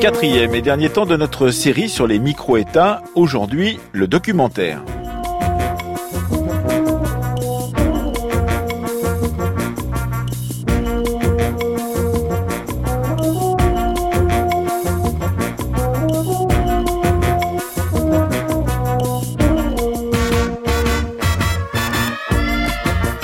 Quatrième 0.00 0.54
et 0.54 0.62
dernier 0.62 0.90
temps 0.90 1.06
de 1.06 1.16
notre 1.16 1.50
série 1.50 1.88
sur 1.88 2.06
les 2.06 2.20
micro-États, 2.20 3.02
aujourd'hui 3.16 3.80
le 3.90 4.06
documentaire. 4.06 4.80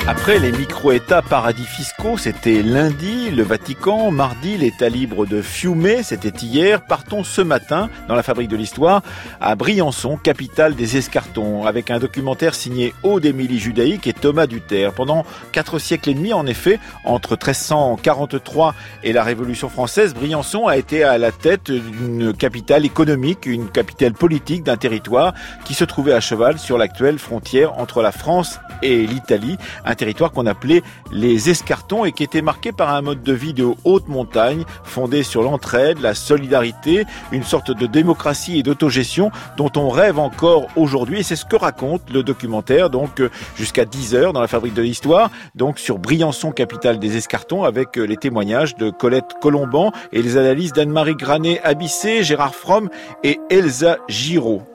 Après 0.07 0.39
les 0.39 0.51
micro-États 0.85 1.23
paradis 1.23 1.65
fiscaux, 1.65 2.15
c'était 2.15 2.61
lundi, 2.61 3.31
le 3.31 3.41
Vatican, 3.41 4.11
mardi, 4.11 4.55
l'État 4.55 4.87
libre 4.87 5.25
de 5.25 5.41
Fiume, 5.41 6.03
c'était 6.03 6.45
hier. 6.45 6.85
Partons 6.85 7.23
ce 7.23 7.41
matin, 7.41 7.89
dans 8.07 8.13
la 8.13 8.21
fabrique 8.21 8.49
de 8.49 8.55
l'histoire, 8.55 9.01
à 9.41 9.55
Briançon, 9.55 10.15
capitale 10.15 10.75
des 10.75 10.95
escartons, 10.97 11.65
avec 11.65 11.89
un 11.89 11.97
documentaire 11.97 12.53
signé 12.53 12.93
Aude 13.01 13.25
Émilie 13.25 13.57
Judaïque 13.57 14.05
et 14.05 14.13
Thomas 14.13 14.45
Duterre. 14.45 14.93
Pendant 14.93 15.25
quatre 15.51 15.79
siècles 15.79 16.11
et 16.11 16.13
demi, 16.13 16.33
en 16.33 16.45
effet, 16.45 16.79
entre 17.03 17.31
1343 17.31 18.75
et 19.03 19.11
la 19.11 19.23
Révolution 19.23 19.69
française, 19.69 20.13
Briançon 20.13 20.67
a 20.67 20.77
été 20.77 21.03
à 21.03 21.17
la 21.17 21.31
tête 21.31 21.71
d'une 21.71 22.31
capitale 22.31 22.85
économique, 22.85 23.47
une 23.47 23.71
capitale 23.71 24.13
politique 24.13 24.61
d'un 24.61 24.77
territoire 24.77 25.33
qui 25.63 25.73
se 25.73 25.83
trouvait 25.83 26.13
à 26.13 26.19
cheval 26.19 26.59
sur 26.59 26.77
l'actuelle 26.77 27.17
frontière 27.17 27.79
entre 27.79 28.03
la 28.03 28.11
France 28.11 28.59
et 28.83 29.07
l'Italie, 29.07 29.57
un 29.83 29.95
territoire 29.95 30.31
qu'on 30.31 30.45
appelait 30.45 30.74
les 31.11 31.49
escartons 31.49 32.05
et 32.05 32.11
qui 32.11 32.23
était 32.23 32.41
marqué 32.41 32.71
par 32.71 32.93
un 32.93 33.01
mode 33.01 33.23
de 33.23 33.33
vie 33.33 33.53
de 33.53 33.67
haute 33.83 34.07
montagne 34.07 34.63
fondé 34.83 35.23
sur 35.23 35.43
l'entraide, 35.43 35.99
la 36.01 36.13
solidarité, 36.13 37.05
une 37.31 37.43
sorte 37.43 37.71
de 37.71 37.85
démocratie 37.85 38.59
et 38.59 38.63
d'autogestion 38.63 39.31
dont 39.57 39.71
on 39.75 39.89
rêve 39.89 40.19
encore 40.19 40.67
aujourd'hui 40.75 41.19
et 41.19 41.23
c'est 41.23 41.35
ce 41.35 41.45
que 41.45 41.55
raconte 41.55 42.09
le 42.11 42.23
documentaire 42.23 42.89
donc 42.89 43.21
jusqu'à 43.55 43.85
10 43.85 44.15
heures 44.15 44.33
dans 44.33 44.41
la 44.41 44.47
fabrique 44.47 44.73
de 44.73 44.81
l'histoire 44.81 45.29
donc 45.55 45.79
sur 45.79 45.99
Briançon 45.99 46.51
capitale 46.51 46.99
des 46.99 47.17
escartons 47.17 47.63
avec 47.63 47.97
euh, 47.97 48.03
les 48.03 48.17
témoignages 48.17 48.75
de 48.75 48.89
Colette 48.89 49.35
Colomban 49.41 49.91
et 50.11 50.21
les 50.21 50.37
analyses 50.37 50.73
d'Anne-Marie 50.73 51.15
Granet 51.15 51.61
Abissé, 51.63 52.23
Gérard 52.23 52.55
Fromm 52.55 52.89
et 53.23 53.39
Elsa 53.49 53.97
Giraud. 54.07 54.74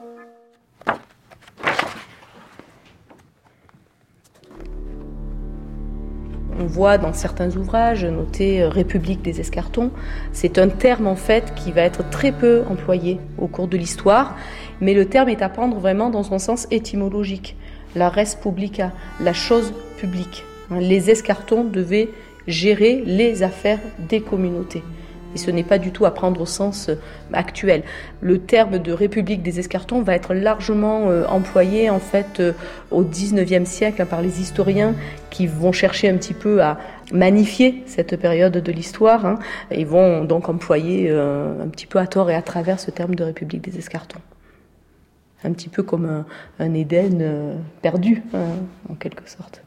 On 6.61 6.67
voit 6.67 6.99
dans 6.99 7.13
certains 7.13 7.55
ouvrages 7.57 8.05
noté 8.05 8.61
euh, 8.61 8.69
République 8.69 9.23
des 9.23 9.39
escartons. 9.39 9.89
C'est 10.31 10.59
un 10.59 10.67
terme 10.67 11.07
en 11.07 11.15
fait 11.15 11.55
qui 11.55 11.71
va 11.71 11.81
être 11.81 12.07
très 12.11 12.31
peu 12.31 12.61
employé 12.69 13.19
au 13.39 13.47
cours 13.47 13.67
de 13.67 13.77
l'histoire, 13.77 14.35
mais 14.79 14.93
le 14.93 15.05
terme 15.05 15.29
est 15.29 15.41
à 15.41 15.49
prendre 15.49 15.79
vraiment 15.79 16.11
dans 16.11 16.21
son 16.21 16.37
sens 16.37 16.67
étymologique. 16.69 17.55
La 17.95 18.09
res 18.09 18.35
publica, 18.39 18.91
la 19.19 19.33
chose 19.33 19.73
publique. 19.97 20.43
Les 20.69 21.09
escartons 21.09 21.63
devaient 21.63 22.09
gérer 22.47 23.01
les 23.07 23.41
affaires 23.41 23.79
des 23.97 24.21
communautés. 24.21 24.83
Et 25.33 25.37
ce 25.37 25.51
n'est 25.51 25.63
pas 25.63 25.77
du 25.77 25.91
tout 25.91 26.05
à 26.05 26.11
prendre 26.11 26.41
au 26.41 26.45
sens 26.45 26.89
euh, 26.89 26.95
actuel. 27.33 27.83
Le 28.21 28.39
terme 28.39 28.79
de 28.79 28.91
République 28.91 29.41
des 29.41 29.59
escartons 29.59 30.01
va 30.01 30.15
être 30.15 30.33
largement 30.33 31.09
euh, 31.09 31.25
employé 31.27 31.89
en 31.89 31.99
fait 31.99 32.39
euh, 32.39 32.53
au 32.91 33.03
XIXe 33.03 33.69
siècle 33.69 34.05
par 34.05 34.21
les 34.21 34.41
historiens 34.41 34.93
qui 35.29 35.47
vont 35.47 35.71
chercher 35.71 36.09
un 36.09 36.17
petit 36.17 36.33
peu 36.33 36.61
à 36.61 36.77
magnifier 37.11 37.83
cette 37.85 38.17
période 38.17 38.53
de 38.53 38.71
l'histoire. 38.71 39.25
Hein, 39.25 39.39
Ils 39.71 39.87
vont 39.87 40.23
donc 40.23 40.49
employer 40.49 41.09
un 41.09 41.67
petit 41.69 41.85
peu 41.85 41.99
à 41.99 42.07
tort 42.07 42.29
et 42.29 42.35
à 42.35 42.41
travers 42.41 42.79
ce 42.79 42.91
terme 42.91 43.15
de 43.15 43.23
République 43.23 43.61
des 43.61 43.77
escartons. 43.77 44.19
Un 45.43 45.51
petit 45.51 45.69
peu 45.69 45.83
comme 45.83 46.23
un, 46.59 46.73
Éden 46.73 47.55
perdu, 47.81 48.23
hein, 48.33 48.39
en 48.89 48.95
quelque 48.95 49.29
sorte. 49.29 49.63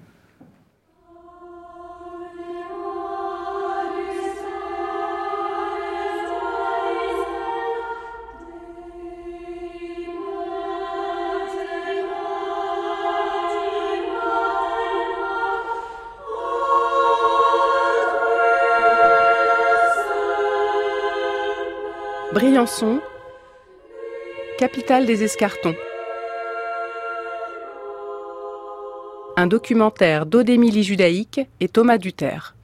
Briançon, 22.34 22.98
capitale 24.58 25.06
des 25.06 25.22
escartons. 25.22 25.76
Un 29.36 29.46
documentaire 29.46 30.26
d'Odémilie 30.26 30.82
Judaïque 30.82 31.42
et 31.60 31.68
Thomas 31.68 31.96
Duterre. 31.96 32.56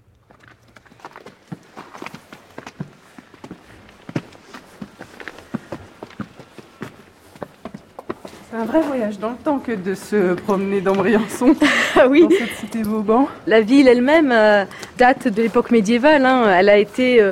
C'est 8.51 8.57
un 8.57 8.65
vrai 8.65 8.81
voyage 8.81 9.21
dans 9.21 9.31
le 9.31 9.37
temps 9.37 9.61
que 9.61 9.71
de 9.71 9.95
se 9.95 10.35
promener 10.35 10.81
dans 10.81 10.97
Briançon, 10.97 11.55
ah 11.95 12.09
oui. 12.09 12.23
dans 12.23 12.31
cette 12.31 12.57
cité 12.57 12.83
Vauban. 12.83 13.29
La 13.47 13.61
ville 13.61 13.87
elle-même 13.87 14.33
euh, 14.33 14.65
date 14.99 15.29
de 15.29 15.43
l'époque 15.43 15.71
médiévale. 15.71 16.27
Hein. 16.27 16.53
Elle 16.59 16.69
a 16.69 16.77
été 16.77 17.23
euh, 17.23 17.31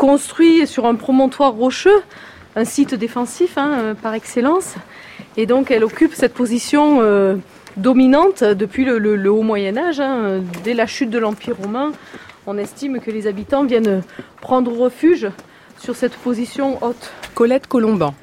construit 0.00 0.66
sur 0.66 0.86
un 0.86 0.94
promontoire 0.94 1.52
rocheux, 1.52 2.02
un 2.56 2.64
site 2.64 2.94
défensif 2.94 3.58
hein, 3.58 3.72
euh, 3.72 3.94
par 3.94 4.14
excellence. 4.14 4.76
Et 5.36 5.44
donc 5.44 5.70
elle 5.70 5.84
occupe 5.84 6.14
cette 6.14 6.32
position 6.32 7.00
euh, 7.02 7.36
dominante 7.76 8.42
depuis 8.42 8.86
le, 8.86 9.30
haut 9.30 9.42
Moyen 9.42 9.76
Âge. 9.76 10.00
Hein. 10.00 10.40
Dès 10.64 10.72
la 10.72 10.86
chute 10.86 11.10
de 11.10 11.18
l'Empire 11.18 11.58
romain, 11.58 11.92
on 12.46 12.56
estime 12.56 12.98
que 12.98 13.10
les 13.10 13.26
habitants 13.26 13.64
viennent 13.64 14.02
prendre 14.40 14.72
refuge 14.74 15.28
sur 15.78 15.94
cette 15.94 16.16
position 16.16 16.82
haute. 16.82 17.12
Colette 17.34 17.66
Colomban. 17.66 18.14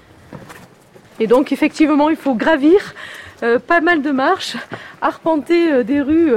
Et 1.19 1.27
donc 1.27 1.51
effectivement, 1.51 2.09
il 2.09 2.17
faut 2.17 2.33
gravir 2.33 2.95
euh, 3.43 3.59
pas 3.59 3.81
mal 3.81 4.01
de 4.01 4.09
marches, 4.09 4.57
arpenter 4.99 5.83
des 5.83 6.01
rues 6.01 6.31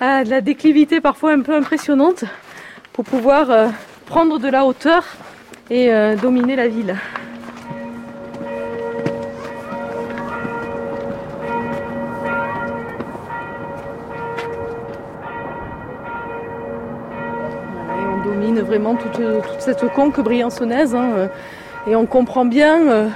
à 0.00 0.22
de 0.22 0.28
la 0.28 0.42
déclivité 0.42 1.00
parfois 1.00 1.32
un 1.32 1.40
peu 1.40 1.54
impressionnante 1.54 2.24
pour 2.92 3.06
pouvoir 3.06 3.70
prendre 4.10 4.40
de 4.40 4.48
la 4.48 4.66
hauteur 4.66 5.04
et 5.70 5.92
euh, 5.92 6.16
dominer 6.16 6.56
la 6.56 6.66
ville. 6.66 6.96
on 18.12 18.24
domine 18.24 18.60
vraiment 18.62 18.96
toute, 18.96 19.20
cette 19.60 19.88
conque 19.92 20.18
briançonnaise 20.18 20.96
hein, 20.96 21.10
euh, 21.14 21.28
et 21.86 21.94
on 21.94 22.04
comprend 22.04 22.44
bien 22.44 22.88
euh, 22.88 23.08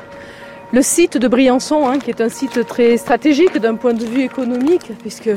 le 0.72 0.82
site 0.82 1.18
de 1.18 1.26
Briançon, 1.26 1.88
hein, 1.88 1.98
qui 1.98 2.10
est 2.10 2.20
un 2.20 2.28
site 2.28 2.64
très 2.68 2.96
stratégique 2.98 3.58
d'un 3.58 3.74
point 3.74 3.94
de 3.94 4.04
vue 4.04 4.22
économique, 4.22 4.92
puisque 5.00 5.30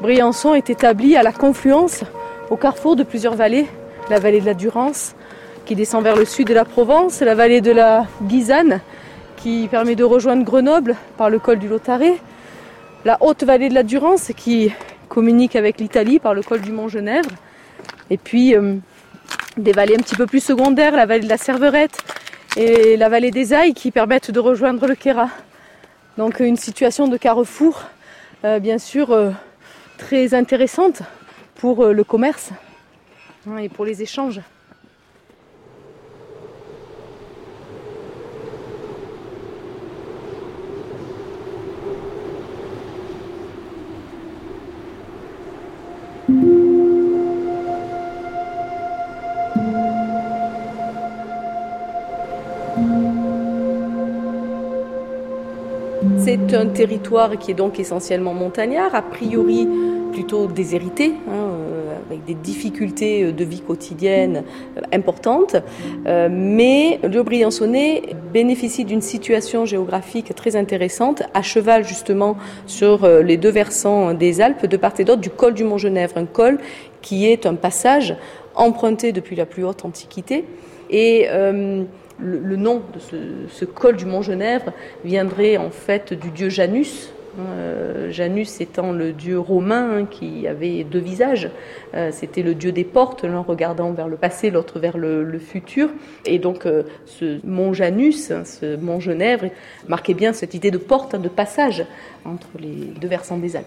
Briançon 0.00 0.54
est 0.54 0.70
établi 0.70 1.16
à 1.16 1.24
la 1.24 1.32
confluence, 1.32 2.04
au 2.48 2.56
carrefour 2.56 2.94
de 2.94 3.02
plusieurs 3.02 3.34
vallées 3.34 3.66
la 4.10 4.18
vallée 4.18 4.40
de 4.40 4.46
la 4.46 4.54
Durance 4.54 5.14
qui 5.64 5.76
descend 5.76 6.02
vers 6.02 6.16
le 6.16 6.24
sud 6.24 6.48
de 6.48 6.54
la 6.54 6.64
Provence, 6.64 7.20
la 7.20 7.36
vallée 7.36 7.60
de 7.60 7.70
la 7.70 8.06
Guisane 8.22 8.80
qui 9.36 9.68
permet 9.70 9.94
de 9.94 10.02
rejoindre 10.02 10.44
Grenoble 10.44 10.96
par 11.16 11.30
le 11.30 11.38
col 11.38 11.60
du 11.60 11.68
Lotaré, 11.68 12.20
la 13.04 13.16
haute 13.20 13.44
vallée 13.44 13.68
de 13.68 13.74
la 13.74 13.84
Durance 13.84 14.32
qui 14.36 14.72
communique 15.08 15.54
avec 15.54 15.78
l'Italie 15.78 16.18
par 16.18 16.34
le 16.34 16.42
col 16.42 16.60
du 16.60 16.72
Mont-Genèvre, 16.72 17.30
et 18.10 18.16
puis 18.16 18.56
euh, 18.56 18.74
des 19.56 19.70
vallées 19.70 19.94
un 19.94 20.02
petit 20.02 20.16
peu 20.16 20.26
plus 20.26 20.42
secondaires, 20.42 20.96
la 20.96 21.06
vallée 21.06 21.24
de 21.24 21.28
la 21.28 21.38
Cerverette 21.38 21.96
et 22.56 22.96
la 22.96 23.08
vallée 23.08 23.30
des 23.30 23.54
Ailles 23.54 23.74
qui 23.74 23.92
permettent 23.92 24.32
de 24.32 24.40
rejoindre 24.40 24.88
le 24.88 24.96
Quéra. 24.96 25.28
Donc 26.18 26.40
une 26.40 26.56
situation 26.56 27.06
de 27.06 27.16
carrefour, 27.16 27.84
euh, 28.44 28.58
bien 28.58 28.78
sûr, 28.78 29.12
euh, 29.12 29.30
très 29.98 30.34
intéressante 30.34 31.02
pour 31.54 31.86
le 31.86 32.04
commerce 32.04 32.50
et 33.58 33.68
pour 33.68 33.84
les 33.84 34.02
échanges. 34.02 34.40
C'est 56.18 56.54
un 56.54 56.66
territoire 56.66 57.38
qui 57.38 57.50
est 57.50 57.54
donc 57.54 57.80
essentiellement 57.80 58.34
montagnard, 58.34 58.94
a 58.94 59.02
priori 59.02 59.66
plutôt 60.12 60.46
déshérité. 60.46 61.14
Hein, 61.28 61.59
des 62.26 62.34
difficultés 62.34 63.32
de 63.32 63.44
vie 63.44 63.60
quotidienne 63.60 64.44
importantes. 64.92 65.56
Mais 66.06 66.98
le 67.02 67.22
Briançonnais 67.22 68.02
bénéficie 68.32 68.84
d'une 68.84 69.02
situation 69.02 69.64
géographique 69.64 70.34
très 70.34 70.56
intéressante, 70.56 71.22
à 71.34 71.42
cheval 71.42 71.84
justement 71.84 72.36
sur 72.66 73.06
les 73.08 73.36
deux 73.36 73.50
versants 73.50 74.14
des 74.14 74.40
Alpes, 74.40 74.66
de 74.66 74.76
part 74.76 74.92
et 74.98 75.04
d'autre 75.04 75.20
du 75.20 75.30
col 75.30 75.54
du 75.54 75.64
Mont-Genèvre, 75.64 76.16
un 76.16 76.26
col 76.26 76.58
qui 77.02 77.26
est 77.26 77.46
un 77.46 77.54
passage 77.54 78.16
emprunté 78.54 79.12
depuis 79.12 79.36
la 79.36 79.46
plus 79.46 79.64
haute 79.64 79.84
antiquité. 79.84 80.44
Et 80.90 81.28
le, 82.22 82.56
nom 82.56 82.82
de 82.92 83.46
ce, 83.48 83.64
col 83.64 83.96
du 83.96 84.06
Mont-Genèvre 84.06 84.72
viendrait 85.04 85.56
en 85.56 85.70
fait 85.70 86.12
du 86.12 86.30
dieu 86.30 86.48
Janus. 86.48 87.12
Euh, 87.38 88.10
Janus 88.10 88.60
étant 88.60 88.92
le 88.92 89.12
dieu 89.12 89.38
romain 89.38 89.98
hein, 89.98 90.06
qui 90.06 90.48
avait 90.48 90.82
deux 90.82 90.98
visages, 90.98 91.48
euh, 91.94 92.10
c'était 92.12 92.42
le 92.42 92.54
dieu 92.54 92.72
des 92.72 92.82
portes, 92.82 93.22
l'un 93.22 93.40
regardant 93.40 93.92
vers 93.92 94.08
le 94.08 94.16
passé, 94.16 94.50
l'autre 94.50 94.80
vers 94.80 94.98
le, 94.98 95.38
futur. 95.38 95.90
Et 96.26 96.38
donc 96.38 96.66
euh, 96.66 96.82
ce 97.06 97.38
mont 97.46 97.72
Janus, 97.72 98.32
hein, 98.32 98.44
ce 98.44 98.76
mont 98.76 98.98
Genèvre, 98.98 99.46
marquait 99.86 100.14
bien 100.14 100.32
cette 100.32 100.54
idée 100.54 100.72
de 100.72 100.78
porte, 100.78 101.14
hein, 101.14 101.18
de 101.18 101.28
passage 101.28 101.84
entre 102.24 102.48
les 102.58 102.92
deux 103.00 103.08
versants 103.08 103.38
des 103.38 103.54
Alpes. 103.54 103.66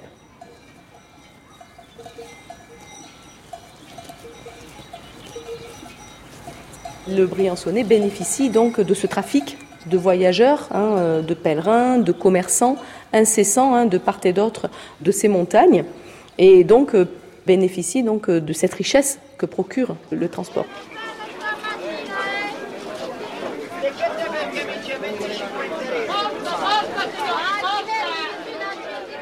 Le 7.08 7.26
Briançonnais 7.26 7.84
bénéficie 7.84 8.50
donc 8.50 8.80
de 8.80 8.94
ce 8.94 9.08
trafic 9.08 9.58
de 9.88 9.98
voyageurs, 9.98 10.70
de 10.72 11.34
pèlerins, 11.34 11.98
de 11.98 12.14
commerçants 12.14 12.78
incessants 13.14 13.76
hein, 13.76 13.86
de 13.86 13.98
part 13.98 14.20
et 14.24 14.34
d'autre 14.34 14.70
de 15.02 15.12
ces 15.12 15.28
montagnes, 15.28 15.86
et 16.38 16.64
donc 16.64 16.96
euh, 16.96 17.06
bénéficie 17.46 18.04
donc 18.04 18.30
euh, 18.30 18.42
de 18.42 18.54
cette 18.54 18.74
richesse 18.74 19.20
que 19.38 19.46
procure 19.46 19.96
le 20.12 20.28
transport. 20.28 20.66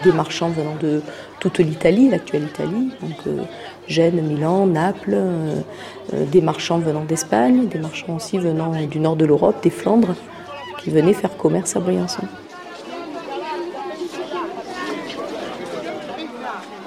Des 0.03 0.11
marchands 0.11 0.49
venant 0.49 0.75
de 0.81 1.03
toute 1.39 1.59
l'Italie, 1.59 2.09
l'actuelle 2.09 2.45
Italie, 2.45 2.91
donc 3.01 3.17
Gênes, 3.91 4.21
Milan, 4.21 4.67
Naples, 4.67 5.13
euh, 5.13 5.61
euh, 6.13 6.25
des 6.25 6.41
marchands 6.41 6.79
venant 6.79 7.03
d'Espagne, 7.03 7.67
des 7.67 7.79
marchands 7.79 8.15
aussi 8.15 8.37
venant 8.37 8.71
du 8.85 8.99
nord 8.99 9.15
de 9.15 9.25
l'Europe, 9.25 9.61
des 9.63 9.69
Flandres, 9.69 10.15
qui 10.79 10.89
venaient 10.89 11.13
faire 11.13 11.35
commerce 11.35 11.75
à 11.75 11.79
Briançon. 11.79 12.23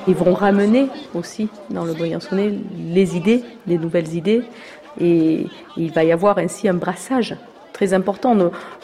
Ils 0.06 0.14
vont 0.14 0.34
ramener 0.34 0.88
aussi 1.14 1.48
dans 1.70 1.84
le 1.84 1.94
Briançonnais 1.94 2.52
les 2.76 3.16
idées, 3.16 3.42
les 3.66 3.78
nouvelles 3.78 4.14
idées, 4.14 4.42
et 5.00 5.46
il 5.76 5.92
va 5.92 6.04
y 6.04 6.12
avoir 6.12 6.38
ainsi 6.38 6.68
un 6.68 6.74
brassage 6.74 7.36
très 7.72 7.92
important. 7.94 8.36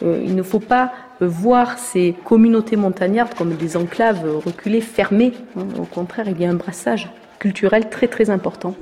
Euh, 0.03 0.23
il 0.25 0.35
ne 0.35 0.43
faut 0.43 0.61
pas 0.61 0.93
voir 1.21 1.79
ces 1.79 2.15
communautés 2.25 2.77
montagnardes 2.77 3.35
comme 3.35 3.55
des 3.55 3.77
enclaves 3.77 4.25
reculées, 4.45 4.81
fermées. 4.81 5.33
Hein. 5.57 5.67
Au 5.79 5.85
contraire, 5.85 6.27
il 6.29 6.41
y 6.41 6.45
a 6.45 6.51
un 6.51 6.55
brassage 6.55 7.09
culturel 7.39 7.89
très 7.89 8.09
très 8.09 8.31
important. 8.31 8.75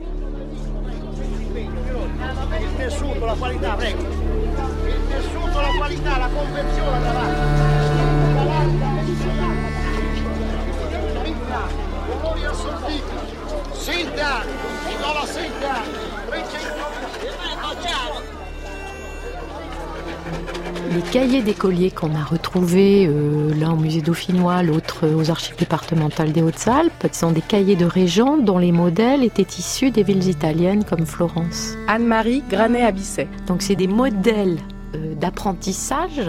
Les 20.90 21.02
cahiers 21.10 21.42
d'écoliers 21.42 21.90
qu'on 21.90 22.14
a 22.14 22.22
retrouvés, 22.22 23.06
euh, 23.06 23.54
l'un 23.54 23.72
au 23.72 23.76
musée 23.76 24.02
dauphinois, 24.02 24.62
l'autre 24.62 25.08
aux 25.08 25.30
archives 25.30 25.56
départementales 25.56 26.32
des 26.32 26.42
Hautes-Alpes, 26.42 27.08
sont 27.12 27.30
des 27.30 27.40
cahiers 27.40 27.76
de 27.76 27.86
région 27.86 28.36
dont 28.36 28.58
les 28.58 28.72
modèles 28.72 29.24
étaient 29.24 29.42
issus 29.42 29.90
des 29.90 30.02
villes 30.02 30.28
italiennes 30.28 30.84
comme 30.84 31.06
Florence. 31.06 31.74
Anne-Marie 31.86 32.42
Granet-Abisset. 32.50 33.28
Donc 33.46 33.62
c'est 33.62 33.76
des 33.76 33.86
modèles 33.86 34.58
euh, 34.96 35.14
d'apprentissage 35.14 36.20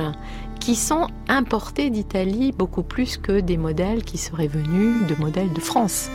qui 0.61 0.75
sont 0.75 1.07
importés 1.27 1.89
d'Italie 1.89 2.53
beaucoup 2.57 2.83
plus 2.83 3.17
que 3.17 3.39
des 3.39 3.57
modèles 3.57 4.03
qui 4.03 4.17
seraient 4.17 4.47
venus 4.47 5.07
de 5.07 5.15
modèles 5.15 5.51
de 5.51 5.61
France. 5.61 6.09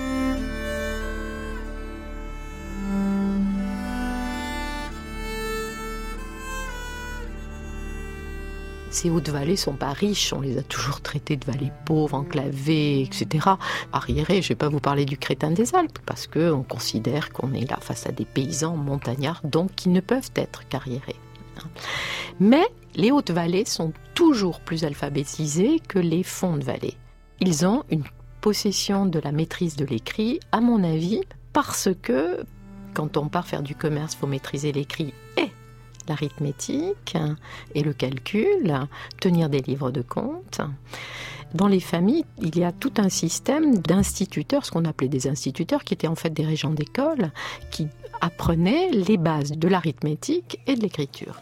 Ces 8.95 9.11
hautes 9.11 9.29
vallées 9.29 9.57
sont 9.57 9.75
pas 9.75 9.93
riches, 9.93 10.33
on 10.33 10.41
les 10.41 10.57
a 10.57 10.63
toujours 10.63 11.01
traitées 11.01 11.37
de 11.37 11.45
vallées 11.45 11.73
pauvres, 11.85 12.15
enclavées, 12.15 13.03
etc. 13.03 13.49
Arriérées, 13.93 14.41
je 14.41 14.49
vais 14.49 14.55
pas 14.55 14.69
vous 14.69 14.81
parler 14.81 15.05
du 15.05 15.19
crétin 15.19 15.51
des 15.51 15.75
Alpes, 15.75 15.99
parce 16.07 16.29
qu'on 16.29 16.63
considère 16.63 17.33
qu'on 17.33 17.53
est 17.53 17.69
là 17.69 17.79
face 17.81 18.07
à 18.07 18.13
des 18.13 18.25
paysans 18.25 18.77
montagnards, 18.77 19.41
donc 19.43 19.75
qui 19.75 19.89
ne 19.89 20.01
peuvent 20.01 20.31
être 20.37 20.67
carriérés. 20.69 21.17
Mais 22.39 22.65
les 22.95 23.11
hautes 23.11 23.33
vallées 23.33 23.65
sont 23.65 23.93
toujours 24.15 24.61
plus 24.61 24.85
alphabétisées 24.85 25.81
que 25.87 25.99
les 25.99 26.23
fonds 26.23 26.57
de 26.57 26.65
vallée. 26.65 26.95
Ils 27.41 27.67
ont 27.67 27.83
une 27.91 28.05
possession 28.41 29.07
de 29.07 29.19
la 29.19 29.33
maîtrise 29.33 29.75
de 29.75 29.85
l'écrit, 29.85 30.39
à 30.53 30.61
mon 30.61 30.85
avis, 30.85 31.23
parce 31.53 31.89
que 32.01 32.45
quand 32.95 33.17
on 33.17 33.29
part 33.29 33.49
faire 33.49 33.63
du 33.63 33.75
commerce, 33.75 34.15
faut 34.15 34.29
maîtriser 34.29 34.71
l'écrit 34.71 35.13
et 35.37 35.51
l'arithmétique 36.09 37.17
et 37.75 37.83
le 37.83 37.93
calcul, 37.93 38.87
tenir 39.21 39.49
des 39.49 39.61
livres 39.61 39.91
de 39.91 40.03
compte. 40.03 40.61
Dans 41.55 41.69
les 41.69 41.81
familles, 41.81 42.25
il 42.41 42.59
y 42.59 42.65
a 42.65 42.73
tout 42.73 42.93
un 42.97 43.09
système 43.09 43.79
d'instituteurs, 43.79 44.67
ce 44.67 44.73
qu'on 44.73 44.85
appelait 44.85 45.09
des 45.09 45.29
instituteurs, 45.29 45.85
qui 45.85 45.95
étaient 45.95 46.09
en 46.09 46.17
fait 46.17 46.31
des 46.31 46.45
régents 46.45 46.71
d'école, 46.71 47.31
qui 47.71 47.87
apprenaient 48.21 48.91
les 48.91 49.17
bases 49.17 49.53
de 49.53 49.69
l'arithmétique 49.69 50.59
et 50.67 50.75
de 50.75 50.81
l'écriture. 50.81 51.41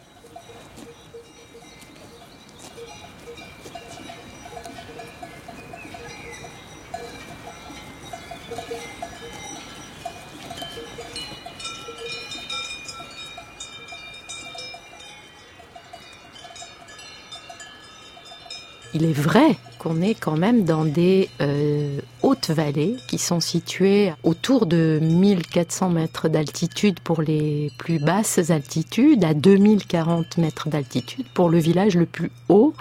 Il 19.03 19.09
est 19.09 19.13
vrai 19.13 19.57
qu'on 19.79 20.01
est 20.01 20.15
quand 20.15 20.37
même 20.37 20.63
dans 20.63 20.85
des 20.85 21.27
euh, 21.41 21.99
hautes 22.21 22.51
vallées 22.51 22.95
qui 23.09 23.17
sont 23.17 23.41
situées 23.41 24.13
autour 24.23 24.65
de 24.65 24.99
1400 25.01 25.89
mètres 25.89 26.29
d'altitude 26.29 27.01
pour 27.01 27.21
les 27.21 27.69
plus 27.77 27.99
basses 27.99 28.49
altitudes, 28.49 29.25
à 29.25 29.33
2040 29.33 30.37
mètres 30.37 30.69
d'altitude 30.69 31.25
pour 31.33 31.49
le 31.49 31.57
village 31.57 31.97
le 31.97 32.05
plus 32.05 32.31
haut 32.47 32.73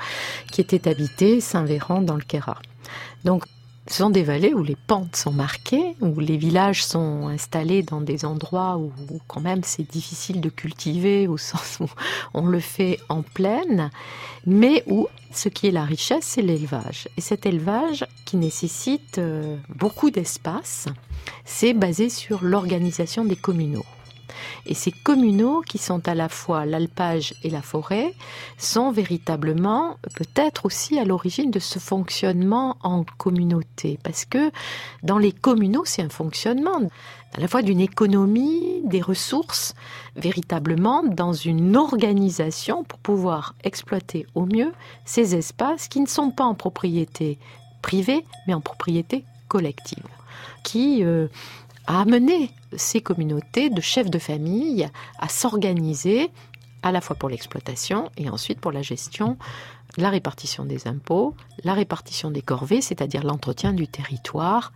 qui 0.52 0.60
était 0.60 0.88
habité, 0.88 1.40
Saint-Véran 1.40 2.02
dans 2.02 2.14
le 2.14 2.22
Queyras. 2.22 2.58
Donc 3.24 3.42
ce 3.92 3.98
sont 3.98 4.08
des 4.08 4.22
vallées 4.22 4.54
où 4.54 4.62
les 4.62 4.76
pentes 4.76 5.16
sont 5.16 5.32
marquées, 5.32 5.96
où 6.00 6.18
les 6.18 6.38
villages 6.38 6.82
sont 6.82 7.28
installés 7.28 7.82
dans 7.82 8.00
des 8.00 8.24
endroits 8.24 8.78
où, 8.78 8.90
quand 9.26 9.42
même 9.42 9.62
c'est 9.64 9.82
difficile 9.82 10.40
de 10.40 10.48
cultiver, 10.48 11.28
au 11.28 11.36
sens 11.50 11.78
où 11.78 11.86
on 12.32 12.46
le 12.46 12.58
fait 12.58 12.98
en 13.10 13.20
plaine, 13.20 13.90
mais 14.46 14.82
où 14.86 15.08
ce 15.30 15.50
qui 15.50 15.66
est 15.66 15.72
la 15.72 15.84
richesse, 15.84 16.24
c'est 16.24 16.40
l'élevage. 16.40 17.06
Et 17.18 17.20
cet 17.20 17.44
élevage 17.44 18.06
qui 18.24 18.38
nécessite 18.38 19.18
euh, 19.18 19.58
beaucoup 19.68 20.10
d'espace, 20.10 20.86
c'est 21.44 21.74
basé 21.74 22.08
sur 22.08 22.42
l'organisation 22.42 23.26
des 23.26 23.36
communaux. 23.36 23.84
Et 24.66 24.74
ces 24.74 24.92
communaux, 24.92 25.62
qui 25.62 25.78
sont 25.78 26.06
à 26.08 26.14
la 26.14 26.28
fois 26.28 26.66
l'alpage 26.66 27.34
et 27.42 27.50
la 27.50 27.62
forêt, 27.62 28.14
sont 28.58 28.90
véritablement 28.90 29.96
peut-être 30.14 30.66
aussi 30.66 30.98
à 30.98 31.04
l'origine 31.04 31.50
de 31.50 31.58
ce 31.58 31.78
fonctionnement 31.78 32.76
en 32.82 33.04
communauté. 33.18 33.98
Parce 34.02 34.24
que 34.24 34.50
dans 35.02 35.18
les 35.18 35.32
communaux, 35.32 35.84
c'est 35.84 36.02
un 36.02 36.08
fonctionnement 36.08 36.80
à 37.34 37.40
la 37.40 37.48
fois 37.48 37.62
d'une 37.62 37.80
économie, 37.80 38.82
des 38.84 39.00
ressources, 39.00 39.74
véritablement 40.16 41.02
dans 41.02 41.32
une 41.32 41.76
organisation 41.76 42.84
pour 42.84 42.98
pouvoir 42.98 43.54
exploiter 43.64 44.26
au 44.34 44.44
mieux 44.44 44.72
ces 45.06 45.34
espaces 45.34 45.88
qui 45.88 46.00
ne 46.00 46.06
sont 46.06 46.30
pas 46.30 46.44
en 46.44 46.54
propriété 46.54 47.38
privée, 47.80 48.24
mais 48.46 48.54
en 48.54 48.60
propriété 48.60 49.24
collective, 49.48 50.04
qui 50.62 51.04
euh, 51.04 51.28
a 51.86 52.00
amené 52.00 52.50
ces 52.76 53.00
communautés 53.00 53.70
de 53.70 53.80
chefs 53.80 54.10
de 54.10 54.18
famille 54.18 54.88
à 55.18 55.28
s'organiser 55.28 56.30
à 56.82 56.92
la 56.92 57.00
fois 57.00 57.16
pour 57.16 57.28
l'exploitation 57.28 58.10
et 58.16 58.28
ensuite 58.28 58.60
pour 58.60 58.72
la 58.72 58.82
gestion, 58.82 59.36
la 59.96 60.10
répartition 60.10 60.64
des 60.64 60.88
impôts, 60.88 61.34
la 61.64 61.74
répartition 61.74 62.30
des 62.30 62.42
corvées, 62.42 62.80
c'est-à-dire 62.80 63.24
l'entretien 63.24 63.72
du 63.72 63.86
territoire, 63.86 64.72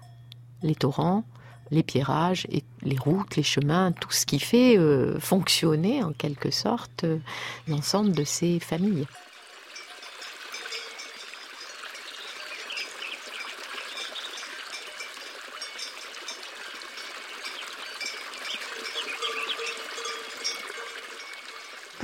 les 0.62 0.74
torrents, 0.74 1.24
les 1.70 1.82
pierrages 1.82 2.46
et 2.50 2.62
les 2.82 2.98
routes, 2.98 3.36
les 3.36 3.42
chemins, 3.42 3.92
tout 3.92 4.12
ce 4.12 4.24
qui 4.24 4.38
fait 4.38 4.78
euh, 4.78 5.18
fonctionner 5.18 6.02
en 6.02 6.12
quelque 6.12 6.50
sorte 6.50 7.04
euh, 7.04 7.18
l'ensemble 7.66 8.12
de 8.12 8.24
ces 8.24 8.60
familles. 8.60 9.06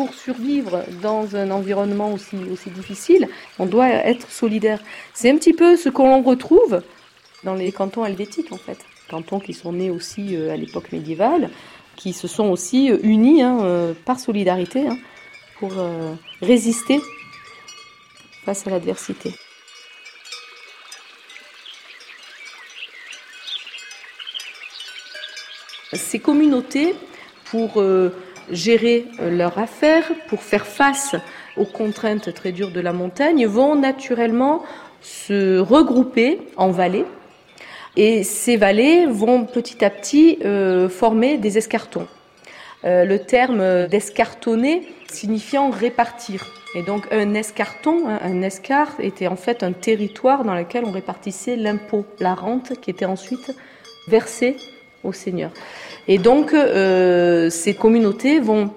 Pour 0.03 0.15
survivre 0.15 0.85
dans 1.01 1.37
un 1.37 1.53
environnement 1.53 2.13
aussi, 2.13 2.37
difficile, 2.75 3.29
on 3.61 3.67
doit 3.67 3.89
être 3.89 4.29
solidaire. 4.29 4.81
C'est 5.15 5.31
un 5.31 5.37
petit 5.37 5.53
peu 5.53 5.77
ce 5.77 5.89
qu'on 5.89 6.23
retrouve 6.23 6.83
dans 7.45 7.55
les 7.55 7.71
cantons 7.71 8.05
helvétiques, 8.05 8.51
en 8.51 8.57
fait. 8.57 8.79
Cantons 9.09 9.39
qui 9.39 9.55
sont 9.55 9.73
nés 9.73 9.91
aussi 9.91 10.35
euh, 10.35 10.53
à 10.53 10.57
l'époque 10.57 10.91
médiévale, 10.91 11.51
qui 11.95 12.13
se 12.13 12.27
sont 12.27 12.49
aussi 12.49 12.91
euh, 12.91 12.99
unis 13.05 13.43
hein, 13.43 13.61
euh, 13.63 13.95
par 14.05 14.19
solidarité 14.19 14.89
hein, 14.89 14.99
pour 15.61 15.71
résister 16.41 17.01
face 18.45 18.67
à 18.67 18.71
l'adversité. 18.71 19.33
Ces 25.93 26.19
communautés, 26.19 26.97
pour 27.45 27.81
gérer 28.51 29.07
euh, 29.21 29.31
leurs 29.31 29.59
affaires, 29.59 30.11
pour 30.29 30.43
faire 30.43 30.67
face 30.67 31.15
aux 31.57 31.65
contraintes 31.65 32.33
très 32.35 32.53
dures 32.53 32.71
de 32.71 32.81
la 32.81 32.93
montagne, 32.93 33.47
vont 33.47 33.75
naturellement 33.75 34.63
se 35.01 35.59
regrouper 35.59 36.41
en 36.57 36.71
vallées. 36.71 37.05
Et 37.97 38.23
ces 38.25 38.57
vallées 38.57 39.07
vont 39.07 39.45
petit 39.45 39.85
à 39.85 39.91
petit 39.91 40.39
euh, 40.45 40.89
former 40.89 41.37
des 41.37 41.59
escartons. 41.59 42.07
Euh, 42.85 43.05
le 43.05 43.21
terme 43.21 43.87
d'escartonner 43.87 44.89
signifiant 45.09 45.71
répartir. 45.71 46.47
Et 46.75 46.83
donc 46.83 47.07
un 47.13 47.35
escarton, 47.35 48.09
un 48.09 48.43
escar, 48.43 48.89
était 48.99 49.27
en 49.27 49.37
fait 49.37 49.63
un 49.63 49.73
territoire 49.73 50.43
dans 50.43 50.55
lequel 50.55 50.85
on 50.87 50.91
répartissait 50.91 51.57
l'impôt, 51.57 52.07
la 52.19 52.35
rente 52.35 52.81
qui 52.81 52.91
était 52.91 53.05
ensuite 53.05 53.55
versée 54.09 54.57
au 55.05 55.13
seigneur. 55.13 55.51
Et 56.09 56.19
donc, 56.19 56.53
euh, 56.53 57.51
ces 57.51 57.75
communautés 57.75 58.41
vont 58.41 58.71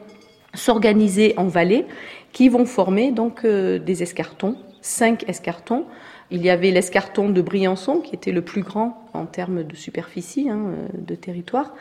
s'organiser 0.53 1.33
en 1.37 1.47
vallées 1.47 1.85
qui 2.31 2.49
vont 2.49 2.65
former 2.65 3.11
donc 3.11 3.45
euh, 3.45 3.79
des 3.79 4.03
escartons, 4.03 4.57
cinq 4.81 5.27
escartons. 5.27 5.85
Il 6.31 6.43
y 6.43 6.49
avait 6.49 6.71
l'escarton 6.71 7.29
de 7.29 7.41
Briançon 7.41 7.99
qui 7.99 8.15
était 8.15 8.31
le 8.31 8.41
plus 8.41 8.63
grand 8.63 9.05
en 9.13 9.25
termes 9.25 9.63
de 9.63 9.75
superficie, 9.75 10.49
hein, 10.49 10.59
euh, 10.67 10.87
de 10.93 11.15
territoire. 11.15 11.73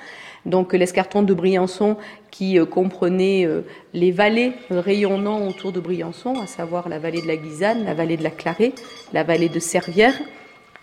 Donc 0.44 0.74
l'escarton 0.74 1.22
de 1.22 1.32
Briançon 1.32 1.96
qui 2.30 2.58
comprenait 2.70 3.48
les 3.94 4.10
vallées 4.10 4.52
rayonnant 4.68 5.48
autour 5.48 5.72
de 5.72 5.80
Briançon, 5.80 6.38
à 6.38 6.46
savoir 6.46 6.90
la 6.90 6.98
vallée 6.98 7.22
de 7.22 7.26
la 7.26 7.36
Guisane, 7.36 7.86
la 7.86 7.94
vallée 7.94 8.18
de 8.18 8.22
la 8.22 8.30
Clarée, 8.30 8.74
la 9.14 9.22
vallée 9.22 9.48
de 9.48 9.58
Servières, 9.58 10.20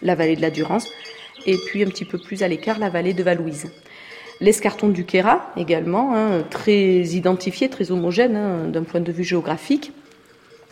la 0.01 0.15
vallée 0.15 0.35
de 0.35 0.41
la 0.41 0.49
Durance, 0.49 0.87
et 1.45 1.57
puis 1.57 1.83
un 1.83 1.87
petit 1.87 2.05
peu 2.05 2.17
plus 2.17 2.43
à 2.43 2.47
l'écart 2.47 2.79
la 2.79 2.89
vallée 2.89 3.13
de 3.13 3.23
Valouise. 3.23 3.71
L'escarton 4.39 4.89
du 4.89 5.05
Quéra 5.05 5.51
également, 5.55 6.15
hein, 6.15 6.43
très 6.49 7.01
identifié, 7.01 7.69
très 7.69 7.91
homogène 7.91 8.35
hein, 8.35 8.67
d'un 8.67 8.83
point 8.83 8.99
de 8.99 9.11
vue 9.11 9.23
géographique, 9.23 9.91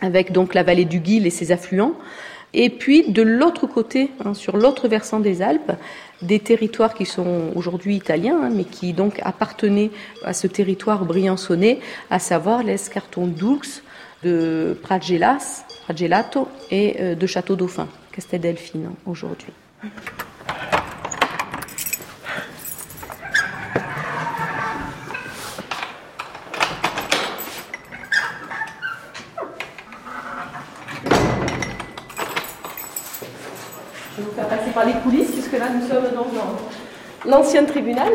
avec 0.00 0.32
donc 0.32 0.54
la 0.54 0.62
vallée 0.62 0.84
du 0.84 0.98
Guil 0.98 1.26
et 1.26 1.30
ses 1.30 1.52
affluents. 1.52 1.94
Et 2.52 2.68
puis 2.68 3.08
de 3.08 3.22
l'autre 3.22 3.66
côté, 3.66 4.10
hein, 4.24 4.34
sur 4.34 4.56
l'autre 4.56 4.88
versant 4.88 5.20
des 5.20 5.40
Alpes, 5.40 5.72
des 6.20 6.40
territoires 6.40 6.94
qui 6.94 7.06
sont 7.06 7.52
aujourd'hui 7.54 7.94
italiens, 7.94 8.50
mais 8.50 8.64
qui 8.64 8.92
donc 8.92 9.20
appartenaient 9.22 9.90
à 10.24 10.32
ce 10.32 10.48
territoire 10.48 11.04
briançonné, 11.04 11.78
à 12.10 12.18
savoir 12.18 12.64
l'escarton 12.64 13.26
d'Oulx, 13.28 13.82
de 14.24 14.76
Pragelas, 14.82 15.64
Pragelato 15.84 16.48
et 16.70 16.96
euh, 17.00 17.14
de 17.14 17.26
Château-Dauphin, 17.26 17.88
Casteldelfine 18.12 18.90
aujourd'hui. 19.06 19.52
Par 34.72 34.84
les 34.84 34.92
coulisses, 34.94 35.30
puisque 35.32 35.52
là 35.52 35.66
nous 35.74 35.86
sommes 35.86 36.14
dans 36.14 37.30
l'ancien 37.30 37.64
tribunal, 37.64 38.12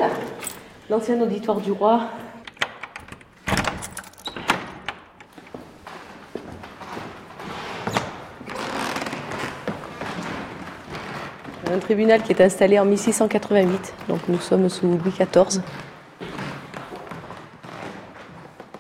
l'ancien 0.90 1.20
auditoire 1.22 1.60
du 1.60 1.72
roi. 1.72 2.02
Un 11.72 11.80
tribunal 11.80 12.22
qui 12.24 12.32
est 12.32 12.42
installé 12.42 12.80
en 12.80 12.86
1688, 12.86 13.94
donc 14.08 14.20
nous 14.30 14.40
sommes 14.40 14.70
sous 14.70 14.88
Louis 14.88 15.12
XIV. 15.12 15.62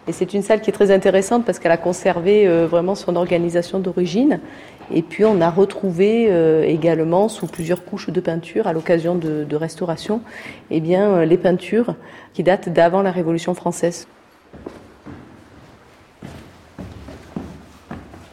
Et 0.08 0.12
c'est 0.12 0.34
une 0.36 0.44
salle 0.44 0.62
qui 0.62 0.70
est 0.70 0.74
très 0.74 0.92
intéressante 0.92 1.46
parce 1.46 1.58
qu'elle 1.58 1.72
a 1.72 1.78
conservé 1.78 2.48
euh, 2.48 2.68
vraiment 2.68 2.94
son 2.94 3.16
organisation 3.16 3.80
d'origine. 3.80 4.40
Et 4.92 5.02
puis 5.02 5.26
on 5.26 5.42
a 5.42 5.50
retrouvé 5.50 6.28
euh, 6.30 6.64
également 6.64 7.28
sous 7.28 7.48
plusieurs 7.48 7.84
couches 7.86 8.10
de 8.10 8.20
peinture 8.20 8.68
à 8.68 8.74
l'occasion 8.74 9.16
de, 9.16 9.56
restauration 9.56 10.22
eh 10.70 10.80
bien, 10.80 11.10
euh, 11.10 11.26
les 11.26 11.38
peintures 11.38 11.96
qui 12.34 12.44
datent 12.44 12.70
d'avant 12.70 13.02
la 13.02 13.12
Révolution 13.12 13.54
française. 13.54 14.08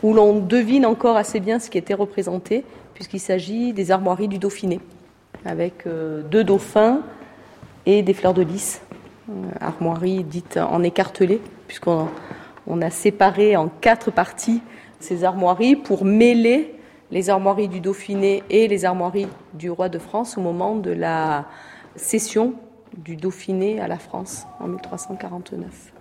Où 0.02 0.12
l'on 0.14 0.40
devine 0.40 0.84
encore 0.84 1.16
assez 1.16 1.38
bien 1.38 1.60
ce 1.60 1.70
qui 1.70 1.78
était 1.78 1.94
représenté, 1.94 2.64
puisqu'il 2.94 3.20
s'agit 3.20 3.72
des 3.72 3.92
armoiries 3.92 4.26
du 4.26 4.38
Dauphiné, 4.38 4.80
avec 5.44 5.84
deux 5.86 6.42
dauphins 6.42 7.02
et 7.86 8.02
des 8.02 8.12
fleurs 8.12 8.34
de 8.34 8.42
lys. 8.42 8.82
armoiries 9.60 10.24
dites 10.24 10.56
en 10.56 10.82
écartelé, 10.82 11.40
puisqu'on 11.68 12.08
on 12.66 12.82
a 12.82 12.90
séparé 12.90 13.56
en 13.56 13.68
quatre 13.68 14.10
parties 14.10 14.60
ces 15.02 15.24
armoiries 15.24 15.76
pour 15.76 16.04
mêler 16.04 16.74
les 17.10 17.28
armoiries 17.28 17.68
du 17.68 17.80
Dauphiné 17.80 18.42
et 18.48 18.68
les 18.68 18.84
armoiries 18.84 19.28
du 19.54 19.70
roi 19.70 19.88
de 19.88 19.98
France 19.98 20.38
au 20.38 20.40
moment 20.40 20.76
de 20.76 20.90
la 20.90 21.46
cession 21.96 22.54
du 22.96 23.16
Dauphiné 23.16 23.80
à 23.80 23.88
la 23.88 23.98
France 23.98 24.46
en 24.60 24.68
1349. 24.68 25.92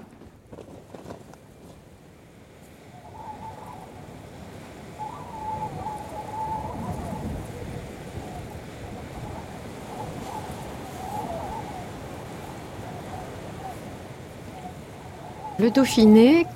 Le 15.59 15.69
Dauphiné 15.69 16.47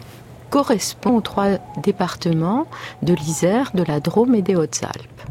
correspond 0.56 1.18
aux 1.18 1.22
trois 1.22 1.58
départements 1.84 2.66
de 3.02 3.14
l'Isère, 3.14 3.72
de 3.74 3.84
la 3.84 4.00
Drôme 4.00 4.36
et 4.36 4.42
des 4.42 4.56
Hautes-Alpes. 4.56 5.22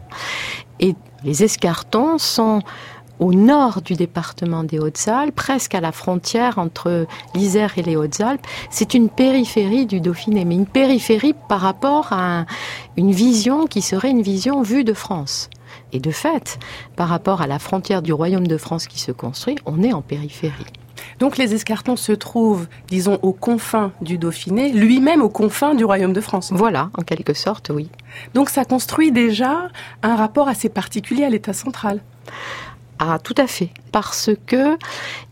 Et 0.80 0.94
les 1.24 1.42
escartons 1.42 2.18
sont 2.18 2.60
au 3.20 3.32
nord 3.32 3.80
du 3.80 3.94
département 3.94 4.64
des 4.64 4.78
Hautes-Alpes, 4.78 5.34
presque 5.34 5.74
à 5.74 5.80
la 5.80 5.92
frontière 5.92 6.58
entre 6.58 7.06
l'Isère 7.34 7.78
et 7.78 7.82
les 7.82 7.96
Hautes-Alpes. 7.96 8.46
C'est 8.68 8.92
une 8.92 9.08
périphérie 9.08 9.86
du 9.86 10.02
Dauphiné, 10.02 10.44
mais 10.44 10.56
une 10.56 10.66
périphérie 10.66 11.34
par 11.48 11.62
rapport 11.62 12.08
à 12.10 12.44
une 12.98 13.12
vision 13.12 13.66
qui 13.66 13.80
serait 13.80 14.10
une 14.10 14.20
vision 14.20 14.60
vue 14.60 14.84
de 14.84 14.92
France. 14.92 15.48
Et 15.94 16.00
de 16.00 16.10
fait, 16.10 16.58
par 16.96 17.08
rapport 17.08 17.40
à 17.40 17.46
la 17.46 17.58
frontière 17.58 18.02
du 18.02 18.12
royaume 18.12 18.46
de 18.46 18.58
France 18.58 18.86
qui 18.86 19.00
se 19.00 19.10
construit, 19.10 19.56
on 19.64 19.82
est 19.82 19.94
en 19.94 20.02
périphérie. 20.02 20.83
Donc 21.18 21.36
les 21.36 21.54
escartons 21.54 21.96
se 21.96 22.12
trouvent, 22.12 22.66
disons, 22.88 23.18
aux 23.22 23.32
confins 23.32 23.92
du 24.00 24.18
Dauphiné, 24.18 24.72
lui-même 24.72 25.22
aux 25.22 25.28
confins 25.28 25.74
du 25.74 25.84
royaume 25.84 26.12
de 26.12 26.20
France. 26.20 26.50
Voilà, 26.52 26.90
en 26.96 27.02
quelque 27.02 27.34
sorte, 27.34 27.70
oui. 27.70 27.88
Donc 28.34 28.50
ça 28.50 28.64
construit 28.64 29.12
déjà 29.12 29.68
un 30.02 30.16
rapport 30.16 30.48
assez 30.48 30.68
particulier 30.68 31.24
à 31.24 31.30
l'État 31.30 31.52
central. 31.52 32.00
Ah, 32.98 33.18
tout 33.22 33.34
à 33.36 33.46
fait. 33.46 33.70
Parce 33.90 34.30
que, 34.46 34.76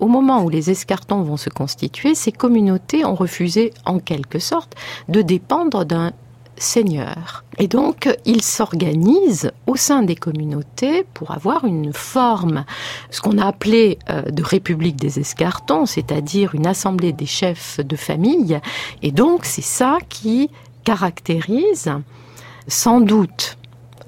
au 0.00 0.08
moment 0.08 0.42
où 0.42 0.48
les 0.48 0.70
escartons 0.70 1.22
vont 1.22 1.36
se 1.36 1.48
constituer, 1.48 2.14
ces 2.14 2.32
communautés 2.32 3.04
ont 3.04 3.14
refusé, 3.14 3.72
en 3.84 3.98
quelque 3.98 4.40
sorte, 4.40 4.74
de 5.08 5.22
dépendre 5.22 5.84
d'un 5.84 6.12
seigneurs. 6.56 7.44
Et 7.58 7.68
donc, 7.68 8.08
ils 8.24 8.42
s'organisent 8.42 9.52
au 9.66 9.76
sein 9.76 10.02
des 10.02 10.16
communautés 10.16 11.04
pour 11.14 11.32
avoir 11.32 11.64
une 11.64 11.92
forme, 11.92 12.64
ce 13.10 13.20
qu'on 13.20 13.38
a 13.38 13.46
appelé 13.46 13.98
euh, 14.10 14.22
de 14.22 14.42
République 14.42 14.96
des 14.96 15.18
Escartons, 15.18 15.86
c'est-à-dire 15.86 16.54
une 16.54 16.66
assemblée 16.66 17.12
des 17.12 17.26
chefs 17.26 17.80
de 17.80 17.96
famille. 17.96 18.60
Et 19.02 19.10
donc, 19.10 19.44
c'est 19.44 19.62
ça 19.62 19.98
qui 20.08 20.50
caractérise 20.84 21.90
sans 22.68 23.00
doute 23.00 23.56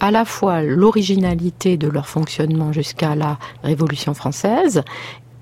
à 0.00 0.10
la 0.10 0.24
fois 0.24 0.62
l'originalité 0.62 1.76
de 1.76 1.88
leur 1.88 2.08
fonctionnement 2.08 2.72
jusqu'à 2.72 3.14
la 3.14 3.38
Révolution 3.62 4.14
française 4.14 4.82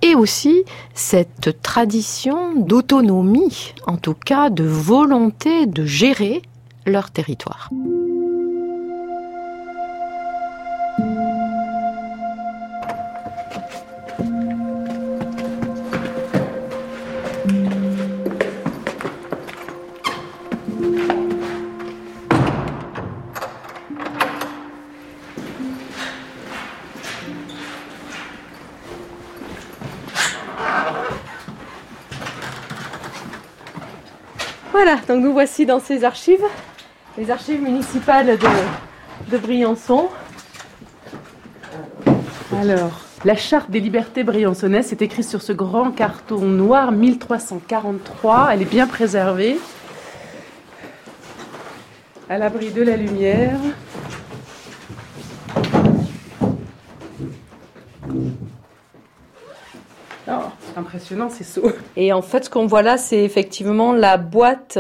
et 0.02 0.14
aussi 0.14 0.64
cette 0.94 1.62
tradition 1.62 2.54
d'autonomie, 2.56 3.73
en 3.87 3.97
tout 3.97 4.14
cas 4.14 4.50
de 4.50 4.64
volonté 4.64 5.66
de 5.66 5.87
gérer 5.87 6.42
leur 6.87 7.11
territoire. 7.11 7.71
Voilà, 34.73 34.97
donc 35.07 35.23
nous 35.23 35.33
voici 35.33 35.65
dans 35.65 35.79
ces 35.79 36.03
archives, 36.03 36.43
les 37.19 37.31
archives 37.31 37.62
municipales 37.62 38.38
de, 39.31 39.38
Briançon. 39.38 40.09
Alors, 42.59 43.00
la 43.25 43.37
charte 43.37 43.71
des 43.71 43.81
libertés 43.81 44.25
briançonnaises 44.25 44.92
est 44.92 45.02
écrite 45.02 45.26
sur 45.26 45.42
ce 45.42 45.52
grand 45.52 45.90
carton 45.90 46.40
noir 46.40 46.92
1343. 46.92 48.50
Elle 48.52 48.62
est 48.62 48.71
bien 48.71 48.87
préservée, 48.87 49.59
à 52.28 52.38
l'abri 52.38 52.71
de 52.71 52.83
la 52.83 52.97
lumière. 52.97 53.59
impressionnant 60.75 61.28
ces 61.28 61.45
seaux. 61.45 61.71
Et 61.97 62.12
en 62.12 62.23
fait, 62.23 62.47
ce 62.47 62.50
qu'on 62.50 62.66
voit 62.66 62.83
là, 62.83 62.97
c'est 62.97 63.23
effectivement 63.23 63.92
la 63.92 64.16
boîte 64.16 64.78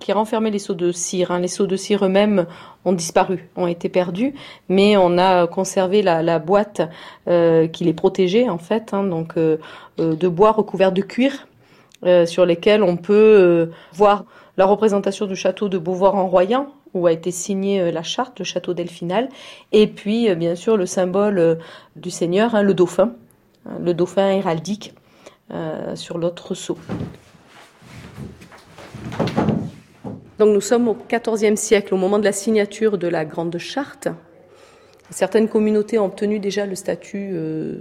qui 0.00 0.12
renfermait 0.12 0.50
les 0.50 0.58
seaux 0.58 0.74
de 0.74 0.90
cire. 0.90 1.30
Hein. 1.30 1.38
Les 1.38 1.48
seaux 1.48 1.66
de 1.66 1.76
cire 1.76 2.04
eux-mêmes 2.04 2.46
ont 2.84 2.92
disparu, 2.92 3.48
ont 3.54 3.68
été 3.68 3.88
perdus, 3.88 4.34
mais 4.68 4.96
on 4.96 5.18
a 5.18 5.46
conservé 5.46 6.02
la, 6.02 6.38
boîte 6.38 6.80
euh, 7.28 7.68
qui 7.68 7.84
les 7.84 7.92
protégeait 7.92 8.48
en 8.48 8.58
fait, 8.58 8.92
hein. 8.94 9.04
donc 9.04 9.36
euh, 9.36 9.58
euh, 10.00 10.16
de 10.16 10.28
bois 10.28 10.50
recouvert 10.50 10.90
de 10.90 11.02
cuir, 11.02 11.46
sur 12.24 12.46
lesquels 12.46 12.82
on 12.82 12.96
peut 12.96 13.70
voir 13.92 14.24
la 14.56 14.64
représentation 14.64 15.26
du 15.26 15.36
château 15.36 15.68
de 15.68 15.76
Beauvoir 15.76 16.14
en 16.14 16.28
Royan, 16.28 16.72
où 16.94 17.06
a 17.06 17.12
été 17.12 17.30
signée 17.30 17.92
la 17.92 18.02
charte, 18.02 18.38
le 18.38 18.46
château 18.46 18.72
d'Elfinal, 18.72 19.28
et 19.72 19.86
puis 19.86 20.34
bien 20.34 20.54
sûr 20.54 20.78
le 20.78 20.86
symbole 20.86 21.58
du 21.96 22.10
Seigneur, 22.10 22.54
hein, 22.54 22.62
le 22.62 22.72
dauphin, 22.72 23.12
le 23.78 23.92
dauphin 23.92 24.30
héraldique 24.30 24.94
sur 25.94 26.16
l'autre 26.16 26.54
sceau. 26.54 26.78
Donc 30.40 30.54
nous 30.54 30.62
sommes 30.62 30.88
au 30.88 30.96
XIVe 30.96 31.54
siècle, 31.56 31.92
au 31.92 31.98
moment 31.98 32.18
de 32.18 32.24
la 32.24 32.32
signature 32.32 32.96
de 32.96 33.08
la 33.08 33.26
Grande 33.26 33.58
Charte. 33.58 34.08
Certaines 35.10 35.48
communautés 35.48 35.98
ont 35.98 36.06
obtenu 36.06 36.38
déjà 36.38 36.64
le 36.64 36.74
statut 36.76 37.28
euh, 37.34 37.78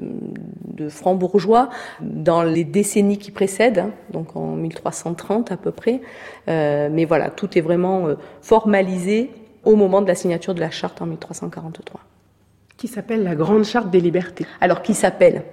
de 0.66 0.90
franc 0.90 1.16
bourgeois 1.16 1.70
dans 2.02 2.44
les 2.44 2.66
décennies 2.66 3.18
qui 3.18 3.32
précèdent, 3.32 3.80
hein, 3.80 3.92
donc 4.12 4.36
en 4.36 4.58
1330 4.58 5.54
à 5.54 5.56
peu 5.56 5.72
près. 5.72 6.02
Euh, 6.50 6.90
mais 6.92 7.06
voilà, 7.06 7.30
tout 7.30 7.58
est 7.58 7.62
vraiment 7.62 8.10
formalisé 8.42 9.32
au 9.64 9.78
moment 9.78 10.02
de 10.02 10.08
la 10.08 10.16
signature 10.16 10.54
de 10.54 10.60
la 10.60 10.70
charte 10.70 11.02
en 11.02 11.06
1343. 11.06 12.02
Qui 12.76 12.90
s'appelle 12.90 13.24
la 13.24 13.36
Grande 13.36 13.64
Charte 13.64 13.90
des 13.90 14.02
Libertés. 14.02 14.46
Alors 14.60 14.82
qui 14.82 14.96
s'appelle 14.96 15.44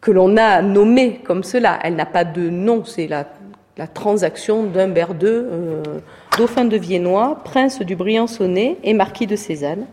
que 0.00 0.10
l'on 0.10 0.36
a 0.36 0.60
nommée 0.60 1.20
comme 1.24 1.44
cela. 1.44 1.78
Elle 1.84 1.94
n'a 1.94 2.06
pas 2.06 2.24
de 2.24 2.48
nom, 2.48 2.84
c'est 2.84 3.06
la, 3.06 3.28
transaction 3.86 4.64
d'Humbert 4.64 5.10
II, 5.20 5.28
euh, 5.28 5.82
dauphin 6.36 6.64
de 6.64 6.76
Viennois, 6.76 7.40
prince 7.44 7.80
du 7.80 7.96
Briançonnais 7.96 8.78
et 8.82 8.94
marquis 8.94 9.26
de 9.26 9.36
Cézanne, 9.36 9.86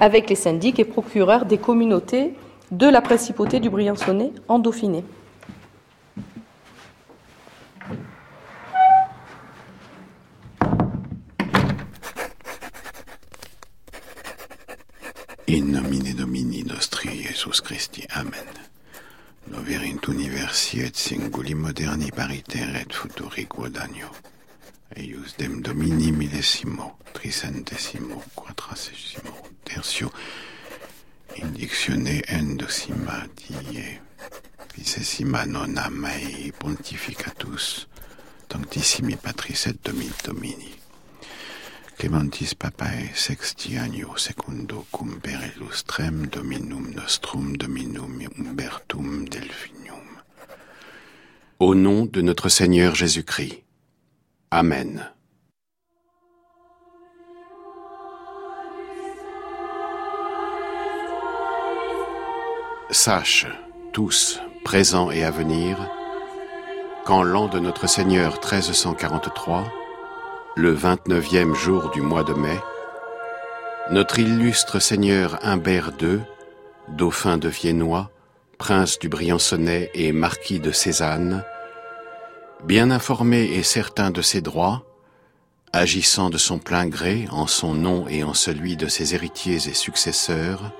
avec 0.00 0.28
les 0.28 0.36
syndics 0.36 0.78
et 0.78 0.84
procureurs 0.84 1.44
des 1.44 1.58
communautés 1.58 2.34
de 2.70 2.88
la 2.88 3.00
principauté 3.00 3.60
du 3.60 3.70
Briançonnais 3.70 4.32
en 4.48 4.58
Dauphiné. 4.58 5.04
In 15.46 15.70
nomine 15.70 16.14
Domini 16.16 16.64
nostri. 16.64 17.28
Amen. 18.10 18.73
Noverint 19.48 20.08
universi 20.08 20.80
et 20.80 20.96
singuli 20.96 21.54
moderni 21.54 22.10
pariter 22.10 22.76
et 22.76 22.92
futuri 22.92 23.46
quodanio. 23.46 24.10
Eius 24.96 25.36
dem 25.36 25.60
domini 25.60 26.12
millesimo, 26.12 26.98
tricentesimo, 27.12 28.22
quadrasesimo, 28.34 29.34
tertio, 29.64 30.12
indictione 31.34 32.22
endocima 32.26 33.28
die, 33.34 34.00
vicesima 34.74 35.44
nona 35.44 35.88
mei 35.90 36.52
pontificatus, 36.56 37.86
sanctissimi 38.48 39.16
patris 39.16 39.66
et 39.66 39.82
domini. 39.82 40.83
Clementis 41.96 42.54
papae 42.54 43.10
sexti 43.14 43.76
anno 43.76 44.16
secundo 44.16 44.84
cum 44.90 45.20
per 45.20 45.52
illustrem 45.54 46.26
dominum 46.26 46.90
nostrum 46.92 47.56
dominum 47.56 48.18
umbertum 48.36 49.24
delphinium. 49.28 50.20
Au 51.58 51.74
nom 51.74 52.04
de 52.04 52.20
notre 52.20 52.48
Seigneur 52.48 52.94
Jésus-Christ. 52.94 53.62
Amen. 54.50 55.08
Sache, 62.90 63.46
tous, 63.92 64.40
présents 64.64 65.10
et 65.10 65.24
à 65.24 65.30
venir, 65.30 65.78
qu'en 67.04 67.22
l'an 67.22 67.48
de 67.48 67.60
notre 67.60 67.88
Seigneur 67.88 68.32
1343, 68.34 69.83
le 70.56 70.72
29e 70.72 71.52
jour 71.54 71.90
du 71.90 72.00
mois 72.00 72.22
de 72.22 72.32
mai, 72.32 72.60
notre 73.90 74.20
illustre 74.20 74.78
seigneur 74.78 75.36
Humbert 75.42 75.90
II, 76.00 76.20
dauphin 76.88 77.38
de 77.38 77.48
Viennois, 77.48 78.10
prince 78.56 79.00
du 79.00 79.08
Briançonnais 79.08 79.90
et 79.94 80.12
marquis 80.12 80.60
de 80.60 80.70
Cézanne, 80.70 81.44
bien 82.62 82.92
informé 82.92 83.42
et 83.42 83.64
certain 83.64 84.12
de 84.12 84.22
ses 84.22 84.42
droits, 84.42 84.84
agissant 85.72 86.30
de 86.30 86.38
son 86.38 86.60
plein 86.60 86.86
gré 86.86 87.26
en 87.32 87.48
son 87.48 87.74
nom 87.74 88.06
et 88.08 88.22
en 88.22 88.34
celui 88.34 88.76
de 88.76 88.86
ses 88.86 89.16
héritiers 89.16 89.56
et 89.56 89.74
successeurs, 89.74 90.70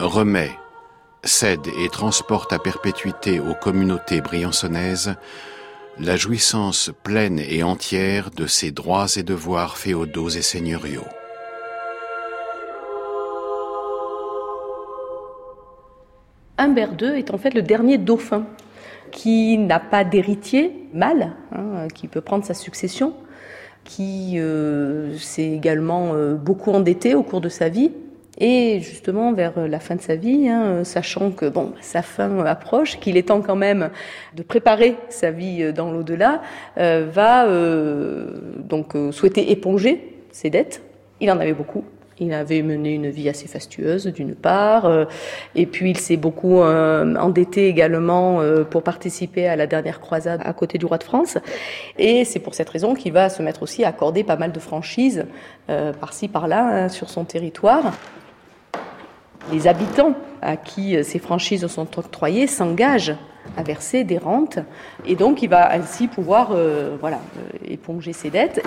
remet, 0.00 0.50
cède 1.24 1.66
et 1.78 1.90
transporte 1.90 2.54
à 2.54 2.58
perpétuité 2.58 3.38
aux 3.38 3.54
communautés 3.54 4.22
briançonnaises 4.22 5.14
la 5.98 6.16
jouissance 6.16 6.90
pleine 7.02 7.38
et 7.38 7.62
entière 7.62 8.30
de 8.30 8.46
ses 8.46 8.70
droits 8.70 9.06
et 9.16 9.22
devoirs 9.22 9.76
féodaux 9.76 10.30
et 10.30 10.42
seigneuriaux. 10.42 11.04
Humbert 16.56 16.92
II 17.00 17.18
est 17.18 17.32
en 17.32 17.38
fait 17.38 17.54
le 17.54 17.62
dernier 17.62 17.98
dauphin 17.98 18.46
qui 19.10 19.58
n'a 19.58 19.80
pas 19.80 20.04
d'héritier 20.04 20.88
mâle, 20.94 21.32
hein, 21.52 21.88
qui 21.94 22.08
peut 22.08 22.20
prendre 22.20 22.44
sa 22.44 22.54
succession, 22.54 23.14
qui 23.84 24.38
euh, 24.38 25.16
s'est 25.18 25.50
également 25.50 26.14
euh, 26.14 26.34
beaucoup 26.34 26.70
endetté 26.70 27.14
au 27.14 27.22
cours 27.22 27.40
de 27.40 27.48
sa 27.48 27.68
vie, 27.68 27.92
et 28.44 28.80
justement, 28.80 29.32
vers 29.32 29.68
la 29.68 29.78
fin 29.78 29.94
de 29.94 30.00
sa 30.00 30.16
vie, 30.16 30.48
hein, 30.48 30.82
sachant 30.82 31.30
que 31.30 31.48
bon, 31.48 31.74
sa 31.80 32.02
fin 32.02 32.44
approche, 32.44 32.98
qu'il 32.98 33.16
est 33.16 33.28
temps 33.28 33.40
quand 33.40 33.54
même 33.54 33.90
de 34.34 34.42
préparer 34.42 34.96
sa 35.10 35.30
vie 35.30 35.72
dans 35.72 35.92
l'au-delà, 35.92 36.42
euh, 36.76 37.06
va 37.08 37.46
euh, 37.46 38.32
donc 38.58 38.96
euh, 38.96 39.12
souhaiter 39.12 39.52
éponger 39.52 40.24
ses 40.32 40.50
dettes. 40.50 40.82
Il 41.20 41.30
en 41.30 41.38
avait 41.38 41.52
beaucoup. 41.52 41.84
Il 42.18 42.32
avait 42.32 42.62
mené 42.62 42.94
une 42.94 43.10
vie 43.10 43.28
assez 43.28 43.46
fastueuse 43.46 44.08
d'une 44.08 44.34
part, 44.34 45.06
et 45.56 45.66
puis 45.66 45.90
il 45.90 45.96
s'est 45.96 46.18
beaucoup 46.18 46.60
endetté 46.60 47.66
également 47.66 48.40
pour 48.70 48.82
participer 48.82 49.48
à 49.48 49.56
la 49.56 49.66
dernière 49.66 49.98
croisade 49.98 50.40
à 50.44 50.52
côté 50.52 50.78
du 50.78 50.86
roi 50.86 50.98
de 50.98 51.04
France. 51.04 51.38
Et 51.98 52.24
c'est 52.24 52.38
pour 52.38 52.54
cette 52.54 52.68
raison 52.68 52.94
qu'il 52.94 53.12
va 53.12 53.28
se 53.28 53.42
mettre 53.42 53.62
aussi 53.62 53.82
à 53.82 53.88
accorder 53.88 54.22
pas 54.22 54.36
mal 54.36 54.52
de 54.52 54.60
franchises 54.60 55.24
par-ci 55.66 56.28
par-là 56.28 56.84
hein, 56.84 56.88
sur 56.90 57.10
son 57.10 57.24
territoire 57.24 57.92
les 59.50 59.66
habitants 59.66 60.14
à 60.40 60.56
qui 60.56 60.96
euh, 60.96 61.02
ces 61.02 61.18
franchises 61.18 61.66
sont 61.66 61.98
octroyées 61.98 62.46
s'engagent 62.46 63.16
à 63.56 63.62
verser 63.62 64.04
des 64.04 64.18
rentes 64.18 64.58
et 65.06 65.16
donc 65.16 65.42
il 65.42 65.48
va 65.48 65.72
ainsi 65.72 66.06
pouvoir 66.08 66.50
euh, 66.52 66.96
euh, 67.02 67.10
éponger 67.66 68.12
ses 68.12 68.30
dettes. 68.30 68.62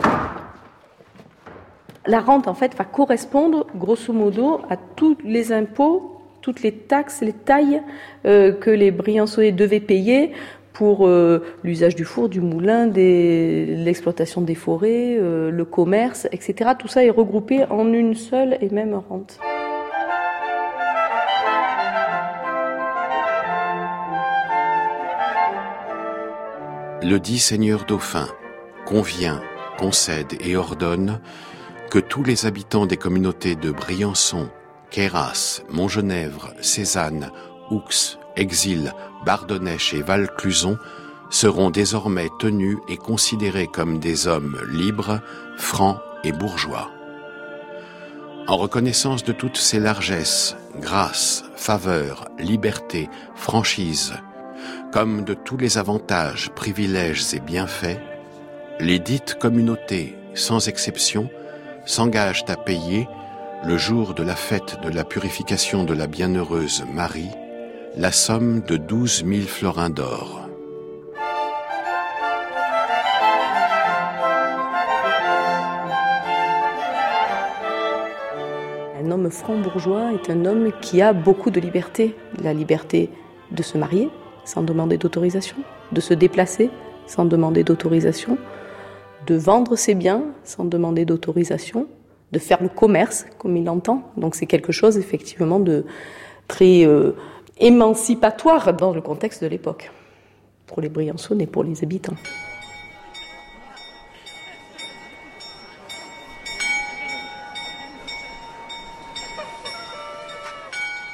La 2.07 2.19
rente, 2.19 2.47
en 2.47 2.53
fait, 2.53 2.75
va 2.75 2.83
correspondre, 2.83 3.65
grosso 3.75 4.13
modo, 4.13 4.61
à 4.69 4.77
tous 4.77 5.17
les 5.23 5.51
impôts, 5.51 6.21
toutes 6.41 6.61
les 6.61 6.71
taxes, 6.71 7.21
les 7.21 7.33
tailles 7.33 7.81
que 8.23 8.69
les 8.69 8.91
Briançonnais 8.91 9.51
devaient 9.51 9.79
payer 9.79 10.31
pour 10.71 11.09
l'usage 11.63 11.95
du 11.95 12.05
four, 12.05 12.29
du 12.29 12.41
moulin, 12.41 12.85
l'exploitation 12.85 14.41
des 14.41 14.53
forêts, 14.53 15.17
le 15.19 15.65
commerce, 15.65 16.27
etc. 16.31 16.73
Tout 16.77 16.87
ça 16.87 17.03
est 17.03 17.09
regroupé 17.09 17.65
en 17.71 17.91
une 17.91 18.13
seule 18.13 18.59
et 18.61 18.69
même 18.69 18.93
rente. 18.93 19.39
Le 27.07 27.19
dit 27.19 27.37
Seigneur 27.37 27.85
Dauphin 27.85 28.27
convient, 28.87 29.39
concède 29.77 30.37
et 30.39 30.57
ordonne 30.57 31.21
que 31.91 31.99
tous 31.99 32.23
les 32.23 32.47
habitants 32.47 32.87
des 32.87 32.97
communautés 32.97 33.55
de 33.55 33.69
Briançon, 33.69 34.49
Queyras, 34.89 35.61
Montgenèvre, 35.69 36.51
Cézanne, 36.61 37.29
Oux, 37.69 38.17
Exil, 38.35 38.91
Bardonnèche 39.23 39.93
et 39.93 40.01
Valcluson 40.01 40.79
seront 41.29 41.69
désormais 41.69 42.29
tenus 42.39 42.79
et 42.87 42.97
considérés 42.97 43.67
comme 43.67 43.99
des 43.99 44.25
hommes 44.25 44.57
libres, 44.71 45.21
francs 45.57 45.99
et 46.23 46.31
bourgeois. 46.31 46.89
En 48.47 48.57
reconnaissance 48.57 49.23
de 49.23 49.31
toutes 49.31 49.57
ces 49.57 49.79
largesses, 49.79 50.57
grâces, 50.79 51.45
faveurs, 51.55 52.25
libertés, 52.39 53.09
franchises, 53.35 54.15
comme 54.95 55.25
de 55.25 55.33
tous 55.33 55.57
les 55.57 55.77
avantages, 55.77 56.49
privilèges 56.55 57.33
et 57.33 57.41
bienfaits, 57.41 57.99
les 58.79 58.97
dites 58.97 59.35
communautés, 59.35 60.15
sans 60.35 60.69
exception, 60.69 61.29
s'engagent 61.85 62.45
à 62.47 62.55
payer, 62.55 63.05
le 63.65 63.77
jour 63.77 64.13
de 64.13 64.23
la 64.23 64.37
fête 64.37 64.79
de 64.83 64.89
la 64.89 65.03
purification 65.03 65.83
de 65.83 65.93
la 65.93 66.07
bienheureuse 66.07 66.85
Marie, 66.93 67.31
la 67.97 68.13
somme 68.13 68.61
de 68.61 68.77
douze 68.77 69.25
mille 69.25 69.49
florins 69.49 69.89
d'or. 69.89 70.47
Un 79.03 79.11
homme 79.11 79.29
franc 79.29 79.57
bourgeois 79.57 80.13
est 80.13 80.31
un 80.31 80.45
homme 80.45 80.71
qui 80.79 81.01
a 81.01 81.11
beaucoup 81.11 81.51
de 81.51 81.59
liberté. 81.59 82.15
La 82.41 82.53
liberté 82.53 83.09
de 83.51 83.61
se 83.61 83.77
marier 83.77 84.09
sans 84.45 84.63
demander 84.63 84.97
d'autorisation, 84.97 85.57
de 85.91 86.01
se 86.01 86.13
déplacer 86.13 86.69
sans 87.07 87.25
demander 87.25 87.63
d'autorisation, 87.63 88.37
de 89.27 89.35
vendre 89.35 89.75
ses 89.75 89.95
biens 89.95 90.23
sans 90.43 90.65
demander 90.65 91.05
d'autorisation, 91.05 91.87
de 92.31 92.39
faire 92.39 92.61
le 92.61 92.69
commerce 92.69 93.25
comme 93.37 93.57
il 93.57 93.65
l'entend. 93.65 94.11
Donc 94.17 94.35
c'est 94.35 94.45
quelque 94.45 94.71
chose 94.71 94.97
effectivement 94.97 95.59
de 95.59 95.85
très 96.47 96.85
euh, 96.85 97.11
émancipatoire 97.59 98.73
dans 98.73 98.93
le 98.93 99.01
contexte 99.01 99.43
de 99.43 99.47
l'époque, 99.47 99.91
pour 100.67 100.81
les 100.81 100.89
Briançons 100.89 101.37
et 101.39 101.47
pour 101.47 101.63
les 101.63 101.83
habitants. 101.83 102.15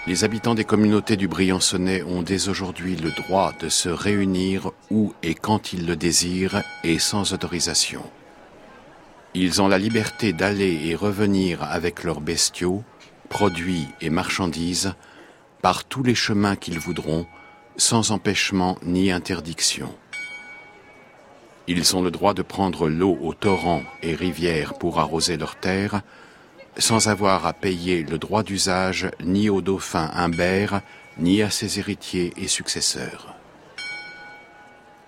Les 0.08 0.24
habitants 0.24 0.56
des 0.56 0.64
communautés 0.64 1.16
du 1.16 1.28
Briançonnais 1.28 2.02
ont 2.02 2.24
dès 2.24 2.50
aujourd'hui 2.50 2.96
le 2.96 3.12
droit 3.12 3.54
de 3.60 3.70
se 3.70 3.88
réunir 3.88 4.72
où 4.90 5.14
et 5.22 5.36
quand 5.36 5.74
ils 5.74 5.86
le 5.86 5.96
désirent 5.96 6.64
et 6.84 6.98
sans 6.98 7.34
autorisation. 7.34 8.02
Ils 9.36 9.62
ont 9.62 9.68
la 9.68 9.78
liberté 9.78 10.34
d'aller 10.34 10.88
et 10.88 10.96
revenir 10.96 11.62
avec 11.62 12.04
leurs 12.04 12.20
bestiaux, 12.20 12.84
produits 13.30 13.88
et 14.02 14.10
marchandises 14.10 14.96
par 15.62 15.84
tous 15.84 16.02
les 16.02 16.16
chemins 16.16 16.56
qu'ils 16.56 16.80
voudront, 16.80 17.28
sans 17.78 18.10
empêchement 18.10 18.80
ni 18.84 19.12
interdiction. 19.12 19.94
Ils 21.68 21.96
ont 21.96 22.02
le 22.02 22.10
droit 22.10 22.34
de 22.34 22.42
prendre 22.42 22.90
l'eau 22.90 23.20
aux 23.22 23.36
torrents 23.36 23.84
et 24.02 24.16
rivières 24.16 24.74
pour 24.74 25.00
arroser 25.00 25.38
leurs 25.38 25.58
terres, 25.58 26.02
sans 26.78 27.08
avoir 27.08 27.46
à 27.46 27.54
payer 27.54 28.04
le 28.04 28.18
droit 28.18 28.44
d'usage 28.44 29.10
ni 29.24 29.50
au 29.50 29.62
dauphin 29.62 30.10
Humbert, 30.14 30.82
ni 31.18 31.42
à 31.42 31.50
ses 31.50 31.80
héritiers 31.80 32.34
et 32.38 32.48
successeurs. 32.48 33.36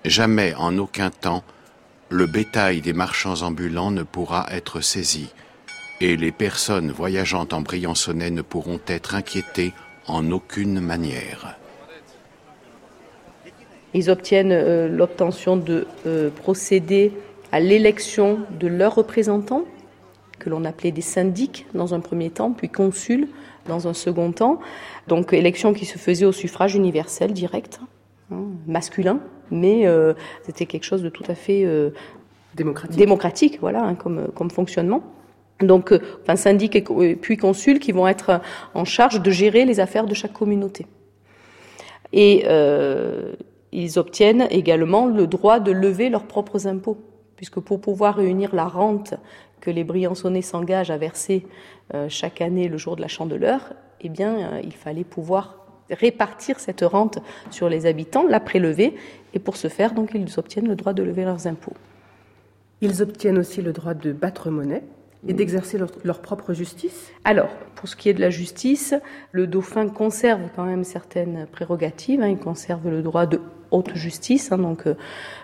Jamais 0.06 0.54
en 0.56 0.78
aucun 0.78 1.10
temps 1.10 1.44
le 2.10 2.28
bétail 2.28 2.82
des 2.82 2.94
marchands 2.94 3.42
ambulants 3.42 3.92
ne 3.92 4.04
pourra 4.04 4.46
être 4.52 4.82
saisi, 4.82 5.34
et 6.02 6.16
les 6.18 6.32
personnes 6.32 6.92
voyageant 6.92 7.48
en 7.52 7.62
Briançonnais 7.62 8.30
ne 8.30 8.42
pourront 8.42 8.80
être 8.88 9.16
inquiétées 9.16 9.74
en 10.08 10.30
aucune 10.32 10.80
manière. 10.80 11.58
Ils 13.94 14.10
obtiennent 14.10 14.52
euh, 14.52 14.88
l'obtention 14.88 15.56
de 15.56 15.88
euh, 16.06 16.30
procéder 16.30 17.14
à 17.52 17.60
l'élection 17.60 18.40
de 18.60 18.68
leurs 18.68 18.96
représentants, 18.96 19.66
que 20.44 20.50
l'on 20.50 20.66
appelait 20.66 20.92
des 20.92 21.02
syndics 21.02 21.66
dans 21.74 21.94
un 21.94 22.00
premier 22.00 22.30
temps, 22.30 22.52
puis 22.52 22.70
consuls 22.70 23.28
dans 23.68 23.88
un 23.88 23.94
second 23.94 24.32
temps. 24.32 24.60
Donc 25.08 25.34
élection 25.34 25.74
qui 25.74 25.86
se 25.86 25.98
faisait 25.98 26.26
au 26.26 26.32
suffrage 26.32 26.76
universel 26.76 27.34
direct, 27.34 27.80
hein, 28.32 28.44
masculin, 28.68 29.20
mais 29.52 29.86
euh, 29.86 30.14
c'était 30.44 30.66
quelque 30.66 30.86
chose 30.86 31.04
de 31.04 31.10
tout 31.10 31.24
à 31.28 31.36
fait 31.36 31.66
démocratique. 32.56 32.98
démocratique, 32.98 33.58
voilà, 33.62 33.84
hein, 33.84 33.96
comme, 33.96 34.28
comme 34.36 34.52
fonctionnement 34.52 35.04
donc 35.62 35.92
euh, 35.92 36.00
enfin 36.22 36.36
syndic 36.36 36.76
et 36.76 37.16
puis 37.16 37.38
consul 37.38 37.80
qui 37.80 37.92
vont 37.92 38.08
être 38.08 38.42
en 38.74 38.86
charge 38.86 39.22
de 39.22 39.32
gérer 39.32 39.66
les 39.66 39.80
affaires 39.80 40.06
de 40.06 40.14
chaque 40.14 40.34
communauté. 40.34 40.86
Et 42.12 42.44
euh, 42.48 43.34
ils 43.72 43.98
obtiennent 43.98 44.48
également 44.52 45.08
le 45.08 45.26
droit 45.26 45.60
de 45.60 45.72
lever 45.72 46.10
leurs 46.10 46.26
propres 46.26 46.68
impôts, 46.68 46.98
puisque 47.36 47.60
pour 47.60 47.82
pouvoir 47.82 48.16
réunir 48.16 48.54
la 48.54 48.66
rente 48.66 49.16
que 49.64 49.72
les 49.72 49.86
Briançonnais 49.86 50.42
s'engagent 50.42 50.92
à 50.92 50.98
verser 50.98 51.46
euh, 51.94 52.08
chaque 52.10 52.42
année 52.42 52.68
le 52.68 52.78
jour 52.78 52.98
de 52.98 53.02
la 53.02 53.08
chandeleur, 53.08 53.74
eh 54.02 54.10
bien, 54.10 54.60
il 54.62 54.74
fallait 54.74 55.06
pouvoir 55.06 55.56
répartir 55.90 56.60
cette 56.60 56.82
rente 56.82 57.20
sur 57.50 57.70
les 57.70 57.86
habitants, 57.86 58.28
la 58.28 58.42
prélever, 58.42 58.96
et 59.34 59.40
pour 59.40 59.56
ce 59.56 59.70
faire, 59.70 59.94
donc, 59.94 60.12
ils 60.14 60.38
obtiennent 60.38 60.68
le 60.68 60.76
droit 60.76 60.92
de 60.92 61.02
lever 61.02 61.24
leurs 61.24 61.48
impôts. 61.48 61.76
Ils 62.82 63.02
obtiennent 63.02 63.38
aussi 63.38 63.62
le 63.62 63.72
droit 63.72 63.94
de 63.94 64.12
battre 64.12 64.50
monnaie, 64.50 64.84
et 65.26 65.32
d'exercer 65.32 65.78
leur, 65.78 66.20
propre 66.20 66.52
justice 66.52 67.12
Alors, 67.24 67.50
pour 67.76 67.88
ce 67.88 67.96
qui 67.96 68.10
est 68.10 68.14
de 68.14 68.20
la 68.20 68.30
justice, 68.30 68.94
le 69.32 69.48
dauphin 69.48 69.88
conserve 69.88 70.42
quand 70.54 70.66
même 70.66 70.84
certaines 70.84 71.48
prérogatives. 71.50 72.22
Hein. 72.22 72.28
il 72.28 72.38
conserve 72.38 72.90
le 72.90 73.02
droit 73.02 73.26
de 73.26 73.40
haute 73.72 73.96
justice, 73.96 74.52
hein. 74.52 74.58
donc 74.58 74.86
euh, 74.86 74.96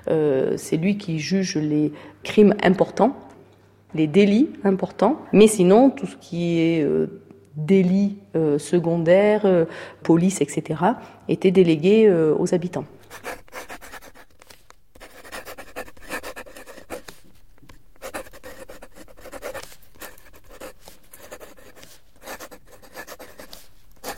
euh, 0.09 0.57
c'est 0.57 0.75
lui 0.75 0.97
qui 0.97 1.19
juge 1.19 1.55
les 1.55 1.93
crimes 2.23 2.55
importants, 2.61 3.15
les 3.93 4.07
délits 4.07 4.49
importants. 4.63 5.19
Mais 5.33 5.47
sinon, 5.47 5.89
tout 5.89 6.05
ce 6.05 6.17
qui 6.17 6.59
est 6.59 6.83
euh, 6.83 7.07
délits 7.55 8.17
secondaires, 8.57 9.45
police, 10.01 10.39
etc., 10.39 10.79
était 11.27 11.51
délégué 11.51 12.09
aux 12.09 12.53
habitants. 12.53 12.85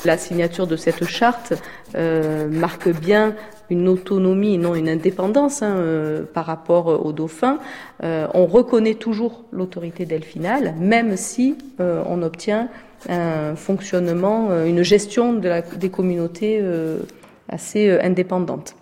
La 0.04 0.18
signature 0.18 0.66
de 0.66 0.76
cette 0.76 1.06
charte 1.06 1.54
euh, 1.96 2.50
marque 2.50 2.90
bien 2.90 3.36
une 3.70 3.88
autonomie, 3.88 4.58
non 4.58 4.74
une 4.74 4.90
indépendance 4.90 5.62
hein, 5.62 5.76
euh, 5.76 6.24
par 6.24 6.46
rapport 6.46 7.06
au 7.06 7.12
dauphin. 7.12 7.60
Euh, 8.04 8.28
on 8.34 8.48
reconnaît 8.48 8.96
toujours 8.96 9.44
l'autorité 9.52 10.06
delphinale, 10.06 10.74
même 10.80 11.18
si 11.18 11.56
on 11.80 12.22
obtient 12.24 12.70
un 13.10 13.56
fonctionnement, 13.56 14.50
une 14.66 14.84
gestion 14.84 15.34
des 15.34 15.90
communautés 15.90 16.64
assez 17.50 17.90
indépendante. 18.00 18.76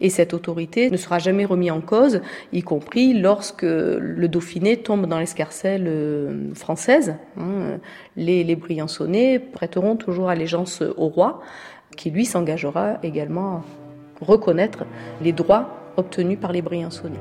Et 0.00 0.10
cette 0.10 0.32
autorité 0.34 0.90
ne 0.90 0.96
sera 0.96 1.18
jamais 1.18 1.44
remise 1.44 1.72
en 1.72 1.80
cause, 1.80 2.20
y 2.52 2.62
compris 2.62 3.14
lorsque 3.14 3.62
le 3.62 4.26
Dauphiné 4.28 4.76
tombe 4.76 5.06
dans 5.06 5.18
l'escarcelle 5.18 5.86
euh, 5.88 6.54
française. 6.54 7.16
Hein. 7.36 7.78
Les, 8.16 8.44
les 8.44 8.56
Briançonnais 8.56 9.38
prêteront 9.38 9.96
toujours 9.96 10.28
allégeance 10.28 10.82
au 10.96 11.08
roi, 11.08 11.40
qui 11.96 12.10
lui 12.10 12.24
s'engagera 12.24 12.98
également 13.02 13.56
à 13.56 13.64
reconnaître 14.20 14.84
les 15.20 15.32
droits 15.32 15.92
obtenus 15.96 16.38
par 16.40 16.52
les 16.52 16.62
Briançonnais. 16.62 17.18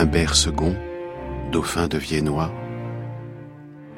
Humbert 0.00 0.46
II, 0.46 0.78
dauphin 1.52 1.86
de 1.86 1.98
Viennois, 1.98 2.50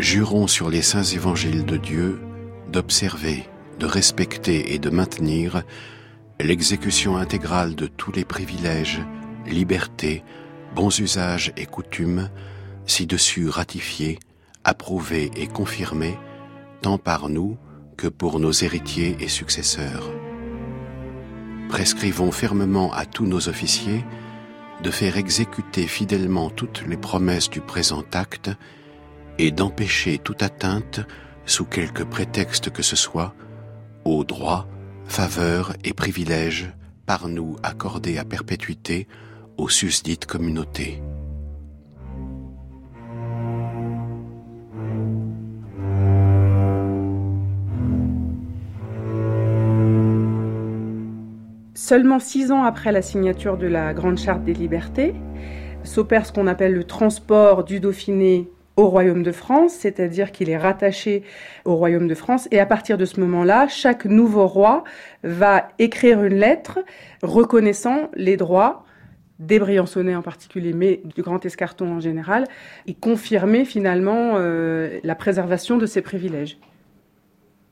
jurons 0.00 0.48
sur 0.48 0.68
les 0.68 0.82
saints 0.82 1.04
évangiles 1.04 1.64
de 1.64 1.76
Dieu 1.76 2.20
d'observer, 2.72 3.48
de 3.78 3.86
respecter 3.86 4.74
et 4.74 4.80
de 4.80 4.90
maintenir 4.90 5.62
l'exécution 6.40 7.16
intégrale 7.16 7.76
de 7.76 7.86
tous 7.86 8.10
les 8.10 8.24
privilèges, 8.24 9.00
libertés, 9.46 10.24
bons 10.74 10.98
usages 10.98 11.52
et 11.56 11.66
coutumes, 11.66 12.30
ci-dessus 12.84 13.48
ratifiés, 13.48 14.18
approuvés 14.64 15.30
et 15.36 15.46
confirmés, 15.46 16.18
tant 16.80 16.98
par 16.98 17.28
nous 17.28 17.58
que 17.96 18.08
pour 18.08 18.40
nos 18.40 18.50
héritiers 18.50 19.18
et 19.20 19.28
successeurs. 19.28 20.10
Prescrivons 21.68 22.32
fermement 22.32 22.92
à 22.92 23.06
tous 23.06 23.24
nos 23.24 23.48
officiers 23.48 24.04
de 24.82 24.90
faire 24.90 25.16
exécuter 25.16 25.86
fidèlement 25.86 26.50
toutes 26.50 26.84
les 26.86 26.96
promesses 26.96 27.48
du 27.48 27.60
présent 27.60 28.04
acte 28.12 28.50
et 29.38 29.50
d'empêcher 29.50 30.18
toute 30.18 30.42
atteinte, 30.42 31.00
sous 31.46 31.64
quelque 31.64 32.02
prétexte 32.02 32.70
que 32.70 32.82
ce 32.82 32.96
soit, 32.96 33.34
aux 34.04 34.24
droits, 34.24 34.68
faveurs 35.06 35.72
et 35.84 35.92
privilèges 35.92 36.72
par 37.06 37.28
nous 37.28 37.56
accordés 37.62 38.18
à 38.18 38.24
perpétuité 38.24 39.08
aux 39.56 39.68
susdites 39.68 40.26
communautés. 40.26 41.02
Seulement 51.84 52.20
six 52.20 52.52
ans 52.52 52.62
après 52.62 52.92
la 52.92 53.02
signature 53.02 53.56
de 53.56 53.66
la 53.66 53.92
Grande 53.92 54.16
Charte 54.16 54.44
des 54.44 54.54
Libertés, 54.54 55.16
s'opère 55.82 56.24
ce 56.24 56.32
qu'on 56.32 56.46
appelle 56.46 56.74
le 56.74 56.84
transport 56.84 57.64
du 57.64 57.80
Dauphiné 57.80 58.48
au 58.76 58.86
Royaume 58.86 59.24
de 59.24 59.32
France, 59.32 59.72
c'est-à-dire 59.72 60.30
qu'il 60.30 60.48
est 60.48 60.56
rattaché 60.56 61.24
au 61.64 61.74
Royaume 61.74 62.06
de 62.06 62.14
France. 62.14 62.46
Et 62.52 62.60
à 62.60 62.66
partir 62.66 62.98
de 62.98 63.04
ce 63.04 63.18
moment-là, 63.18 63.66
chaque 63.66 64.04
nouveau 64.04 64.46
roi 64.46 64.84
va 65.24 65.70
écrire 65.80 66.22
une 66.22 66.36
lettre 66.36 66.78
reconnaissant 67.20 68.10
les 68.14 68.36
droits 68.36 68.84
des 69.40 69.58
Briançonnais 69.58 70.14
en 70.14 70.22
particulier, 70.22 70.74
mais 70.74 71.02
du 71.16 71.22
Grand 71.22 71.44
Escarton 71.44 71.96
en 71.96 71.98
général, 71.98 72.44
et 72.86 72.94
confirmer 72.94 73.64
finalement 73.64 74.34
euh, 74.36 75.00
la 75.02 75.16
préservation 75.16 75.78
de 75.78 75.86
ses 75.86 76.00
privilèges. 76.00 76.58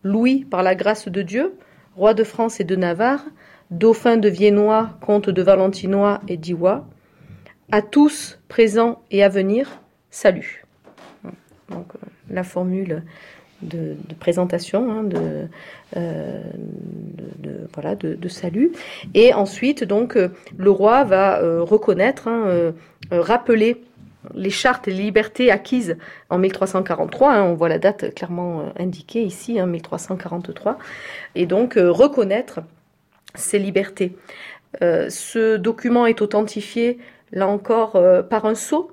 Louis, 0.02 0.44
par 0.50 0.64
la 0.64 0.74
grâce 0.74 1.06
de 1.06 1.22
Dieu, 1.22 1.54
roi 1.94 2.12
de 2.12 2.24
France 2.24 2.58
et 2.58 2.64
de 2.64 2.74
Navarre, 2.74 3.24
dauphin 3.70 4.16
de 4.16 4.28
Viennois, 4.28 4.90
comte 5.00 5.30
de 5.30 5.42
Valentinois 5.42 6.20
et 6.28 6.36
d'Iwa, 6.36 6.86
à 7.72 7.82
tous 7.82 8.38
présents 8.48 9.00
et 9.10 9.22
à 9.22 9.28
venir, 9.28 9.80
salut. 10.10 10.64
Donc 11.70 11.86
euh, 11.94 12.06
la 12.28 12.42
formule 12.42 13.04
de, 13.62 13.94
présentation, 14.18 14.90
hein, 14.90 15.08
euh, 15.96 16.42
de, 17.38 17.68
voilà, 17.74 17.94
de, 17.94 18.28
salut. 18.28 18.72
Et 19.14 19.34
ensuite, 19.34 19.84
donc, 19.84 20.16
euh, 20.16 20.28
le 20.56 20.70
roi 20.70 21.04
va 21.04 21.40
reconnaître, 21.60 22.26
hein, 22.26 22.72
rappeler 23.10 23.82
les 24.34 24.50
chartes 24.50 24.88
et 24.88 24.90
les 24.90 25.02
libertés 25.04 25.50
acquises 25.50 25.96
en 26.30 26.38
1343. 26.38 27.32
Hein, 27.32 27.44
on 27.44 27.54
voit 27.54 27.68
la 27.68 27.78
date 27.78 28.14
clairement 28.14 28.72
indiquée 28.78 29.22
ici, 29.22 29.60
1343. 29.60 30.78
Et 31.34 31.46
donc, 31.46 31.74
reconnaître 31.76 32.60
ces 33.34 33.58
libertés. 33.58 34.16
ce 34.80 35.56
document 35.56 36.06
est 36.06 36.22
authentifié, 36.22 36.98
là 37.32 37.46
encore, 37.48 38.00
par 38.28 38.46
un 38.46 38.54
sceau 38.54 38.92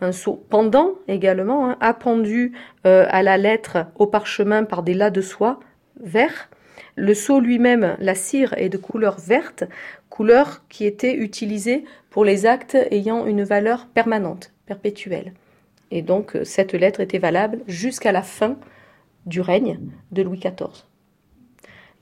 un 0.00 0.12
sceau 0.12 0.44
pendant 0.48 0.92
également, 1.08 1.70
hein, 1.70 1.76
appendu 1.80 2.52
euh, 2.86 3.06
à 3.08 3.22
la 3.22 3.36
lettre 3.36 3.86
au 3.96 4.06
parchemin 4.06 4.64
par 4.64 4.82
des 4.82 4.94
las 4.94 5.10
de 5.10 5.20
soie 5.20 5.60
vert. 6.00 6.50
Le 6.96 7.14
sceau 7.14 7.40
lui-même, 7.40 7.96
la 7.98 8.14
cire, 8.14 8.54
est 8.56 8.68
de 8.68 8.76
couleur 8.76 9.18
verte, 9.18 9.64
couleur 10.10 10.62
qui 10.68 10.86
était 10.86 11.14
utilisée 11.14 11.84
pour 12.10 12.24
les 12.24 12.46
actes 12.46 12.76
ayant 12.90 13.26
une 13.26 13.42
valeur 13.42 13.86
permanente, 13.86 14.52
perpétuelle. 14.66 15.32
Et 15.90 16.02
donc 16.02 16.36
euh, 16.36 16.44
cette 16.44 16.72
lettre 16.72 17.00
était 17.00 17.18
valable 17.18 17.60
jusqu'à 17.66 18.12
la 18.12 18.22
fin 18.22 18.56
du 19.26 19.40
règne 19.40 19.78
de 20.12 20.22
Louis 20.22 20.38
XIV. 20.38 20.84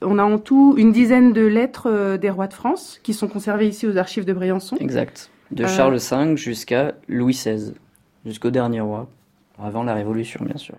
On 0.05 0.19
a 0.19 0.25
en 0.25 0.39
tout 0.39 0.75
une 0.77 0.93
dizaine 0.93 1.33
de 1.33 1.45
lettres 1.45 1.89
euh, 1.91 2.17
des 2.17 2.31
rois 2.31 2.47
de 2.47 2.55
France 2.55 3.01
qui 3.03 3.15
sont 3.15 3.29
conservées 3.29 3.69
ici 3.69 3.87
aux 3.87 3.97
archives 3.97 4.25
de 4.25 4.33
Briançon. 4.33 4.77
Exact. 4.77 5.31
De 5.51 5.67
Charles 5.67 5.99
V 5.99 6.37
jusqu'à 6.37 6.95
Louis 7.09 7.35
XVI 7.35 7.75
jusqu'au 8.25 8.51
dernier 8.51 8.81
roi, 8.81 9.09
avant 9.63 9.83
la 9.83 9.95
Révolution 9.95 10.45
bien 10.45 10.57
sûr. 10.57 10.77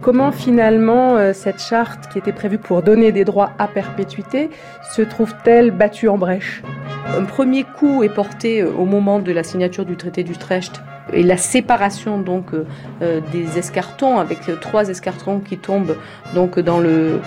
Comment 0.00 0.30
finalement 0.30 1.16
euh, 1.16 1.32
cette 1.32 1.60
charte 1.60 2.08
qui 2.12 2.18
était 2.18 2.32
prévue 2.32 2.58
pour 2.58 2.82
donner 2.82 3.10
des 3.10 3.24
droits 3.24 3.50
à 3.58 3.66
perpétuité 3.66 4.50
se 4.94 5.02
trouve-t-elle 5.02 5.72
battue 5.72 6.08
en 6.08 6.16
brèche? 6.16 6.62
Un 7.08 7.24
premier 7.24 7.64
coup 7.64 8.04
est 8.04 8.14
porté 8.14 8.62
euh, 8.62 8.70
au 8.70 8.84
moment 8.84 9.18
de 9.18 9.32
la 9.32 9.42
signature 9.42 9.84
du 9.84 9.96
traité 9.96 10.22
d'Utrecht 10.22 10.80
et 11.12 11.22
la 11.22 11.36
séparation 11.36 12.18
donc 12.18 12.46
euh, 12.52 13.20
des 13.32 13.58
escartons 13.58 14.18
avec 14.18 14.38
trois 14.60 14.88
escartons 14.88 15.40
qui 15.40 15.58
tombent 15.58 15.96
donc 16.34 16.58
dans 16.58 16.78
le 16.78 17.20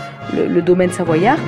domaine 0.61 0.91
savoyard. 0.91 1.39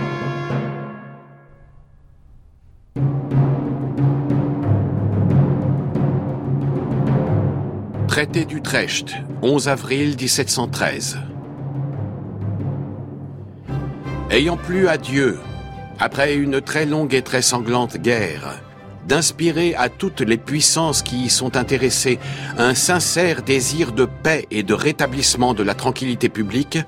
Traité 8.11 8.43
d'Utrecht, 8.43 9.15
11 9.41 9.69
avril 9.69 10.15
1713. 10.19 11.17
Ayant 14.29 14.57
plu 14.57 14.87
à 14.89 14.97
Dieu, 14.97 15.39
après 15.97 16.35
une 16.35 16.61
très 16.61 16.85
longue 16.85 17.13
et 17.13 17.21
très 17.21 17.41
sanglante 17.41 17.97
guerre, 17.97 18.61
d'inspirer 19.07 19.75
à 19.75 19.89
toutes 19.89 20.21
les 20.21 20.37
puissances 20.37 21.01
qui 21.01 21.23
y 21.25 21.29
sont 21.29 21.57
intéressées 21.57 22.19
un 22.57 22.75
sincère 22.75 23.41
désir 23.41 23.91
de 23.91 24.05
paix 24.05 24.45
et 24.51 24.63
de 24.63 24.73
rétablissement 24.73 25.53
de 25.53 25.63
la 25.63 25.73
tranquillité 25.73 26.29
publique, 26.29 26.79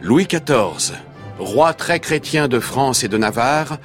Louis 0.00 0.26
XIV, 0.26 0.96
roi 1.38 1.74
très 1.74 2.00
chrétien 2.00 2.48
de 2.48 2.58
France 2.58 3.04
et 3.04 3.08
de 3.08 3.18
Navarre, 3.18 3.78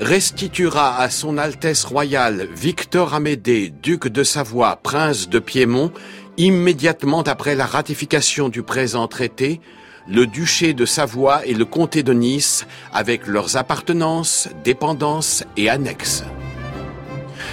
restituera 0.00 0.98
à 0.98 1.10
son 1.10 1.36
Altesse 1.38 1.84
royale 1.84 2.48
Victor 2.54 3.14
Amédée, 3.14 3.72
duc 3.82 4.08
de 4.08 4.24
Savoie, 4.24 4.76
prince 4.82 5.28
de 5.28 5.38
Piémont, 5.38 5.92
immédiatement 6.38 7.22
après 7.22 7.54
la 7.54 7.66
ratification 7.66 8.48
du 8.48 8.62
présent 8.62 9.06
traité, 9.08 9.60
le 10.08 10.26
duché 10.26 10.72
de 10.72 10.86
Savoie 10.86 11.46
et 11.46 11.54
le 11.54 11.66
comté 11.66 12.02
de 12.02 12.14
Nice 12.14 12.66
avec 12.92 13.26
leurs 13.26 13.56
appartenances, 13.56 14.48
dépendances 14.64 15.44
et 15.56 15.68
annexes. 15.68 16.24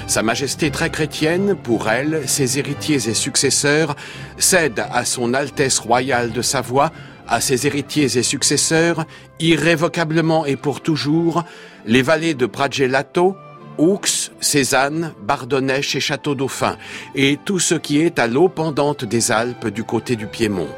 Sa 0.07 0.23
Majesté 0.23 0.71
très 0.71 0.89
chrétienne, 0.89 1.53
pour 1.53 1.89
elle, 1.89 2.27
ses 2.29 2.59
héritiers 2.59 3.09
et 3.09 3.13
successeurs, 3.13 3.97
cède 4.37 4.85
à 4.89 5.03
son 5.03 5.33
Altesse 5.33 5.79
royale 5.79 6.31
de 6.31 6.41
Savoie, 6.41 6.93
à 7.27 7.41
ses 7.41 7.67
héritiers 7.67 8.17
et 8.17 8.23
successeurs, 8.23 9.05
irrévocablement 9.41 10.45
et 10.45 10.55
pour 10.55 10.79
toujours, 10.79 11.43
les 11.85 12.01
vallées 12.01 12.35
de 12.35 12.45
Pragelato, 12.45 13.35
Oux, 13.77 13.99
Cézanne, 14.39 15.13
Bardonnèche 15.21 15.97
et 15.97 15.99
Château-Dauphin, 15.99 16.77
et 17.13 17.37
tout 17.43 17.59
ce 17.59 17.75
qui 17.75 17.99
est 17.99 18.17
à 18.17 18.27
l'eau 18.27 18.47
pendante 18.47 19.03
des 19.03 19.33
Alpes 19.33 19.67
du 19.67 19.83
côté 19.83 20.15
du 20.15 20.25
Piémont. 20.25 20.69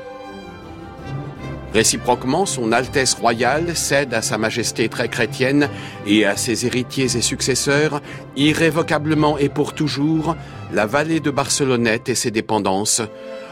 Réciproquement, 1.73 2.47
son 2.47 2.71
Altesse 2.71 3.13
royale 3.13 3.75
cède 3.75 4.13
à 4.13 4.23
Sa 4.23 4.39
Majesté 4.39 4.89
très 4.89 5.07
chrétienne 5.07 5.69
et 6.07 6.25
à 6.25 6.35
ses 6.35 6.65
héritiers 6.65 7.15
et 7.15 7.21
successeurs, 7.21 8.01
irrévocablement 8.35 9.37
et 9.37 9.49
pour 9.49 9.73
toujours, 9.73 10.35
la 10.73 10.87
vallée 10.87 11.19
de 11.19 11.29
Barcelonnette 11.29 12.09
et 12.09 12.15
ses 12.15 12.31
dépendances, 12.31 13.03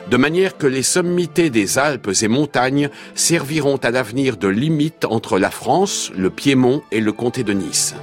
de 0.09 0.17
manière 0.17 0.57
que 0.57 0.65
les 0.65 0.83
sommités 0.83 1.51
des 1.51 1.77
Alpes 1.77 2.09
et 2.21 2.27
montagnes 2.27 2.89
serviront 3.13 3.77
à 3.77 3.91
l'avenir 3.91 4.37
de 4.37 4.47
limite 4.47 5.05
entre 5.05 5.37
la 5.37 5.51
France, 5.51 6.11
le 6.17 6.31
Piémont 6.31 6.81
et 6.91 7.01
le 7.01 7.11
comté 7.11 7.43
de 7.43 7.53
Nice. 7.53 7.93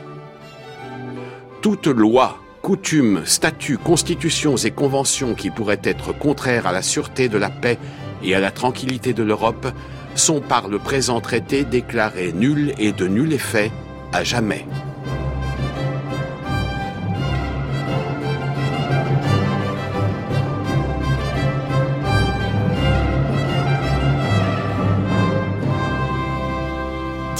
Toute 1.61 1.87
loi, 1.87 2.39
coutume, 2.63 3.23
statut, 3.25 3.79
constitutions 3.79 4.57
et 4.57 4.71
conventions 4.71 5.35
qui 5.35 5.51
pourraient 5.51 5.81
être 5.83 6.17
contraires 6.17 6.67
à 6.67 6.73
la 6.73 6.83
sûreté 6.83 7.29
de 7.29 7.39
la 7.39 7.51
paix 7.51 7.79
et 8.23 8.35
à 8.35 8.41
la 8.41 8.51
tranquillité 8.51 9.13
de 9.13 9.23
l'Europe 9.23 9.67
sont 10.15 10.41
par 10.41 10.69
le 10.69 10.79
présent 10.79 11.21
traité 11.21 11.65
déclarées 11.65 12.33
nulles 12.33 12.75
et 12.79 12.93
de 12.93 13.07
nul 13.07 13.33
effet 13.33 13.71
à 14.13 14.25
jamais. 14.25 14.65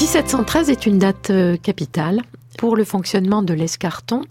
1713 0.05 0.71
est 0.71 0.87
une 0.87 0.99
date 0.99 1.31
euh, 1.31 1.57
capitale. 1.57 2.21
Pour 2.59 2.77
le 2.77 2.85
fonctionnement 2.85 3.43
de 3.43 3.55
l'escarton 3.55 4.23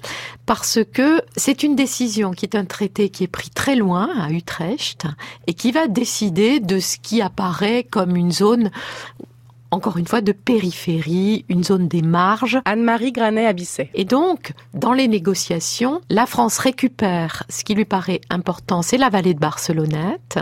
parce 0.46 0.80
que 0.92 1.22
c'est 1.36 1.64
une 1.64 1.76
décision 1.76 2.32
qui 2.32 2.46
est 2.46 2.56
un 2.56 2.66
traité 2.66 3.10
qui 3.10 3.24
est 3.24 3.28
pris 3.28 3.50
très 3.50 3.76
loin 3.76 4.10
à 4.20 4.32
Utrecht 4.32 5.06
et 5.48 5.54
qui 5.54 5.72
va 5.72 5.88
décider 5.88 6.60
de 6.60 6.80
ce 6.80 6.98
qui 6.98 7.22
apparaît 7.22 7.84
comme 7.90 8.16
une 8.16 8.32
zone 8.32 8.72
encore 9.74 9.98
une 9.98 10.06
fois, 10.06 10.22
de 10.22 10.32
périphérie, 10.34 11.46
une 11.50 11.64
zone 11.64 11.88
des 11.88 12.04
marges. 12.04 12.60
Anne-Marie 12.66 13.12
Granet-Abisset. 13.12 13.90
Et 13.96 14.06
donc, 14.06 14.54
dans 14.76 14.94
les 14.94 15.08
négociations, 15.08 16.00
la 16.10 16.28
France 16.28 16.60
récupère 16.60 17.44
ce 17.50 17.64
qui 17.64 17.74
lui 17.74 17.86
paraît 17.86 18.22
important, 18.30 18.84
c'est 18.84 18.98
la 18.98 19.10
vallée 19.10 19.34
de 19.34 19.40
Barcelonnette, 19.40 20.38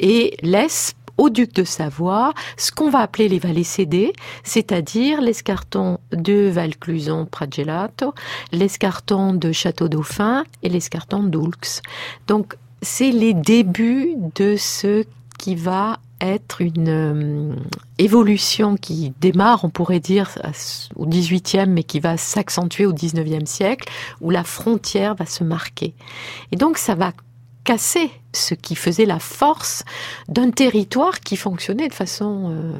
et 0.00 0.36
laisse 0.42 0.96
au 1.18 1.30
duc 1.30 1.54
de 1.54 1.64
Savoie 1.64 2.34
ce 2.56 2.70
qu'on 2.70 2.90
va 2.90 3.00
appeler 3.00 3.28
les 3.28 3.38
vallées 3.38 3.64
cédées, 3.64 4.12
c'est-à-dire 4.42 5.20
l'escarton 5.20 5.98
de 6.12 6.48
Valcluson 6.48 7.26
Pragelato, 7.26 8.14
l'escarton 8.52 9.34
de 9.34 9.52
Château-Dauphin 9.52 10.44
et 10.62 10.68
l'escarton 10.68 11.22
d'Oulx. 11.22 11.82
Donc, 12.26 12.56
c'est 12.82 13.10
les 13.10 13.34
débuts 13.34 14.14
de 14.34 14.56
ce 14.56 15.04
qui 15.38 15.54
va 15.54 15.98
être 16.20 16.60
une 16.60 16.88
euh, 16.88 17.54
évolution 17.98 18.76
qui 18.76 19.12
démarre, 19.20 19.64
on 19.64 19.70
pourrait 19.70 20.00
dire, 20.00 20.30
au 20.96 21.06
18e, 21.06 21.66
mais 21.66 21.82
qui 21.82 22.00
va 22.00 22.16
s'accentuer 22.16 22.86
au 22.86 22.92
19e 22.92 23.46
siècle, 23.46 23.90
où 24.20 24.30
la 24.30 24.44
frontière 24.44 25.14
va 25.14 25.26
se 25.26 25.44
marquer. 25.44 25.94
Et 26.52 26.56
donc, 26.56 26.78
ça 26.78 26.94
va 26.94 27.12
casser 27.64 28.10
ce 28.32 28.54
qui 28.54 28.76
faisait 28.76 29.06
la 29.06 29.18
force 29.18 29.84
d'un 30.28 30.50
territoire 30.50 31.20
qui 31.20 31.36
fonctionnait 31.36 31.88
de 31.88 31.94
façon 31.94 32.50
euh, 32.50 32.72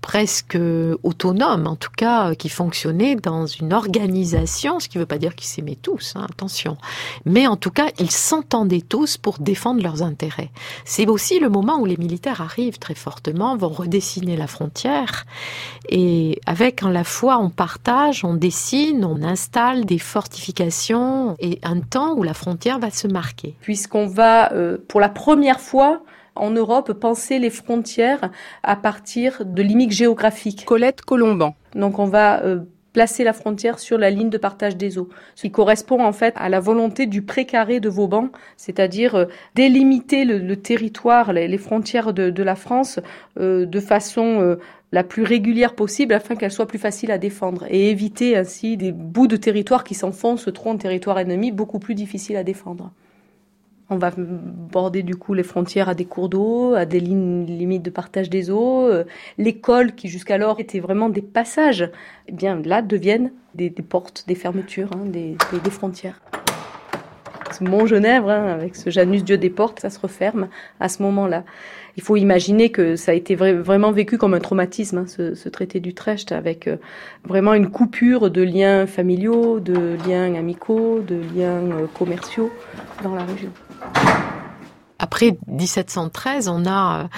presque 0.00 0.58
autonome, 1.02 1.66
en 1.66 1.76
tout 1.76 1.90
cas 1.96 2.34
qui 2.34 2.48
fonctionnait 2.48 3.16
dans 3.16 3.46
une 3.46 3.72
organisation, 3.72 4.78
ce 4.80 4.88
qui 4.88 4.98
ne 4.98 5.02
veut 5.02 5.06
pas 5.06 5.18
dire 5.18 5.34
qu'ils 5.34 5.48
s'aimaient 5.48 5.78
tous, 5.80 6.14
hein, 6.16 6.26
attention. 6.30 6.76
Mais 7.24 7.46
en 7.46 7.56
tout 7.56 7.70
cas, 7.70 7.88
ils 7.98 8.10
s'entendaient 8.10 8.80
tous 8.80 9.16
pour 9.16 9.38
défendre 9.38 9.82
leurs 9.82 10.02
intérêts. 10.02 10.50
C'est 10.84 11.06
aussi 11.08 11.40
le 11.40 11.48
moment 11.48 11.78
où 11.78 11.86
les 11.86 11.96
militaires 11.96 12.40
arrivent 12.40 12.78
très 12.78 12.94
fortement, 12.94 13.56
vont 13.56 13.68
redessiner 13.68 14.36
la 14.36 14.46
frontière, 14.46 15.24
et 15.88 16.40
avec 16.46 16.82
en 16.82 16.88
la 16.88 17.04
fois 17.04 17.38
on 17.38 17.50
partage, 17.50 18.24
on 18.24 18.34
dessine, 18.34 19.04
on 19.04 19.22
installe 19.22 19.84
des 19.84 19.98
fortifications, 19.98 21.36
et 21.38 21.58
un 21.62 21.80
temps 21.80 22.14
où 22.14 22.22
la 22.22 22.34
frontière 22.34 22.78
va 22.78 22.90
se 22.90 23.08
marquer. 23.08 23.56
Puisqu'on 23.60 24.06
va, 24.06 24.52
euh, 24.52 24.78
pour 24.88 25.00
la 25.00 25.08
première 25.08 25.60
fois, 25.60 26.00
en 26.36 26.50
Europe 26.50 26.92
penser 26.92 27.38
les 27.38 27.50
frontières 27.50 28.30
à 28.62 28.76
partir 28.76 29.44
de 29.44 29.62
limites 29.62 29.92
géographiques. 29.92 30.64
Colette 30.64 31.02
Colomban. 31.02 31.54
Donc 31.74 31.98
on 31.98 32.06
va 32.06 32.42
euh, 32.42 32.60
placer 32.92 33.24
la 33.24 33.32
frontière 33.32 33.78
sur 33.78 33.98
la 33.98 34.10
ligne 34.10 34.30
de 34.30 34.38
partage 34.38 34.76
des 34.76 34.98
eaux, 34.98 35.08
ce 35.34 35.42
qui 35.42 35.50
correspond 35.50 36.02
en 36.02 36.12
fait 36.12 36.34
à 36.36 36.48
la 36.48 36.60
volonté 36.60 37.06
du 37.06 37.22
précaré 37.22 37.80
de 37.80 37.88
Vauban, 37.88 38.30
c'est-à-dire 38.56 39.14
euh, 39.14 39.24
délimiter 39.54 40.24
le, 40.24 40.56
territoire, 40.56 41.32
les, 41.32 41.58
frontières 41.58 42.12
de, 42.12 42.42
la 42.42 42.54
France 42.54 43.00
euh, 43.38 43.66
de 43.66 43.80
façon 43.80 44.56
la 44.92 45.04
plus 45.04 45.24
régulière 45.24 45.74
possible 45.74 46.14
afin 46.14 46.36
qu'elle 46.36 46.52
soit 46.52 46.66
plus 46.66 46.78
facile 46.78 47.10
à 47.10 47.18
défendre 47.18 47.66
et 47.68 47.90
éviter 47.90 48.36
ainsi 48.36 48.76
des 48.76 48.92
bouts 48.92 49.26
de 49.26 49.36
territoire 49.36 49.84
qui 49.84 49.94
s'enfoncent 49.94 50.48
trop 50.54 50.70
en 50.70 50.76
territoire 50.76 51.18
ennemi, 51.18 51.52
beaucoup 51.52 51.78
plus 51.78 51.94
difficile 51.94 52.36
à 52.36 52.44
défendre. 52.44 52.92
On 53.88 53.98
va 53.98 54.10
border 54.16 55.04
du 55.04 55.14
coup 55.14 55.32
les 55.32 55.44
frontières 55.44 55.88
à 55.88 55.94
des 55.94 56.06
cours 56.06 56.28
d'eau, 56.28 56.74
à 56.74 56.86
des 56.86 56.98
lignes 56.98 57.46
limites 57.46 57.84
de 57.84 57.90
partage 57.90 58.28
des 58.28 58.50
eaux. 58.50 58.82
Euh, 58.82 59.04
l'école, 59.38 59.94
qui 59.94 60.08
jusqu'alors 60.08 60.58
était 60.58 60.80
vraiment 60.80 61.08
des 61.08 61.22
passages, 61.22 61.88
eh 62.26 62.32
bien 62.32 62.60
là 62.64 62.82
deviennent 62.82 63.30
des, 63.54 63.70
portes, 63.70 64.24
des 64.26 64.34
fermetures, 64.34 64.90
hein, 64.92 65.04
des, 65.06 65.36
frontières. 65.70 66.20
Ce 67.52 67.62
Mont 67.62 67.86
Genèvre, 67.86 68.28
hein, 68.28 68.48
avec 68.48 68.74
ce 68.74 68.90
Janus 68.90 69.22
Dieu 69.22 69.38
des 69.38 69.50
portes, 69.50 69.78
ça 69.78 69.88
se 69.88 70.00
referme 70.00 70.48
à 70.80 70.88
ce 70.88 71.00
moment-là. 71.04 71.44
Il 71.96 72.02
faut 72.02 72.16
imaginer 72.16 72.70
que 72.70 72.96
ça 72.96 73.12
a 73.12 73.14
été 73.14 73.36
vraiment 73.36 73.92
vécu 73.92 74.18
comme 74.18 74.34
un 74.34 74.40
traumatisme, 74.40 74.98
hein, 74.98 75.06
ce, 75.06 75.48
traité 75.48 75.78
d'Utrecht, 75.78 76.32
avec 76.32 76.66
euh, 76.66 76.76
vraiment 77.24 77.54
une 77.54 77.70
coupure 77.70 78.32
de 78.32 78.42
liens 78.42 78.86
familiaux, 78.86 79.60
de 79.60 79.96
liens 80.08 80.34
amicaux, 80.34 81.00
de 81.00 81.14
liens 81.36 81.62
euh, 81.70 81.86
commerciaux 81.94 82.50
dans 83.04 83.14
la 83.14 83.24
région. 83.24 83.50
Après 84.98 85.36
1713, 85.46 86.48
on 86.48 86.66
a 86.66 87.02
euh, 87.02 87.08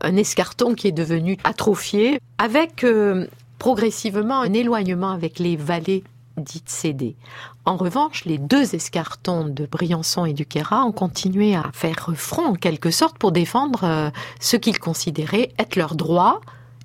un 0.00 0.16
escarton 0.16 0.74
qui 0.74 0.88
est 0.88 0.92
devenu 0.92 1.36
atrophié, 1.44 2.20
avec 2.38 2.84
euh, 2.84 3.26
progressivement 3.58 4.40
un 4.40 4.52
éloignement 4.52 5.10
avec 5.10 5.38
les 5.38 5.56
vallées 5.56 6.04
dites 6.36 6.68
cédées. 6.68 7.16
En 7.64 7.76
revanche, 7.76 8.24
les 8.24 8.38
deux 8.38 8.74
escartons 8.74 9.44
de 9.44 9.66
Briançon 9.66 10.24
et 10.24 10.32
du 10.32 10.46
Queyras 10.46 10.84
ont 10.84 10.92
continué 10.92 11.54
à 11.54 11.64
faire 11.72 12.10
front 12.14 12.46
en 12.46 12.54
quelque 12.54 12.90
sorte 12.90 13.18
pour 13.18 13.32
défendre 13.32 13.84
euh, 13.84 14.10
ce 14.40 14.56
qu'ils 14.56 14.78
considéraient 14.78 15.52
être 15.58 15.76
leurs 15.76 15.94
droits 15.94 16.40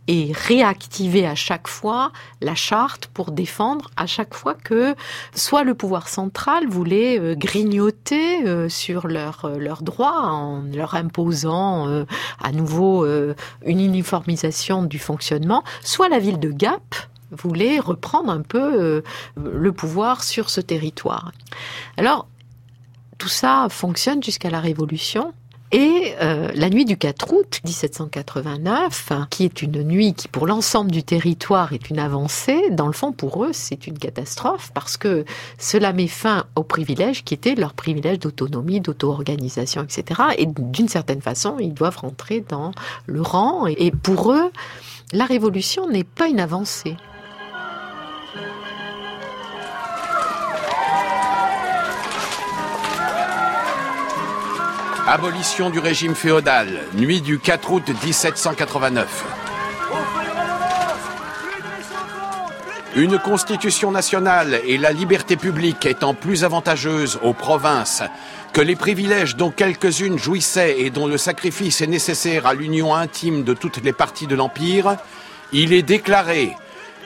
et 0.07 0.31
réactiver 0.33 1.25
à 1.25 1.35
chaque 1.35 1.67
fois 1.67 2.11
la 2.41 2.55
charte 2.55 3.07
pour 3.07 3.31
défendre 3.31 3.89
à 3.95 4.05
chaque 4.05 4.33
fois 4.33 4.53
que 4.53 4.95
soit 5.33 5.63
le 5.63 5.75
pouvoir 5.75 6.09
central 6.09 6.67
voulait 6.67 7.19
euh, 7.19 7.35
grignoter 7.35 8.45
euh, 8.45 8.67
sur 8.67 9.07
leurs 9.07 9.45
euh, 9.45 9.57
leurs 9.57 9.81
droits 9.81 10.23
en 10.23 10.63
leur 10.73 10.95
imposant 10.95 12.03
à 12.41 12.51
nouveau 12.51 13.05
une 13.05 13.79
uniformisation 13.79 14.83
du 14.83 14.99
fonctionnement, 14.99 15.63
soit 15.81 16.09
la 16.09 16.19
ville 16.19 16.39
de 16.39 16.51
Gap 16.51 16.95
voulait 17.31 17.79
reprendre 17.79 18.31
un 18.31 18.41
peu 18.41 19.01
le 19.37 19.71
pouvoir 19.71 20.23
sur 20.23 20.49
ce 20.49 20.61
territoire. 20.61 21.31
Alors, 21.97 22.27
tout 23.17 23.29
ça 23.29 23.67
fonctionne 23.69 24.21
jusqu'à 24.21 24.49
la 24.49 24.59
Révolution. 24.59 25.33
Et 25.75 26.13
euh, 26.21 26.51
la 26.53 26.69
nuit 26.69 26.85
du 26.85 26.97
4 26.97 27.33
août 27.33 27.59
1789, 27.65 29.11
qui 29.31 29.43
est 29.43 29.63
une 29.63 29.81
nuit 29.81 30.13
qui 30.13 30.27
pour 30.27 30.45
l'ensemble 30.45 30.91
du 30.91 31.01
territoire 31.01 31.73
est 31.73 31.89
une 31.89 31.97
avancée, 31.97 32.69
dans 32.69 32.85
le 32.85 32.93
fond 32.93 33.11
pour 33.11 33.43
eux 33.43 33.53
c'est 33.53 33.87
une 33.87 33.97
catastrophe 33.97 34.69
parce 34.75 34.97
que 34.97 35.25
cela 35.57 35.91
met 35.91 36.05
fin 36.05 36.45
aux 36.55 36.61
privilèges 36.61 37.23
qui 37.23 37.33
étaient 37.33 37.55
leurs 37.55 37.73
privilèges 37.73 38.19
d'autonomie, 38.19 38.81
d'auto-organisation, 38.81 39.81
etc. 39.81 40.21
Et 40.37 40.45
d'une 40.45 40.89
certaine 40.89 41.21
façon 41.21 41.57
ils 41.57 41.73
doivent 41.73 41.97
rentrer 41.97 42.45
dans 42.47 42.69
le 43.07 43.23
rang. 43.23 43.65
Et 43.65 43.89
pour 43.89 44.31
eux, 44.31 44.51
la 45.11 45.25
révolution 45.25 45.89
n'est 45.89 46.03
pas 46.03 46.27
une 46.27 46.39
avancée. 46.39 46.97
Abolition 55.05 55.69
du 55.69 55.79
régime 55.79 56.15
féodal, 56.15 56.79
nuit 56.93 57.19
du 57.19 57.37
4 57.37 57.71
août 57.73 57.83
1789. 58.05 59.25
Une 62.95 63.19
constitution 63.19 63.91
nationale 63.91 64.61
et 64.65 64.77
la 64.77 64.93
liberté 64.93 65.35
publique 65.35 65.85
étant 65.85 66.13
plus 66.13 66.45
avantageuses 66.45 67.19
aux 67.21 67.33
provinces 67.33 68.01
que 68.53 68.61
les 68.61 68.77
privilèges 68.77 69.35
dont 69.35 69.51
quelques-unes 69.51 70.17
jouissaient 70.17 70.79
et 70.79 70.89
dont 70.89 71.07
le 71.07 71.17
sacrifice 71.17 71.81
est 71.81 71.87
nécessaire 71.87 72.47
à 72.47 72.53
l'union 72.53 72.95
intime 72.95 73.43
de 73.43 73.53
toutes 73.53 73.83
les 73.83 73.93
parties 73.93 74.27
de 74.27 74.35
l'Empire, 74.35 74.95
il 75.51 75.73
est 75.73 75.81
déclaré 75.81 76.55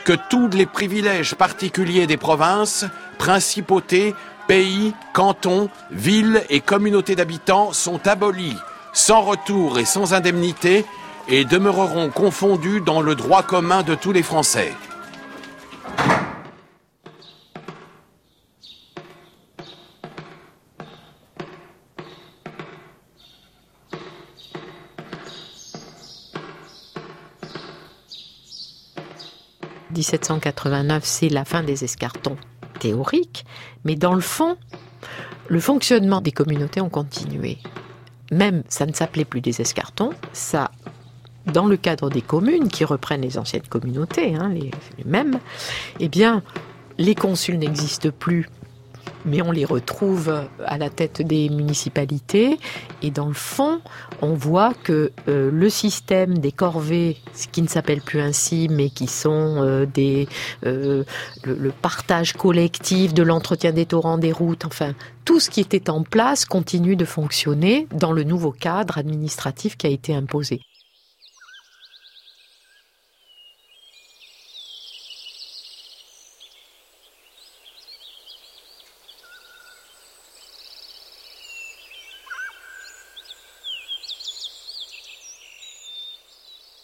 que 0.05 0.13
tous 0.29 0.49
les 0.49 0.67
privilèges 0.67 1.33
particuliers 1.33 2.05
des 2.05 2.17
provinces, 2.17 2.85
principautés, 3.17 4.13
pays, 4.47 4.93
cantons, 5.13 5.69
villes 5.91 6.41
et 6.49 6.61
communautés 6.61 7.15
d'habitants 7.15 7.73
sont 7.73 8.07
abolis, 8.07 8.55
sans 8.93 9.21
retour 9.21 9.77
et 9.77 9.85
sans 9.85 10.13
indemnité, 10.13 10.85
et 11.27 11.43
demeureront 11.43 12.09
confondus 12.09 12.81
dans 12.81 13.01
le 13.01 13.13
droit 13.13 13.43
commun 13.43 13.83
de 13.83 13.95
tous 13.95 14.13
les 14.13 14.23
Français. 14.23 14.73
«1789, 29.97 31.03
c'est 31.03 31.29
la 31.29 31.43
fin 31.43 31.63
des 31.63 31.83
escartons 31.83 32.37
théorique, 32.77 33.45
mais 33.83 33.95
dans 33.95 34.13
le 34.13 34.21
fond, 34.21 34.57
le 35.47 35.59
fonctionnement 35.59 36.21
des 36.21 36.31
communautés 36.31 36.81
ont 36.81 36.89
continué. 36.89 37.57
Même, 38.31 38.63
ça 38.67 38.85
ne 38.85 38.93
s'appelait 38.93 39.25
plus 39.25 39.41
des 39.41 39.61
escartons, 39.61 40.11
ça, 40.33 40.71
dans 41.45 41.65
le 41.65 41.77
cadre 41.77 42.09
des 42.09 42.21
communes 42.21 42.67
qui 42.67 42.83
reprennent 42.83 43.21
les 43.21 43.37
anciennes 43.37 43.67
communautés, 43.69 44.35
hein, 44.35 44.49
les, 44.49 44.71
mêmes, 45.05 45.39
eh 45.99 46.09
bien, 46.09 46.43
les 46.97 47.15
consuls 47.15 47.57
n'existent 47.57 48.09
plus 48.17 48.49
mais 49.27 49.41
on 49.41 49.51
les 49.51 49.65
retrouve 49.65 50.33
à 50.65 50.77
la 50.77 50.89
tête 50.89 51.21
des 51.21 51.49
municipalités. 51.49 52.57
Et 53.01 53.11
dans 53.11 53.27
le 53.27 53.33
fond, 53.33 53.81
on 54.21 54.33
voit 54.33 54.73
que 54.73 55.11
euh, 55.27 55.51
le 55.51 55.69
système 55.69 56.37
des 56.39 56.51
corvées, 56.51 57.17
ce 57.33 57.47
qui 57.47 57.61
ne 57.61 57.67
s'appelle 57.67 58.01
plus 58.01 58.21
ainsi, 58.21 58.67
mais 58.71 58.89
qui 58.89 59.07
sont 59.07 59.61
euh, 59.61 59.85
des, 59.85 60.27
le, 60.63 61.05
le, 61.43 61.71
partage 61.71 62.33
collectif 62.33 63.13
de 63.13 63.23
l'entretien 63.23 63.71
des 63.71 63.85
torrents, 63.85 64.17
des 64.17 64.31
routes, 64.31 64.65
enfin, 64.65 64.93
tout 65.25 65.39
ce 65.39 65.49
qui 65.49 65.59
était 65.59 65.89
en 65.89 66.03
place 66.03 66.45
continue 66.45 66.95
de 66.95 67.05
fonctionner 67.05 67.87
dans 67.93 68.13
le 68.13 68.23
nouveau 68.23 68.51
cadre 68.51 68.97
administratif 68.97 69.75
qui 69.75 69.85
a 69.85 69.89
été 69.89 70.15
imposé. 70.15 70.61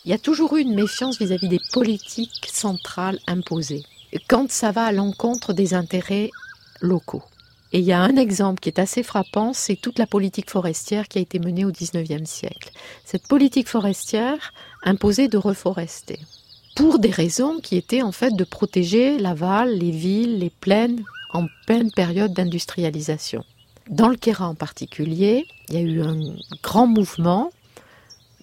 Il 0.06 0.12
y 0.12 0.14
a 0.14 0.18
toujours 0.18 0.58
eu 0.58 0.62
une 0.62 0.76
méfiance 0.76 1.18
vis-à-vis 1.18 1.48
des 1.48 1.62
politiques 1.72 2.50
centrales 2.52 3.20
imposées, 3.26 3.84
quand 4.28 4.52
ça 4.52 4.72
va 4.72 4.84
à 4.84 4.92
l'encontre 4.92 5.54
des 5.54 5.74
intérêts 5.74 6.30
locaux. 6.82 7.24
Et 7.72 7.80
il 7.80 7.86
y 7.86 7.94
a 7.94 8.02
un 8.02 8.18
exemple 8.18 8.60
qui 8.60 8.68
est 8.68 8.80
assez 8.80 9.02
frappant, 9.02 9.54
c'est 9.54 9.78
toute 9.78 9.98
la 9.98 10.06
politique 10.06 10.50
forestière 10.50 11.08
qui 11.08 11.20
a 11.20 11.22
été 11.22 11.40
menée 11.40 11.64
au 11.64 11.72
XIXe 11.72 12.30
siècle. 12.30 12.72
Cette 13.06 13.30
politique 13.30 13.70
forestière 13.70 14.54
imposait 14.84 15.30
de 15.30 15.38
reforester 15.38 16.20
pour 16.76 17.00
des 17.00 17.10
raisons 17.10 17.62
qui 17.62 17.78
étaient 17.78 18.02
en 18.02 18.12
fait 18.12 18.36
de 18.36 18.44
protéger 18.44 19.18
l'aval, 19.18 19.74
les 19.74 19.92
villes, 19.92 20.40
les 20.40 20.50
plaines 20.50 21.02
en 21.32 21.48
pleine 21.66 21.92
période 21.92 22.34
d'industrialisation. 22.34 23.46
Dans 23.90 24.10
le 24.10 24.18
Kéra 24.18 24.50
en 24.50 24.56
particulier, 24.56 25.46
il 25.70 25.76
y 25.76 25.78
a 25.78 25.82
eu 25.82 26.02
un 26.02 26.20
grand 26.62 26.88
mouvement 26.88 27.52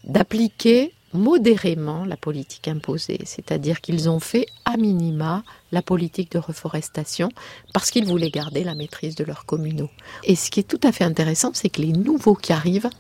d'appliquer 0.05 0.95
modérément 1.13 2.05
la 2.05 2.17
politique 2.17 2.69
imposée, 2.69 3.21
c'est-à-dire 3.25 3.81
qu'ils 3.81 4.09
ont 4.09 4.21
fait 4.21 4.47
à 4.65 4.77
minima 4.77 5.43
la 5.73 5.83
politique 5.83 6.33
de 6.33 6.39
reforestation 6.39 7.31
parce 7.73 7.91
qu'ils 7.91 8.07
voulaient 8.07 8.31
garder 8.31 8.65
la 8.65 8.75
maîtrise 8.75 9.15
de 9.17 9.25
leurs 9.25 9.47
communaux. 9.47 9.91
Et 10.25 10.37
ce 10.37 10.51
qui 10.51 10.61
est 10.61 10.69
tout 10.69 10.81
à 10.83 10.93
fait 10.93 11.05
intéressant, 11.05 11.51
c'est 11.55 11.69
que 11.69 11.83
les 11.83 11.93
nouveaux 11.93 12.35
qui 12.35 12.53
arrivent, 12.53 12.91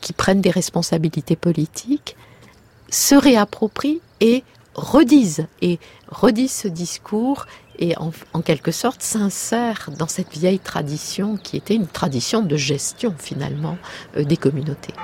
qui 0.00 0.12
prennent 0.12 0.42
des 0.42 0.50
responsabilités 0.50 1.36
politiques, 1.36 2.16
se 2.90 3.14
réapproprient 3.14 4.00
et 4.20 4.44
redisent 4.74 5.46
ce 6.48 6.68
discours 6.68 7.46
et 7.78 7.96
en, 7.98 8.12
en, 8.32 8.40
quelque 8.40 8.70
sorte 8.70 9.02
s'insèrent 9.02 9.90
dans 9.98 10.06
cette 10.06 10.32
vieille 10.32 10.60
tradition 10.60 11.36
qui 11.36 11.56
était 11.56 11.74
une 11.74 11.88
tradition 11.88 12.42
de 12.42 12.56
gestion 12.56 13.14
finalement 13.18 13.76
euh, 14.16 14.24
des 14.24 14.36
communautés. 14.36 14.94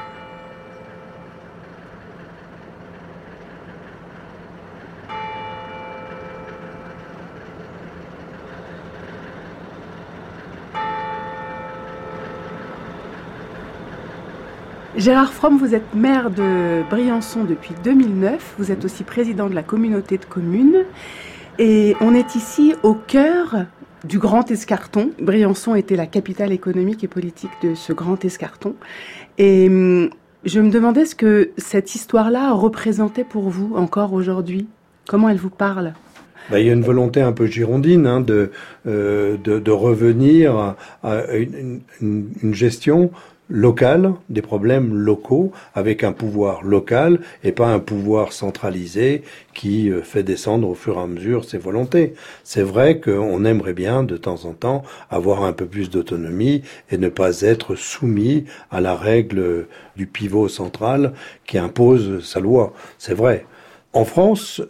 Gérard 15.01 15.32
Fromm, 15.32 15.57
vous 15.57 15.74
êtes 15.74 15.94
maire 15.94 16.30
de 16.30 16.82
Briançon 16.90 17.44
depuis 17.44 17.72
2009. 17.82 18.57
Vous 18.59 18.70
êtes 18.70 18.84
aussi 18.84 19.03
président 19.03 19.48
de 19.48 19.55
la 19.55 19.62
communauté 19.62 20.18
de 20.18 20.26
communes. 20.26 20.84
Et 21.59 21.96
on 22.03 22.14
est 22.14 22.34
ici 22.34 22.74
au 22.82 22.92
cœur 22.92 23.64
du 24.05 24.18
Grand 24.18 24.51
Escarton. 24.51 25.12
Briançon 25.18 25.74
était 25.74 25.96
la 25.96 26.07
capitale 26.07 26.53
économique 26.53 27.03
et 27.03 27.09
politique 27.09 27.51
de 27.62 27.74
ce 27.74 27.94
Grand 27.94 28.22
Escarton. 28.22 28.74
Et 29.38 29.68
hum, 29.68 30.11
je 30.44 30.61
me 30.61 30.70
demandais 30.70 31.07
ce 31.07 31.14
que 31.14 31.53
cette 31.57 31.94
histoire-là 31.94 32.53
représentait 32.53 33.24
pour 33.24 33.48
vous 33.48 33.74
encore 33.76 34.12
aujourd'hui. 34.12 34.68
Comment 35.09 35.30
elle 35.30 35.38
vous 35.38 35.48
parle? 35.48 35.94
Ben, 36.51 36.59
il 36.59 36.66
y 36.66 36.70
a 36.70 36.74
une 36.74 36.84
volonté 36.84 37.22
un 37.22 37.32
peu 37.32 37.46
girondine 37.46 38.07
hein, 38.07 38.20
de, 38.20 38.51
euh, 38.86 39.38
de, 39.38 39.70
revenir 39.70 40.74
à, 41.03 41.22
une 42.03 42.53
gestion 42.53 43.11
local, 43.51 44.14
des 44.28 44.42
problèmes 44.42 44.94
locaux, 44.94 45.53
avec 45.74 46.05
un 46.05 46.12
pouvoir 46.12 46.62
local 46.62 47.20
et 47.44 47.53
pas 47.53 47.66
un 47.66 47.80
pouvoir 47.80 48.32
centralisé 48.32 49.22
qui 49.53 49.90
euh, 49.90 50.03
fait 50.03 50.22
descendre 50.22 50.68
au 50.68 50.74
fur 50.74 50.96
et 50.96 51.01
à 51.01 51.07
mesure 51.07 51.44
ses 51.44 51.59
volontés. 51.59 52.14
C'est 52.44 52.62
vrai 52.62 53.01
qu'on 53.01 53.44
aimerait 53.44 53.74
bien 53.74 54.05
de 54.05 54.16
temps 54.16 54.44
en 54.44 54.53
temps 54.53 54.82
avoir 55.11 55.42
un 55.42 55.53
peu 55.53 55.66
plus 55.66 55.90
d'autonomie 55.90 56.62
et 56.90 56.96
ne 56.96 57.09
pas 57.09 57.40
être 57.40 57.74
soumis 57.74 58.44
à 58.70 58.80
la 58.80 58.94
règle 58.94 59.66
du 59.96 60.07
pivot 60.07 60.48
central 60.48 61.12
qui 61.46 61.59
impose 61.59 62.24
sa 62.24 62.40
loi. 62.40 62.72
C'est 62.98 63.14
vrai. 63.14 63.46
En 63.92 64.05
France, 64.05 64.62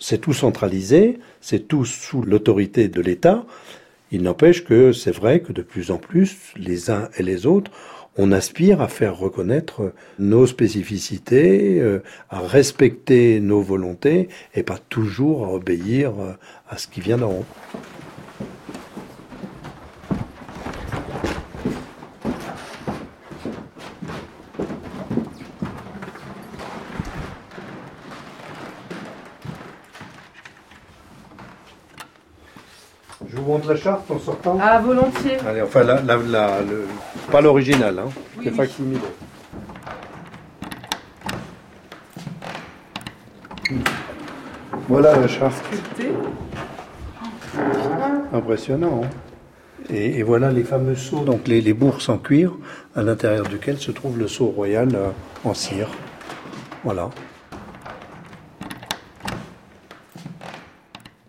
c'est 0.00 0.20
tout 0.20 0.32
centralisé, 0.32 1.18
c'est 1.40 1.68
tout 1.68 1.84
sous 1.84 2.22
l'autorité 2.22 2.88
de 2.88 3.00
l'État. 3.02 3.44
Il 4.10 4.22
n'empêche 4.22 4.64
que 4.64 4.92
c'est 4.92 5.14
vrai 5.14 5.40
que 5.40 5.52
de 5.52 5.62
plus 5.62 5.90
en 5.90 5.98
plus, 5.98 6.36
les 6.56 6.90
uns 6.90 7.08
et 7.18 7.22
les 7.22 7.46
autres 7.46 7.70
on 8.16 8.32
aspire 8.32 8.80
à 8.80 8.88
faire 8.88 9.16
reconnaître 9.16 9.92
nos 10.18 10.46
spécificités, 10.46 11.80
euh, 11.80 12.02
à 12.30 12.40
respecter 12.40 13.40
nos 13.40 13.60
volontés 13.60 14.28
et 14.54 14.62
pas 14.62 14.78
toujours 14.88 15.46
à 15.46 15.52
obéir 15.52 16.12
euh, 16.20 16.32
à 16.68 16.78
ce 16.78 16.86
qui 16.86 17.00
vient 17.00 17.18
d'en 17.18 17.30
haut. 17.30 17.44
Je 33.28 33.36
vous 33.36 33.46
montre 33.46 33.68
la 33.68 33.76
charte 33.76 34.10
en 34.10 34.18
sortant 34.18 34.58
Ah, 34.62 34.78
volontiers. 34.80 35.38
Allez, 35.46 35.62
enfin, 35.62 35.82
la, 35.82 36.00
le, 36.00 36.86
pas 37.34 37.40
l'original, 37.40 37.98
hein, 37.98 38.10
oui, 38.38 38.44
c'est 38.44 38.52
facsimilé. 38.52 39.00
Voilà 44.88 45.16
la 45.16 45.26
charte. 45.26 45.64
Impressionnant. 48.32 49.00
Hein. 49.02 49.08
et, 49.90 50.22
voilà 50.22 50.52
les 50.52 50.62
fameux 50.62 50.94
seaux, 50.94 51.24
donc 51.24 51.48
les, 51.48 51.60
les, 51.60 51.74
bourses 51.74 52.08
en 52.08 52.18
cuir, 52.18 52.52
à 52.94 53.02
l'intérieur 53.02 53.48
duquel 53.48 53.78
se 53.78 53.90
trouve 53.90 54.16
le 54.16 54.28
sceau 54.28 54.46
royal 54.46 54.90
euh, 54.94 55.10
en 55.42 55.54
cire. 55.54 55.88
Voilà. 56.84 57.10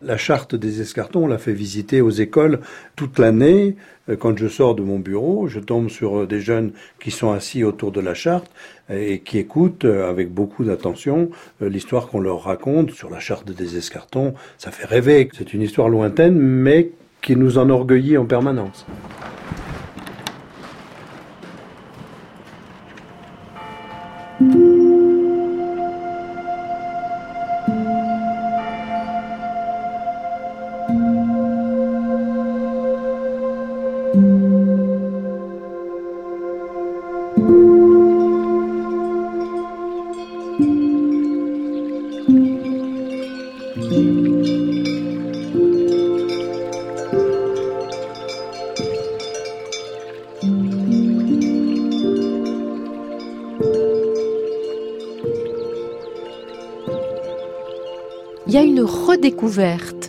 La 0.06 0.18
charte 0.18 0.54
des 0.54 0.82
escartons, 0.82 1.24
on 1.24 1.28
l'a 1.28 1.40
fait 1.40 1.52
visiter 1.52 2.00
aux 2.00 2.12
écoles 2.12 2.60
toute 2.96 3.18
l'année. 3.18 3.76
Euh, 4.08 4.16
quand 4.16 4.38
je 4.38 4.48
sors 4.48 4.76
de 4.76 4.84
mon 4.84 5.00
bureau, 5.00 5.48
je 5.48 5.60
tombe 5.60 5.90
sur 5.90 6.20
euh, 6.20 6.28
des 6.28 6.42
jeunes 6.42 6.74
qui 7.00 7.10
sont 7.10 7.32
assis 7.32 7.64
autour 7.64 7.92
de 7.92 8.02
la 8.02 8.14
charte 8.14 8.52
et 8.88 9.22
qui 9.22 9.40
écoutent 9.40 9.86
euh, 9.86 10.08
avec 10.08 10.32
beaucoup 10.32 10.64
d'attention 10.64 11.32
l'histoire 11.60 12.08
qu'on 12.08 12.20
leur 12.20 12.44
raconte 12.44 12.92
sur 12.92 13.10
la 13.10 13.20
charte 13.20 13.50
des 13.50 13.78
escartons. 13.78 14.36
Ça 14.60 14.70
fait 14.70 14.86
rêver. 14.86 15.28
C'est 15.36 15.56
une 15.56 15.64
histoire 15.64 15.90
lointaine, 15.90 16.38
mais 16.38 16.92
qui 17.24 17.36
nous 17.36 17.58
enorgueillit 17.58 18.20
en 18.20 18.26
permanence. 18.26 18.86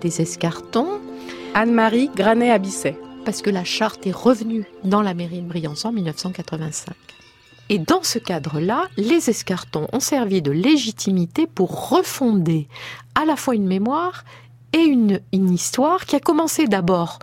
Des 0.07 0.23
escartons. 0.23 1.01
Anne-Marie 1.55 2.11
Granet-Abisset. 2.15 2.97
Parce 3.25 3.43
que 3.43 3.51
la 3.51 3.65
charte 3.65 4.07
est 4.07 4.15
revenue 4.15 4.65
dans 4.85 5.03
la 5.03 5.15
mairie 5.15 5.41
de 5.41 5.49
Briançon 5.49 5.89
en 5.89 5.93
1985. 5.93 6.95
Et 7.71 7.81
dans 7.81 8.05
ce 8.05 8.21
cadre-là, 8.21 8.85
les 8.97 9.31
escartons 9.31 9.89
ont 9.93 9.99
servi 9.99 10.43
de 10.43 10.53
légitimité 10.53 11.49
pour 11.49 11.89
refonder 11.91 12.69
à 13.17 13.25
la 13.25 13.35
fois 13.35 13.57
une 13.57 13.67
mémoire 13.67 14.25
et 14.73 14.83
une, 14.83 15.21
une 15.33 15.53
histoire 15.53 16.07
qui 16.07 16.15
a 16.15 16.21
commencé 16.21 16.69
d'abord 16.69 17.19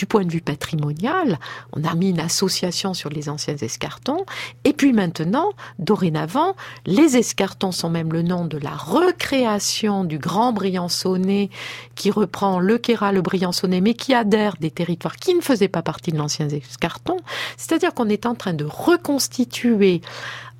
du 0.00 0.06
point 0.06 0.24
de 0.24 0.32
vue 0.32 0.40
patrimonial, 0.40 1.38
on 1.74 1.84
a 1.84 1.94
mis 1.94 2.08
une 2.08 2.20
association 2.20 2.94
sur 2.94 3.10
les 3.10 3.28
anciens 3.28 3.56
escartons. 3.56 4.24
Et 4.64 4.72
puis 4.72 4.94
maintenant, 4.94 5.50
dorénavant, 5.78 6.56
les 6.86 7.18
escartons 7.18 7.70
sont 7.70 7.90
même 7.90 8.10
le 8.10 8.22
nom 8.22 8.46
de 8.46 8.56
la 8.56 8.70
recréation 8.70 10.04
du 10.04 10.16
Grand 10.16 10.54
Briançonnet 10.54 11.50
qui 11.96 12.10
reprend 12.10 12.60
le 12.60 12.78
Kéra, 12.78 13.12
le 13.12 13.20
Briançonnet, 13.20 13.82
mais 13.82 13.92
qui 13.92 14.14
adhère 14.14 14.56
des 14.58 14.70
territoires 14.70 15.16
qui 15.16 15.34
ne 15.34 15.42
faisaient 15.42 15.68
pas 15.68 15.82
partie 15.82 16.12
de 16.12 16.16
l'ancien 16.16 16.48
escarton. 16.48 17.18
C'est-à-dire 17.58 17.92
qu'on 17.92 18.08
est 18.08 18.24
en 18.24 18.34
train 18.34 18.54
de 18.54 18.64
reconstituer 18.64 20.00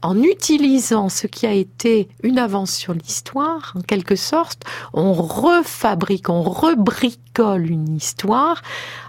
en 0.02 0.22
utilisant 0.22 1.08
ce 1.08 1.26
qui 1.26 1.46
a 1.46 1.52
été 1.52 2.08
une 2.22 2.38
avance 2.38 2.72
sur 2.72 2.94
l'histoire, 2.94 3.74
en 3.76 3.82
quelque 3.82 4.16
sorte, 4.16 4.62
on 4.92 5.12
refabrique, 5.12 6.28
on 6.28 6.42
rebricole 6.42 7.70
une 7.70 7.96
histoire 7.96 8.62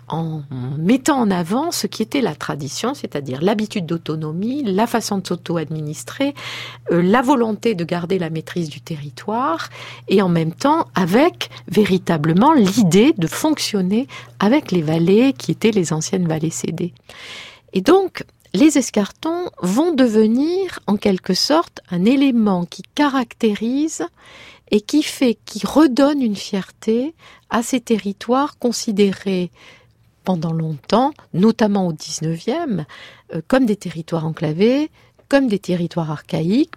en 0.10 0.42
mettant 0.78 1.20
en 1.20 1.32
avant 1.32 1.72
ce 1.72 1.88
qui 1.88 2.04
était 2.04 2.20
la 2.20 2.36
tradition, 2.36 2.94
c'est-à-dire 2.94 3.42
l'habitude 3.42 3.86
d'autonomie, 3.86 4.62
la 4.64 4.86
façon 4.86 5.20
de 5.20 5.28
s'auto-administrer, 5.28 6.36
euh, 6.92 7.02
la 7.02 7.22
volonté 7.22 7.76
de 7.76 7.86
garder 7.86 8.20
la 8.20 8.30
maîtrise 8.30 8.70
du 8.70 8.82
territoire, 8.82 9.70
et 10.10 10.22
en 10.22 10.28
même 10.28 10.54
temps 10.54 10.88
avec 10.96 11.50
véritablement 11.70 12.54
l'idée 12.54 13.14
de 13.18 13.28
fonctionner 13.28 14.08
avec 14.40 14.72
les 14.72 14.82
vallées 14.82 15.32
qui 15.32 15.52
étaient 15.52 15.72
les 15.72 15.94
anciennes 15.94 16.28
vallées 16.28 16.50
cédées. 16.50 16.94
Et 17.74 17.80
donc, 17.80 18.26
les 18.54 18.78
escartons 18.78 19.50
vont 19.62 19.94
devenir 19.94 20.80
en 20.88 20.98
quelque 20.98 21.34
sorte 21.34 21.80
un 21.90 22.06
élément 22.06 22.66
qui 22.66 22.84
caractérise 22.96 24.04
et 24.72 24.82
qui 24.82 25.04
fait, 25.04 25.38
qui 25.46 25.66
redonne 25.66 26.22
une 26.22 26.36
fierté 26.36 27.14
à 27.50 27.64
ces 27.64 27.82
territoires 27.82 28.58
considérés 28.58 29.52
pendant 30.24 30.54
longtemps, 30.54 31.14
notamment 31.34 31.88
au 31.88 31.94
19e, 31.94 32.86
euh, 33.34 33.42
comme 33.48 33.66
des 33.66 33.76
territoires 33.76 34.26
enclavés, 34.26 34.92
comme 35.30 35.48
des 35.48 35.60
territoires 35.60 36.12
archaïques. 36.12 36.76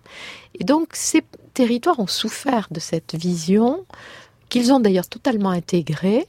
Et 0.58 0.64
donc 0.64 0.90
ces 0.92 1.22
territoires 1.52 2.00
ont 2.00 2.06
souffert 2.06 2.68
de 2.70 2.80
cette 2.80 3.14
vision 3.14 3.84
qu'ils 4.48 4.72
ont 4.72 4.80
d'ailleurs 4.80 5.08
totalement 5.08 5.50
intégrée 5.50 6.24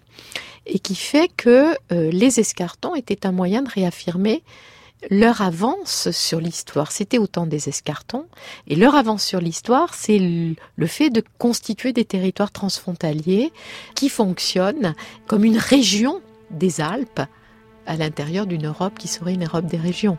et 0.65 0.79
qui 0.79 0.95
fait 0.95 1.29
que 1.35 1.75
euh, 1.91 2.09
les 2.11 2.39
escartons 2.39 2.95
étaient 2.95 3.25
un 3.25 3.31
moyen 3.31 3.61
de 3.61 3.69
réaffirmer 3.69 4.43
leur 5.09 5.41
avance 5.41 6.09
sur 6.11 6.39
l'histoire, 6.39 6.91
c'était 6.91 7.17
autant 7.17 7.45
des 7.45 7.69
escartons, 7.69 8.25
et 8.67 8.75
leur 8.75 8.95
avance 8.95 9.23
sur 9.23 9.39
l'histoire, 9.39 9.93
c'est 9.93 10.19
le 10.19 10.87
fait 10.87 11.09
de 11.09 11.23
constituer 11.37 11.93
des 11.93 12.05
territoires 12.05 12.51
transfrontaliers 12.51 13.51
qui 13.93 14.09
fonctionnent 14.09 14.95
comme 15.27 15.43
une 15.43 15.57
région 15.57 16.21
des 16.51 16.81
Alpes 16.81 17.21
à 17.85 17.95
l'intérieur 17.95 18.47
d'une 18.47 18.65
Europe 18.67 18.97
qui 18.97 19.07
serait 19.07 19.33
une 19.33 19.45
Europe 19.45 19.65
des 19.65 19.77
régions. 19.77 20.17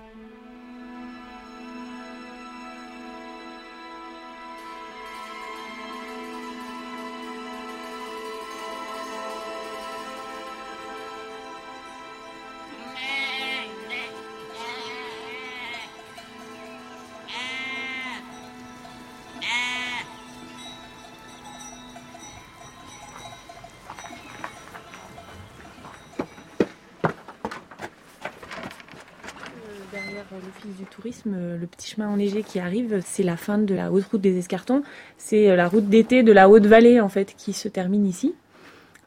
Euh, 31.26 31.56
le 31.58 31.66
petit 31.66 31.90
chemin 31.90 32.08
enneigé 32.08 32.42
qui 32.42 32.58
arrive, 32.58 33.00
c'est 33.04 33.22
la 33.22 33.36
fin 33.36 33.58
de 33.58 33.74
la 33.74 33.92
haute 33.92 34.04
route 34.04 34.20
des 34.20 34.38
Escartons. 34.38 34.82
C'est 35.18 35.50
euh, 35.50 35.56
la 35.56 35.68
route 35.68 35.88
d'été 35.88 36.22
de 36.22 36.32
la 36.32 36.48
Haute-Vallée, 36.48 37.00
en 37.00 37.08
fait, 37.08 37.34
qui 37.36 37.52
se 37.52 37.68
termine 37.68 38.06
ici. 38.06 38.34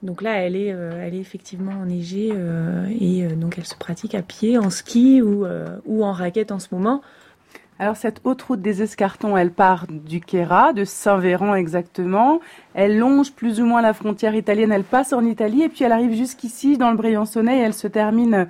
Donc 0.02 0.22
là, 0.22 0.38
elle 0.38 0.56
est, 0.56 0.72
euh, 0.72 1.04
elle 1.06 1.16
est 1.16 1.20
effectivement 1.20 1.74
enneigée 1.74 2.34
et 3.00 3.28
donc 3.36 3.58
elle 3.58 3.66
se 3.66 3.76
pratique 3.76 4.16
à 4.16 4.22
pied, 4.22 4.58
en 4.58 4.70
ski 4.70 5.22
ou, 5.22 5.46
en 5.46 6.12
raquette 6.14 6.52
en 6.52 6.60
ce 6.60 6.68
moment. 6.72 7.02
Alors 7.82 7.96
cette 7.96 8.20
haute 8.26 8.42
route 8.42 8.62
des 8.62 8.82
Escartons, 8.82 9.38
elle 9.38 9.52
part 9.52 9.88
du 9.90 10.20
Queyras, 10.20 10.74
de 10.74 10.84
Saint-Véran 10.84 11.56
exactement. 11.56 12.42
Elle 12.74 12.98
longe 12.98 13.32
plus 13.32 13.62
ou 13.62 13.66
moins 13.66 13.82
la 13.82 13.94
frontière 13.94 14.36
italienne, 14.36 14.74
elle 14.74 14.84
passe 14.84 15.14
en 15.14 15.24
Italie 15.24 15.64
et 15.64 15.70
puis 15.70 15.86
elle 15.86 15.94
arrive 15.94 16.14
jusqu'ici 16.14 16.78
dans 16.78 16.92
le 16.92 16.98
Briançonnais 16.98 17.60
et 17.60 17.62
elle 17.62 17.74
se 17.74 17.88
termine 17.88 18.48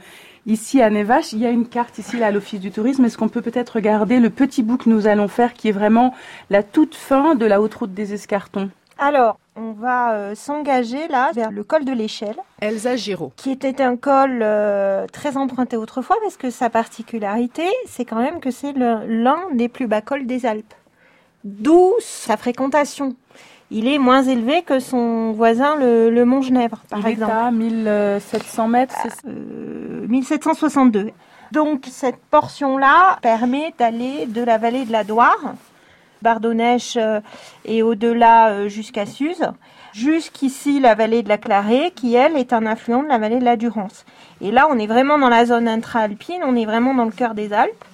ici 0.49 0.81
à 0.81 0.89
Nevache. 0.89 1.33
Il 1.33 1.39
y 1.39 1.45
a 1.45 1.49
une 1.49 1.67
carte 1.67 1.97
ici 1.97 2.17
là, 2.17 2.27
à 2.27 2.31
l'Office 2.31 2.59
du 2.59 2.71
tourisme. 2.71 3.05
Est-ce 3.05 3.17
qu'on 3.17 3.29
peut 3.29 3.41
peut-être 3.41 3.71
regarder 3.75 4.19
le 4.19 4.29
petit 4.29 4.63
bout 4.63 4.77
que 4.77 4.89
nous 4.89 5.07
allons 5.07 5.27
faire 5.27 5.53
qui 5.53 5.69
est 5.69 5.73
vraiment 5.73 6.13
la 6.49 6.63
toute 6.63 6.95
fin 6.95 7.35
de 7.35 7.45
la 7.45 7.61
haute 7.61 7.75
route 7.75 7.93
des 7.93 8.13
Escartons? 8.13 8.69
Alors, 8.97 9.39
on 9.55 9.71
va 9.71 10.13
euh, 10.13 10.35
s'engager 10.35 11.07
là 11.07 11.31
vers 11.33 11.51
le 11.51 11.63
col 11.63 11.85
de 11.85 11.93
l'échelle. 11.93 12.35
Elsa 12.59 12.97
Giraud. 12.97 13.31
Qui 13.37 13.51
était 13.51 13.81
un 13.81 13.95
col 13.95 14.39
euh, 14.41 15.07
très 15.07 15.37
emprunté 15.37 15.77
autrefois 15.77 16.17
parce 16.21 16.35
que 16.35 16.49
sa 16.49 16.69
particularité, 16.69 17.65
c'est 17.85 18.03
quand 18.03 18.19
même 18.19 18.41
que 18.41 18.51
c'est 18.51 18.73
l'un 18.73 19.39
des 19.53 19.69
plus 19.69 19.87
bas 19.87 20.01
cols 20.01 20.25
des 20.25 20.45
Alpes. 20.45 20.73
D'où 21.45 21.93
sa 21.99 22.35
fréquentation 22.35 23.15
il 23.71 23.87
est 23.87 23.99
moins 23.99 24.23
élevé 24.23 24.63
que 24.63 24.79
son 24.79 25.31
voisin 25.31 25.75
le, 25.75 26.23
Mont 26.25 26.41
Genèvre, 26.41 26.81
par 26.89 26.99
il 27.01 27.07
exemple. 27.07 27.31
Est 27.31 27.35
à 27.35 27.51
1700 27.51 28.67
mètres, 28.67 28.95
euh, 29.27 30.07
1762. 30.07 31.11
Donc 31.51 31.85
cette 31.89 32.19
portion-là 32.31 33.17
permet 33.21 33.73
d'aller 33.77 34.25
de 34.27 34.41
la 34.43 34.57
vallée 34.57 34.85
de 34.85 34.91
la 34.91 35.03
Doire, 35.03 35.53
Bardonnèche 36.21 36.97
euh, 36.97 37.21
et 37.65 37.81
au-delà 37.81 38.49
euh, 38.49 38.69
jusqu'à 38.69 39.05
Suse, 39.05 39.47
jusqu'ici 39.93 40.79
la 40.79 40.95
vallée 40.95 41.23
de 41.23 41.29
la 41.29 41.37
Clarée, 41.37 41.91
qui 41.95 42.15
elle 42.15 42.37
est 42.37 42.53
un 42.53 42.65
affluent 42.65 43.03
de 43.03 43.07
la 43.07 43.17
vallée 43.17 43.39
de 43.39 43.45
la 43.45 43.55
Durance. 43.55 44.05
Et 44.41 44.51
là, 44.51 44.67
on 44.69 44.77
est 44.77 44.87
vraiment 44.87 45.17
dans 45.17 45.29
la 45.29 45.45
zone 45.45 45.67
intra-alpine, 45.67 46.41
on 46.43 46.55
est 46.55 46.65
vraiment 46.65 46.93
dans 46.93 47.05
le 47.05 47.11
cœur 47.11 47.35
des 47.35 47.53
Alpes 47.53 47.85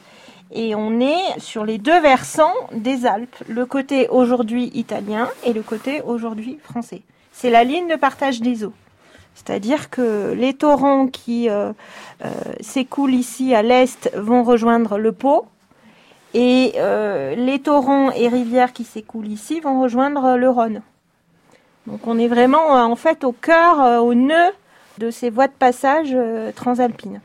et 0.51 0.75
on 0.75 0.99
est 0.99 1.39
sur 1.39 1.65
les 1.65 1.77
deux 1.77 1.99
versants 2.01 2.53
des 2.71 3.05
Alpes, 3.05 3.35
le 3.47 3.65
côté 3.65 4.07
aujourd'hui 4.09 4.71
italien 4.73 5.29
et 5.43 5.53
le 5.53 5.61
côté 5.61 6.01
aujourd'hui 6.01 6.59
français. 6.63 7.01
C'est 7.31 7.49
la 7.49 7.63
ligne 7.63 7.87
de 7.87 7.95
partage 7.95 8.41
des 8.41 8.63
eaux. 8.63 8.73
C'est-à-dire 9.33 9.89
que 9.89 10.33
les 10.33 10.53
torrents 10.53 11.07
qui 11.07 11.49
euh, 11.49 11.73
euh, 12.23 12.29
s'écoulent 12.61 13.13
ici 13.13 13.53
à 13.53 13.61
l'est 13.61 14.09
vont 14.15 14.43
rejoindre 14.43 14.97
le 14.97 15.11
Pô 15.11 15.45
et 16.33 16.73
euh, 16.77 17.35
les 17.35 17.59
torrents 17.59 18.11
et 18.11 18.29
rivières 18.29 18.71
qui 18.71 18.85
s'écoulent 18.85 19.27
ici 19.27 19.59
vont 19.59 19.81
rejoindre 19.81 20.37
le 20.37 20.49
Rhône. 20.49 20.81
Donc 21.85 22.07
on 22.07 22.17
est 22.17 22.27
vraiment 22.27 22.71
en 22.71 22.95
fait 22.95 23.23
au 23.23 23.33
cœur, 23.33 24.01
au 24.01 24.13
nœud 24.13 24.51
de 24.97 25.11
ces 25.11 25.29
voies 25.29 25.47
de 25.47 25.53
passage 25.53 26.15
transalpines. 26.55 27.19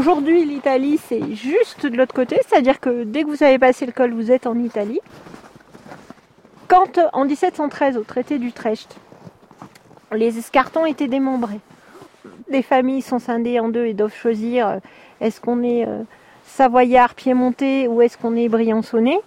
Aujourd'hui, 0.00 0.46
l'Italie, 0.46 0.96
c'est 0.96 1.34
juste 1.34 1.84
de 1.84 1.94
l'autre 1.94 2.14
côté, 2.14 2.40
c'est-à-dire 2.48 2.80
que 2.80 3.04
dès 3.04 3.22
que 3.22 3.28
vous 3.28 3.42
avez 3.42 3.58
passé 3.58 3.84
le 3.84 3.92
col, 3.92 4.14
vous 4.14 4.32
êtes 4.32 4.46
en 4.46 4.58
Italie. 4.58 4.98
Quand, 6.68 6.98
en 7.12 7.26
1713, 7.26 7.98
au 7.98 8.02
traité 8.02 8.38
d'Utrecht, 8.38 8.96
les 10.12 10.38
escartons 10.38 10.86
étaient 10.86 11.06
démembrés, 11.06 11.60
les 12.48 12.62
familles 12.62 13.02
sont 13.02 13.18
scindées 13.18 13.60
en 13.60 13.68
deux 13.68 13.84
et 13.84 13.92
doivent 13.92 14.16
choisir 14.16 14.68
euh, 14.68 14.78
est-ce 15.20 15.38
qu'on 15.38 15.62
est, 15.62 15.86
euh, 15.86 16.00
savoyard, 16.44 17.14
piémontais 17.14 17.86
ou 17.86 18.00
est-ce 18.00 18.16
qu'on 18.16 18.36
est 18.36 18.48
briançonnais. 18.48 19.20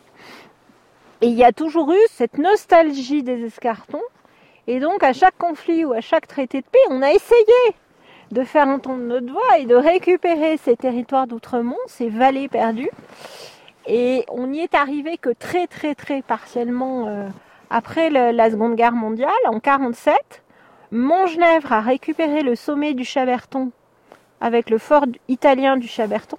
Et 1.21 1.27
il 1.27 1.35
y 1.35 1.43
a 1.43 1.51
toujours 1.51 1.91
eu 1.91 2.01
cette 2.09 2.39
nostalgie 2.39 3.21
des 3.21 3.45
escartons. 3.45 4.01
Et 4.65 4.79
donc, 4.79 5.03
à 5.03 5.13
chaque 5.13 5.37
conflit 5.37 5.85
ou 5.85 5.93
à 5.93 6.01
chaque 6.01 6.25
traité 6.25 6.61
de 6.61 6.65
paix, 6.65 6.79
on 6.89 7.03
a 7.03 7.11
essayé 7.11 7.75
de 8.33 8.43
faire 8.43 8.67
entendre 8.67 9.03
notre 9.03 9.31
voix 9.31 9.59
et 9.59 9.65
de 9.65 9.75
récupérer 9.75 10.57
ces 10.57 10.75
territoires 10.75 11.27
d'outre-monde, 11.27 11.77
ces 11.87 12.09
vallées 12.09 12.47
perdues. 12.47 12.89
Et 13.85 14.25
on 14.29 14.47
n'y 14.47 14.61
est 14.61 14.73
arrivé 14.73 15.17
que 15.17 15.29
très 15.29 15.67
très 15.67 15.93
très 15.93 16.21
partiellement 16.21 17.07
euh, 17.07 17.27
après 17.69 18.09
la 18.09 18.49
Seconde 18.49 18.75
Guerre 18.75 18.93
mondiale, 18.93 19.29
en 19.45 19.59
1947. 19.61 20.15
Montgenèvre 20.91 21.73
a 21.73 21.81
récupéré 21.81 22.41
le 22.41 22.55
sommet 22.55 22.93
du 22.93 23.03
Chaberton 23.03 23.71
avec 24.41 24.69
le 24.69 24.77
fort 24.77 25.05
italien 25.27 25.77
du 25.77 25.87
Chaberton. 25.87 26.37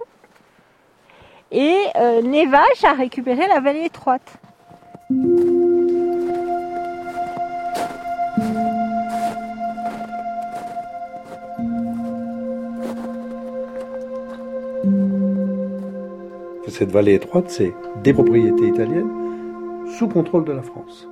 Et 1.51 1.77
euh, 1.97 2.21
Nevache 2.21 2.83
a 2.83 2.93
récupéré 2.93 3.47
la 3.47 3.59
vallée 3.59 3.85
étroite. 3.85 4.37
Cette 16.77 16.91
vallée 16.91 17.13
étroite, 17.13 17.45
c'est 17.47 17.73
des 18.03 18.11
propriétés 18.11 18.67
italiennes 18.67 19.09
sous 19.97 20.09
contrôle 20.09 20.43
de 20.43 20.51
la 20.51 20.61
France. 20.61 21.07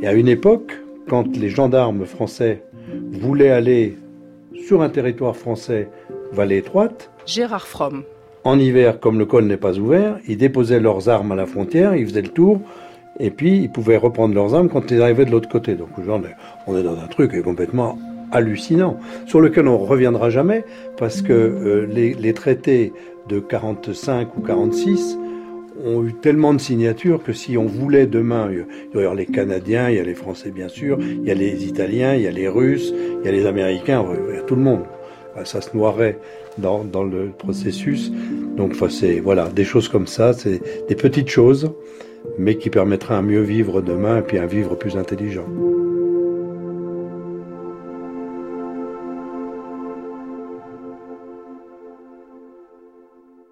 Et 0.00 0.06
à 0.06 0.12
une 0.12 0.28
époque, 0.28 0.80
quand 1.08 1.36
les 1.36 1.48
gendarmes 1.48 2.04
français 2.04 2.62
voulaient 3.10 3.50
aller 3.50 3.98
sur 4.64 4.80
un 4.80 4.90
territoire 4.90 5.36
français, 5.36 5.88
vallée 6.30 6.58
étroite, 6.58 7.10
Gérard 7.26 7.66
Fromm. 7.66 8.04
En 8.44 8.60
hiver, 8.60 9.00
comme 9.00 9.18
le 9.18 9.26
col 9.26 9.46
n'est 9.46 9.56
pas 9.56 9.76
ouvert, 9.76 10.18
ils 10.28 10.36
déposaient 10.36 10.78
leurs 10.78 11.08
armes 11.08 11.32
à 11.32 11.36
la 11.36 11.46
frontière, 11.46 11.96
ils 11.96 12.06
faisaient 12.06 12.22
le 12.22 12.28
tour, 12.28 12.60
et 13.18 13.32
puis 13.32 13.56
ils 13.56 13.72
pouvaient 13.72 13.96
reprendre 13.96 14.36
leurs 14.36 14.54
armes 14.54 14.68
quand 14.68 14.92
ils 14.92 15.02
arrivaient 15.02 15.24
de 15.24 15.32
l'autre 15.32 15.48
côté. 15.48 15.74
Donc 15.74 15.88
on 15.98 16.76
est 16.76 16.82
dans 16.84 16.96
un 16.96 17.08
truc 17.08 17.42
complètement 17.42 17.98
hallucinant, 18.32 18.98
sur 19.26 19.40
lequel 19.40 19.68
on 19.68 19.78
ne 19.78 19.86
reviendra 19.86 20.30
jamais, 20.30 20.64
parce 20.96 21.22
que 21.22 21.32
euh, 21.32 21.86
les, 21.86 22.32
traités 22.32 22.92
de 23.28 23.38
45 23.38 24.36
ou 24.36 24.40
46 24.40 25.18
ont 25.84 26.04
eu 26.04 26.14
tellement 26.14 26.54
de 26.54 26.60
signatures 26.60 27.22
que 27.22 27.32
si 27.32 27.56
on 27.56 27.66
voulait 27.66 28.06
demain, 28.06 28.50
il 28.50 29.00
y 29.00 29.04
aurait 29.04 29.16
les 29.16 29.26
Canadiens, 29.26 29.90
il 29.90 29.96
y 29.96 30.00
a 30.00 30.04
les 30.04 30.14
Français 30.14 30.50
bien 30.50 30.68
sûr, 30.68 30.98
il 31.00 31.24
y 31.24 31.30
a 31.30 31.34
les 31.34 31.64
Italiens, 31.66 32.14
il 32.14 32.22
y 32.22 32.26
a 32.26 32.30
les 32.30 32.48
Russes, 32.48 32.92
il 32.92 33.24
y 33.24 33.28
a 33.28 33.32
les 33.32 33.46
Américains, 33.46 34.04
il 34.28 34.36
y 34.36 34.38
a 34.38 34.42
tout 34.42 34.54
le 34.54 34.62
monde. 34.62 34.82
Ça 35.44 35.60
se 35.60 35.74
noirait 35.74 36.18
dans, 36.58 36.84
dans 36.84 37.04
le 37.04 37.30
processus. 37.36 38.12
Donc 38.56 38.74
voilà 39.22 39.48
des 39.48 39.64
choses 39.64 39.88
comme 39.88 40.06
ça, 40.06 40.32
c'est 40.32 40.60
des 40.88 40.94
petites 40.94 41.28
choses, 41.28 41.72
mais 42.38 42.56
qui 42.56 42.70
permettraient 42.70 43.14
un 43.14 43.22
mieux 43.22 43.42
vivre 43.42 43.80
demain 43.80 44.18
et 44.18 44.22
puis 44.22 44.38
un 44.38 44.46
vivre 44.46 44.74
plus 44.76 44.96
intelligent. 44.96 45.46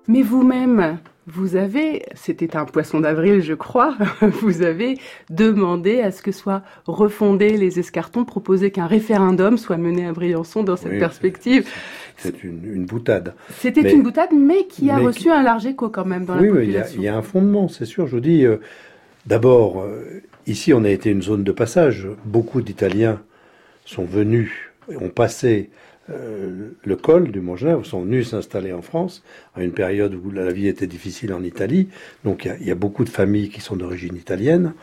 Mais 0.09 0.23
vous-même, 0.23 0.99
vous 1.27 1.57
avez, 1.57 2.03
c'était 2.15 2.57
un 2.57 2.65
poisson 2.65 3.01
d'avril, 3.01 3.43
je 3.43 3.55
crois, 3.55 3.97
vous 4.21 4.63
avez 4.63 4.99
demandé 5.29 6.01
à 6.01 6.11
ce 6.11 6.23
que 6.23 6.33
soient 6.33 6.63
refondés 6.87 7.57
les 7.57 7.79
escartons, 7.79 8.25
proposé 8.25 8.71
qu'un 8.71 8.87
référendum 8.87 9.57
soit 9.57 9.77
mené 9.77 10.07
à 10.07 10.13
Briançon 10.13 10.63
dans 10.63 10.77
cette 10.77 10.99
perspective. 10.99 11.69
C'est 12.17 12.45
une, 12.45 12.85
boutade. 12.85 13.35
C'était 13.59 13.93
une 13.93 14.03
boutade, 14.03 14.31
mais 14.33 14.67
qui 14.67 14.91
a 14.91 14.99
reçu 14.99 15.31
un 15.31 15.43
large 15.43 15.67
écho 15.67 15.89
quand 15.89 16.05
même 16.05 16.25
dans 16.25 16.35
la 16.35 16.43
population. 16.43 16.99
Oui, 16.99 17.03
il 17.03 17.05
y, 17.05 17.09
a 17.09 17.17
un 17.17 17.23
fondement, 17.23 17.69
c'est 17.69 17.87
sûr. 17.87 18.07
Je 18.07 18.17
vous 18.17 18.21
dis, 18.21 18.45
euh, 18.45 18.59
d'abord, 19.27 19.81
euh, 19.81 20.23
ici, 20.47 20.75
on 20.75 20.85
a 20.85 20.91
été 20.91 21.11
une 21.11 21.23
zone 21.23 21.45
de 21.45 21.53
passage. 21.53 22.09
Beaucoup 22.25 22.61
d'Italiens 22.61 23.23
sont 23.87 24.05
venus, 24.05 24.53
ont 25.01 25.09
passé 25.09 25.71
euh, 26.11 26.71
le 26.85 26.97
col 26.97 27.31
du 27.31 27.41
Mont-Genèvre 27.41 27.85
sont 27.85 28.03
venus 28.03 28.31
s'installer 28.31 28.73
en 28.73 28.83
France 28.83 29.23
à 29.55 29.63
une 29.63 29.73
période 29.73 30.15
où 30.15 30.31
la 30.31 30.51
vie 30.53 30.69
était 30.69 30.87
difficile 30.87 31.33
en 31.33 31.43
Italie. 31.43 31.89
Donc 32.25 32.49
il 32.61 32.67
y, 32.67 32.71
a 32.71 32.75
beaucoup 32.75 33.05
de 33.05 33.11
familles 33.11 33.49
qui 33.49 33.61
sont 33.61 33.77
d'origine 33.77 34.17
italienne. 34.17 34.75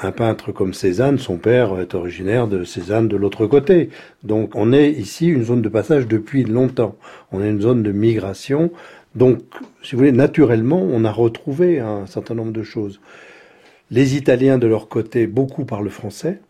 Un 0.00 0.12
peintre 0.12 0.52
comme 0.52 0.74
Cézanne, 0.74 1.18
son 1.18 1.38
père 1.38 1.80
est 1.80 1.94
originaire 1.94 2.46
de 2.46 2.62
Cézanne 2.64 3.08
de 3.08 3.16
l'autre 3.16 3.46
côté. 3.46 3.90
Donc 4.22 4.54
on 4.54 4.72
est 4.72 4.90
ici 4.90 5.26
une 5.28 5.44
zone 5.44 5.62
de 5.62 5.68
passage 5.68 6.06
depuis 6.06 6.44
longtemps. 6.44 6.96
On 7.32 7.42
est 7.42 7.50
une 7.50 7.60
zone 7.60 7.82
de 7.82 7.92
migration. 7.92 8.70
Donc, 9.14 9.40
si 9.82 9.92
vous 9.92 9.98
voulez, 9.98 10.12
naturellement, 10.12 10.80
on 10.80 11.04
a 11.04 11.10
retrouvé 11.10 11.80
un 11.80 12.06
certain 12.06 12.34
nombre 12.34 12.52
de 12.52 12.62
choses. 12.62 13.00
Les 13.90 14.16
Italiens, 14.16 14.58
de 14.58 14.66
leur 14.66 14.88
côté, 14.88 15.26
beaucoup 15.26 15.64
parlent 15.64 15.88
français. 15.88 16.40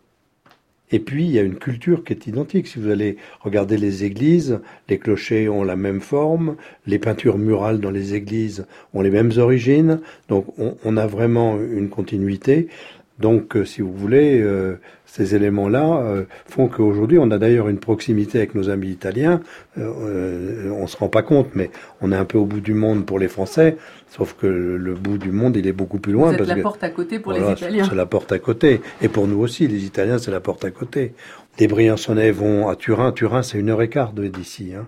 Et 0.91 0.99
puis, 0.99 1.25
il 1.25 1.31
y 1.31 1.39
a 1.39 1.43
une 1.43 1.55
culture 1.55 2.03
qui 2.03 2.13
est 2.13 2.27
identique. 2.27 2.67
Si 2.67 2.79
vous 2.79 2.89
allez 2.89 3.17
regarder 3.41 3.77
les 3.77 4.03
églises, 4.03 4.59
les 4.87 4.97
clochers 4.97 5.47
ont 5.47 5.63
la 5.63 5.75
même 5.75 6.01
forme, 6.01 6.55
les 6.87 6.97
peintures 6.97 7.37
murales 7.37 7.79
dans 7.79 7.91
les 7.91 8.15
églises 8.15 8.65
ont 8.93 9.01
les 9.01 9.11
mêmes 9.11 9.31
origines. 9.37 9.99
Donc, 10.29 10.45
on, 10.57 10.97
a 10.97 11.05
vraiment 11.05 11.59
une 11.59 11.89
continuité. 11.89 12.67
Donc, 13.19 13.55
euh, 13.55 13.65
si 13.65 13.81
vous 13.81 13.93
voulez, 13.93 14.41
euh, 14.41 14.79
ces 15.05 15.35
éléments-là 15.35 16.01
euh, 16.03 16.23
font 16.45 16.67
qu'aujourd'hui, 16.67 17.17
on 17.19 17.31
a 17.31 17.37
d'ailleurs 17.37 17.67
une 17.67 17.79
proximité 17.79 18.37
avec 18.37 18.55
nos 18.55 18.69
amis 18.69 18.89
italiens. 18.89 19.41
Euh, 19.77 20.71
on 20.71 20.87
se 20.87 20.95
rend 20.95 21.09
pas 21.09 21.23
compte, 21.23 21.49
mais 21.55 21.71
on 22.01 22.11
est 22.11 22.15
un 22.15 22.25
peu 22.25 22.37
au 22.37 22.45
bout 22.45 22.61
du 22.61 22.73
monde 22.73 23.05
pour 23.05 23.19
les 23.19 23.27
Français. 23.27 23.77
Sauf 24.07 24.35
que 24.39 24.47
le, 24.47 24.93
bout 24.93 25.17
du 25.17 25.31
monde, 25.31 25.57
il 25.57 25.67
est 25.67 25.73
beaucoup 25.73 25.99
plus 25.99 26.13
loin. 26.13 26.33
C'est 26.37 26.45
la 26.45 26.57
porte 26.57 26.83
à 26.83 26.89
côté 26.89 27.19
pour 27.19 27.33
les 27.33 27.41
Italiens. 27.41 27.85
C'est 27.89 27.95
la 27.95 28.05
porte 28.05 28.31
à 28.31 28.39
côté. 28.39 28.81
Et 29.01 29.09
pour 29.09 29.27
nous 29.27 29.39
aussi, 29.39 29.67
les 29.67 29.83
Italiens, 29.83 30.17
c'est 30.19 30.31
la 30.31 30.39
porte 30.39 30.63
à 30.63 30.71
côté. 30.71 31.13
Les 31.59 31.67
Briançonnais 31.67 32.31
vont 32.31 32.69
à 32.69 32.75
Turin. 32.75 33.11
Turin, 33.11 33.41
c'est 33.43 33.59
une 33.59 33.69
heure 33.69 33.81
et 33.81 33.89
quart 33.89 34.13
d'ici. 34.13 34.73
Hein. 34.77 34.87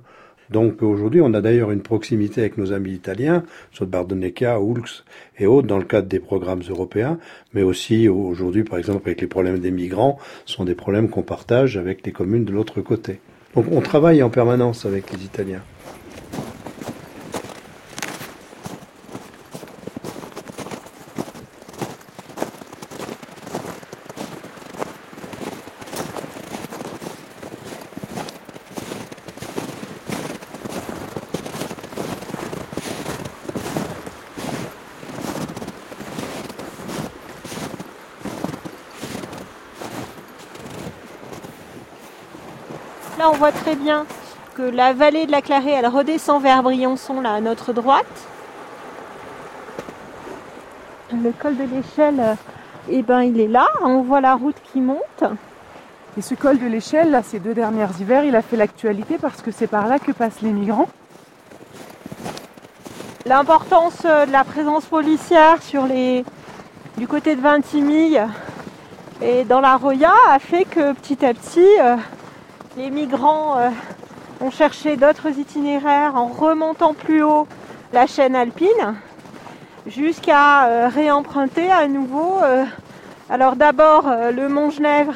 Donc 0.51 0.83
aujourd'hui, 0.83 1.21
on 1.21 1.33
a 1.33 1.41
d'ailleurs 1.41 1.71
une 1.71 1.81
proximité 1.81 2.41
avec 2.41 2.57
nos 2.57 2.73
amis 2.73 2.91
italiens, 2.91 3.43
sur 3.71 3.85
Bardonecchia, 3.85 4.59
Ulx 4.59 5.05
et 5.39 5.45
autres, 5.45 5.67
dans 5.67 5.77
le 5.77 5.85
cadre 5.85 6.07
des 6.07 6.19
programmes 6.19 6.61
européens, 6.69 7.17
mais 7.53 7.63
aussi 7.63 8.09
aujourd'hui, 8.09 8.63
par 8.63 8.77
exemple, 8.77 9.07
avec 9.07 9.21
les 9.21 9.27
problèmes 9.27 9.59
des 9.59 9.71
migrants, 9.71 10.19
sont 10.45 10.65
des 10.65 10.75
problèmes 10.75 11.09
qu'on 11.09 11.23
partage 11.23 11.77
avec 11.77 12.05
les 12.05 12.11
communes 12.11 12.45
de 12.45 12.51
l'autre 12.51 12.81
côté. 12.81 13.19
Donc 13.55 13.65
on 13.71 13.81
travaille 13.81 14.21
en 14.23 14.29
permanence 14.29 14.85
avec 14.85 15.11
les 15.11 15.23
Italiens. 15.23 15.61
Là, 43.21 43.29
on 43.29 43.35
voit 43.35 43.51
très 43.51 43.75
bien 43.75 44.07
que 44.55 44.63
la 44.63 44.93
vallée 44.93 45.27
de 45.27 45.31
la 45.31 45.43
Clarée, 45.43 45.69
elle 45.69 45.85
redescend 45.85 46.41
vers 46.41 46.63
Briançon, 46.63 47.21
là, 47.21 47.35
à 47.35 47.39
notre 47.39 47.71
droite. 47.71 48.07
Le 51.13 51.31
col 51.31 51.55
de 51.55 51.65
l'échelle, 51.65 52.35
eh 52.89 53.03
ben, 53.03 53.21
il 53.21 53.39
est 53.39 53.47
là. 53.47 53.67
On 53.83 54.01
voit 54.01 54.21
la 54.21 54.33
route 54.33 54.55
qui 54.73 54.81
monte. 54.81 55.23
Et 56.17 56.23
ce 56.23 56.33
col 56.33 56.57
de 56.57 56.65
l'échelle, 56.65 57.11
là, 57.11 57.21
ces 57.21 57.37
deux 57.37 57.53
derniers 57.53 57.85
hivers, 57.99 58.23
il 58.23 58.35
a 58.35 58.41
fait 58.41 58.57
l'actualité 58.57 59.19
parce 59.21 59.43
que 59.43 59.51
c'est 59.51 59.67
par 59.67 59.85
là 59.87 59.99
que 59.99 60.11
passent 60.13 60.41
les 60.41 60.49
migrants. 60.49 60.89
L'importance 63.27 64.01
euh, 64.03 64.25
de 64.25 64.31
la 64.31 64.43
présence 64.43 64.85
policière 64.85 65.61
sur 65.61 65.85
les... 65.85 66.25
du 66.97 67.07
côté 67.07 67.35
de 67.35 67.41
Vintimille 67.41 68.19
et 69.21 69.43
dans 69.43 69.59
la 69.59 69.77
Roya 69.77 70.11
a 70.27 70.39
fait 70.39 70.65
que 70.65 70.93
petit 70.93 71.23
à 71.23 71.35
petit, 71.35 71.67
euh, 71.81 71.97
les 72.77 72.89
migrants 72.89 73.57
euh, 73.57 73.69
ont 74.39 74.49
cherché 74.49 74.95
d'autres 74.95 75.37
itinéraires 75.37 76.15
en 76.15 76.27
remontant 76.27 76.93
plus 76.93 77.23
haut 77.23 77.47
la 77.91 78.07
chaîne 78.07 78.35
alpine 78.35 78.95
jusqu'à 79.87 80.67
euh, 80.67 80.87
réemprunter 80.87 81.69
à 81.69 81.87
nouveau 81.87 82.39
euh, 82.41 82.63
alors 83.29 83.55
d'abord 83.55 84.09
le 84.33 84.47
mont 84.47 84.69
Genèvre 84.69 85.15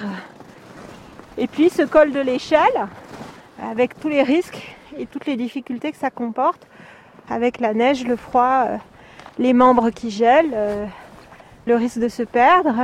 et 1.38 1.48
puis 1.48 1.70
ce 1.70 1.84
col 1.84 2.12
de 2.12 2.20
l'échelle 2.20 2.88
avec 3.72 4.00
tous 4.00 4.10
les 4.10 4.24
risques 4.24 4.76
et 4.98 5.06
toutes 5.06 5.26
les 5.26 5.38
difficultés 5.38 5.92
que 5.92 5.98
ça 5.98 6.10
comporte 6.10 6.68
avec 7.30 7.60
la 7.60 7.74
neige, 7.74 8.06
le 8.06 8.16
froid, 8.16 8.68
les 9.40 9.54
membres 9.54 9.90
qui 9.90 10.12
gèlent, 10.12 10.56
le 11.66 11.76
risque 11.76 11.98
de 11.98 12.08
se 12.08 12.22
perdre. 12.24 12.76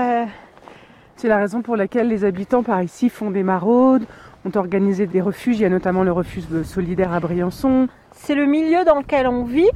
C'est 1.15 1.27
la 1.27 1.37
raison 1.37 1.61
pour 1.61 1.77
laquelle 1.77 2.07
les 2.07 2.25
habitants 2.25 2.63
par 2.63 2.81
ici 2.81 3.07
font 3.07 3.29
des 3.29 3.43
maraudes, 3.43 4.05
ont 4.45 4.57
organisé 4.57 5.07
des 5.07 5.21
refuges. 5.21 5.59
Il 5.59 5.63
y 5.63 5.65
a 5.65 5.69
notamment 5.69 6.03
le 6.03 6.11
refuge 6.11 6.63
solidaire 6.63 7.13
à 7.13 7.19
Briançon. 7.19 7.87
C'est 8.11 8.35
le 8.35 8.45
milieu 8.45 8.83
dans 8.85 8.99
lequel 8.99 9.27
on 9.27 9.43
vit, 9.43 9.69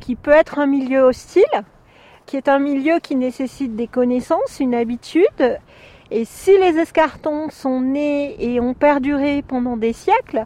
qui 0.00 0.16
peut 0.16 0.30
être 0.30 0.58
un 0.58 0.66
milieu 0.66 1.00
hostile, 1.00 1.44
qui 2.26 2.36
est 2.36 2.48
un 2.48 2.58
milieu 2.58 2.98
qui 3.00 3.16
nécessite 3.16 3.76
des 3.76 3.86
connaissances, 3.86 4.60
une 4.60 4.74
habitude. 4.74 5.58
Et 6.10 6.24
si 6.24 6.56
les 6.58 6.78
escartons 6.78 7.48
sont 7.50 7.80
nés 7.80 8.36
et 8.38 8.60
ont 8.60 8.74
perduré 8.74 9.42
pendant 9.46 9.76
des 9.76 9.92
siècles, 9.92 10.44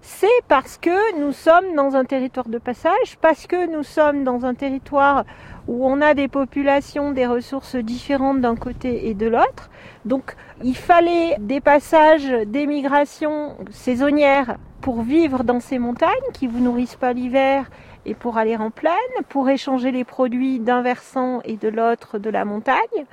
c'est 0.00 0.26
parce 0.46 0.78
que 0.78 1.20
nous 1.20 1.32
sommes 1.32 1.74
dans 1.74 1.96
un 1.96 2.04
territoire 2.04 2.48
de 2.48 2.58
passage, 2.58 3.18
parce 3.20 3.46
que 3.46 3.70
nous 3.70 3.82
sommes 3.82 4.24
dans 4.24 4.44
un 4.44 4.54
territoire 4.54 5.24
où 5.68 5.86
on 5.86 6.00
a 6.00 6.14
des 6.14 6.28
populations, 6.28 7.12
des 7.12 7.26
ressources 7.26 7.76
différentes 7.76 8.40
d'un 8.40 8.56
côté 8.56 9.08
et 9.08 9.14
de 9.14 9.26
l'autre. 9.26 9.70
Donc 10.04 10.36
il 10.62 10.76
fallait 10.76 11.36
des 11.38 11.60
passages, 11.60 12.28
des 12.46 12.66
migrations 12.66 13.56
saisonnières 13.70 14.56
pour 14.80 15.02
vivre 15.02 15.42
dans 15.42 15.60
ces 15.60 15.78
montagnes 15.78 16.30
qui 16.32 16.46
vous 16.46 16.60
nourrissent 16.60 16.96
pas 16.96 17.12
l'hiver 17.12 17.68
et 18.04 18.14
pour 18.14 18.38
aller 18.38 18.56
en 18.56 18.70
plaine, 18.70 18.94
pour 19.28 19.48
échanger 19.48 19.90
les 19.90 20.04
produits 20.04 20.60
d'un 20.60 20.82
versant 20.82 21.40
et 21.44 21.56
de 21.56 21.68
l'autre 21.68 22.18
de 22.18 22.30
la 22.30 22.44
montagne. 22.44 23.04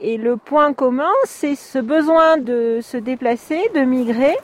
Et 0.00 0.16
le 0.16 0.36
point 0.36 0.72
commun, 0.72 1.12
c'est 1.24 1.54
ce 1.54 1.78
besoin 1.78 2.36
de 2.38 2.80
se 2.82 2.96
déplacer, 2.96 3.60
de 3.74 3.82
migrer 3.82 4.36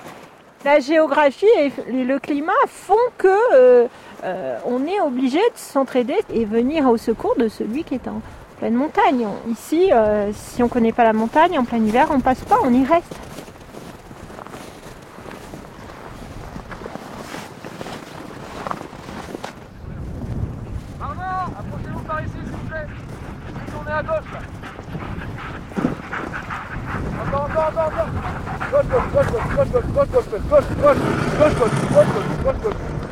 la 0.65 0.81
géographie 0.81 1.47
et 1.57 1.71
le 1.93 2.19
climat 2.19 2.53
font 2.67 2.95
que 3.17 3.29
euh, 3.55 3.87
on 4.25 4.87
est 4.87 5.01
obligé 5.01 5.39
de 5.39 5.57
s'entraider 5.57 6.17
et 6.33 6.45
venir 6.45 6.89
au 6.89 6.97
secours 6.97 7.35
de 7.37 7.49
celui 7.49 7.85
qui 7.85 7.95
est 7.95 8.09
en 8.09 8.21
pleine 8.59 8.75
montagne. 8.75 9.27
Ici, 9.51 9.91
si 10.33 10.63
on 10.63 10.67
ne 10.67 10.71
connaît 10.71 10.93
pas 10.93 11.05
la 11.05 11.13
montagne, 11.13 11.59
en 11.59 11.65
plein 11.65 11.79
hiver, 11.79 12.09
on 12.11 12.21
passe 12.21 12.41
pas, 12.41 12.59
on 12.65 12.73
y 12.73 12.85
reste. 12.85 13.15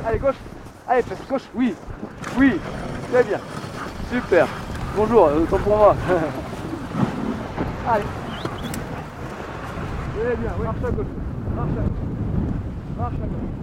Allez, 0.07 0.18
gauche 0.18 0.34
Allez, 0.89 1.03
faites 1.03 1.28
gauche. 1.28 1.43
Oui, 1.55 1.74
oui, 2.39 2.61
très 3.12 3.24
bien. 3.24 3.39
Super. 4.12 4.47
Bonjour, 4.97 5.24
autant 5.24 5.59
pour 5.59 5.76
moi. 5.76 5.97
Allez. 7.89 8.05
Très 10.14 10.37
bien, 10.37 10.51
oui, 10.59 10.64
marche 10.64 10.76
à 10.87 10.91
gauche. 10.91 11.07
Marche 11.57 11.70
à 11.70 11.82
gauche. 11.82 11.91
Marche 12.99 13.14
à 13.14 13.26
gauche. 13.26 13.55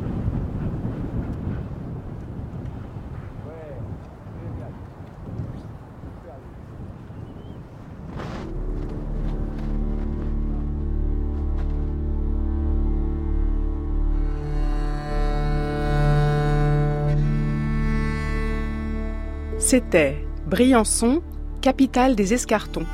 C'était 19.76 20.24
Briançon, 20.46 21.24
capitale 21.64 22.16
des 22.16 22.36
escartons. 22.36 22.86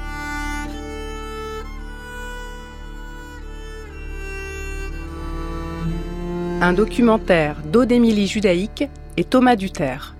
Un 6.61 6.71
documentaire 6.71 7.57
d'Aude 7.65 7.91
Émilie 7.91 8.27
Judaïque 8.27 8.85
et 9.17 9.25
Thomas 9.25 9.57
Duterre. 9.57 10.15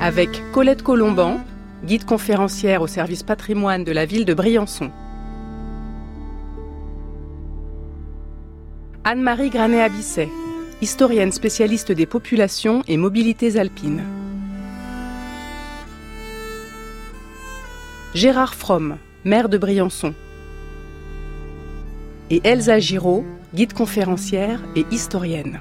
Avec 0.00 0.42
Colette 0.52 0.82
Colomban, 0.82 1.44
guide 1.84 2.06
conférencière 2.06 2.80
au 2.80 2.86
service 2.86 3.22
patrimoine 3.22 3.84
de 3.84 3.92
la 3.92 4.06
ville 4.06 4.24
de 4.24 4.32
Briançon. 4.32 4.90
Anne-Marie 9.08 9.50
Granet-Abisset, 9.50 10.28
historienne 10.82 11.30
spécialiste 11.30 11.92
des 11.92 12.06
populations 12.06 12.82
et 12.88 12.96
mobilités 12.96 13.56
alpines. 13.56 14.02
Gérard 18.14 18.56
Fromm, 18.56 18.96
maire 19.24 19.48
de 19.48 19.58
Briançon. 19.58 20.12
Et 22.30 22.40
Elsa 22.42 22.80
Giraud, 22.80 23.24
guide 23.54 23.74
conférencière 23.74 24.58
et 24.74 24.84
historienne. 24.90 25.60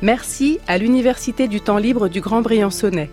Merci 0.00 0.60
à 0.68 0.78
l'Université 0.78 1.48
du 1.48 1.60
temps 1.60 1.78
libre 1.78 2.06
du 2.06 2.20
Grand 2.20 2.42
Briançonnais 2.42 3.10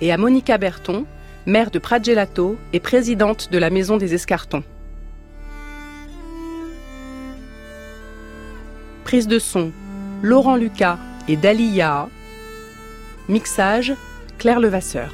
et 0.00 0.12
à 0.12 0.16
Monica 0.16 0.56
Berton, 0.56 1.04
maire 1.48 1.70
de 1.70 1.78
Pradgelato 1.78 2.58
et 2.74 2.78
présidente 2.78 3.50
de 3.50 3.56
la 3.56 3.70
Maison 3.70 3.96
des 3.96 4.12
Escartons. 4.12 4.62
Prise 9.04 9.26
de 9.26 9.38
son, 9.38 9.72
Laurent 10.22 10.56
Lucas 10.56 10.98
et 11.26 11.36
Dali 11.36 11.68
Yaha. 11.68 12.10
Mixage, 13.30 13.94
Claire 14.36 14.60
Levasseur. 14.60 15.10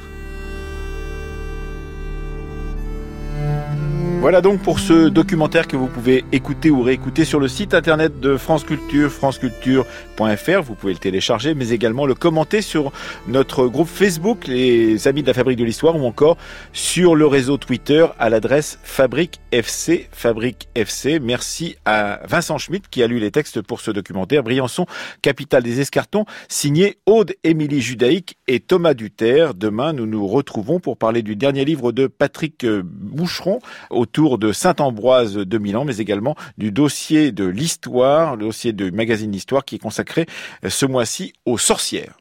Voilà 4.25 4.41
donc 4.41 4.59
pour 4.63 4.79
ce 4.79 5.07
documentaire 5.07 5.67
que 5.67 5.77
vous 5.77 5.85
pouvez 5.85 6.25
écouter 6.31 6.71
ou 6.71 6.81
réécouter 6.81 7.25
sur 7.25 7.39
le 7.39 7.47
site 7.47 7.75
internet 7.75 8.19
de 8.19 8.37
France 8.37 8.63
Culture, 8.63 9.11
franceculture.fr. 9.11 10.61
Vous 10.63 10.73
pouvez 10.73 10.93
le 10.93 10.97
télécharger, 10.97 11.53
mais 11.53 11.69
également 11.69 12.07
le 12.07 12.15
commenter 12.15 12.63
sur 12.63 12.91
notre 13.27 13.67
groupe 13.67 13.87
Facebook, 13.87 14.47
les 14.47 15.07
Amis 15.07 15.21
de 15.21 15.27
la 15.27 15.35
Fabrique 15.35 15.59
de 15.59 15.63
l'Histoire, 15.63 15.95
ou 15.95 16.07
encore 16.07 16.37
sur 16.73 17.13
le 17.13 17.27
réseau 17.27 17.57
Twitter 17.57 18.07
à 18.17 18.31
l'adresse 18.31 18.79
Fabrique 18.81 19.41
FC, 19.51 20.09
Fabrique 20.11 20.69
FC. 20.73 21.19
Merci 21.19 21.75
à 21.85 22.21
Vincent 22.27 22.57
Schmitt 22.57 22.89
qui 22.89 23.03
a 23.03 23.07
lu 23.07 23.19
les 23.19 23.29
textes 23.29 23.61
pour 23.61 23.79
ce 23.79 23.91
documentaire. 23.91 24.41
Briançon, 24.41 24.87
capitale 25.21 25.61
des 25.61 25.81
escartons, 25.81 26.25
signé 26.47 26.97
Aude 27.05 27.35
Émilie 27.43 27.79
Judaïque 27.79 28.37
et 28.47 28.59
Thomas 28.59 28.95
Duterre. 28.95 29.53
Demain, 29.53 29.93
nous 29.93 30.07
nous 30.07 30.25
retrouvons 30.25 30.79
pour 30.79 30.97
parler 30.97 31.21
du 31.21 31.35
dernier 31.35 31.63
livre 31.63 31.91
de 31.91 32.07
Patrick 32.07 32.65
Boucheron, 32.65 33.59
autour 33.91 34.14
de 34.15 34.53
Saint-Ambroise 34.53 35.35
de 35.35 35.57
Milan, 35.57 35.83
mais 35.83 35.97
également 35.97 36.35
du 36.57 36.71
dossier 36.71 37.31
de 37.33 37.45
l'histoire, 37.45 38.37
le 38.37 38.45
dossier 38.45 38.71
du 38.71 38.91
magazine 38.91 39.31
L'Histoire 39.31 39.65
qui 39.65 39.75
est 39.75 39.79
consacré 39.79 40.25
ce 40.65 40.85
mois-ci 40.85 41.33
aux 41.45 41.57
sorcières. 41.57 42.17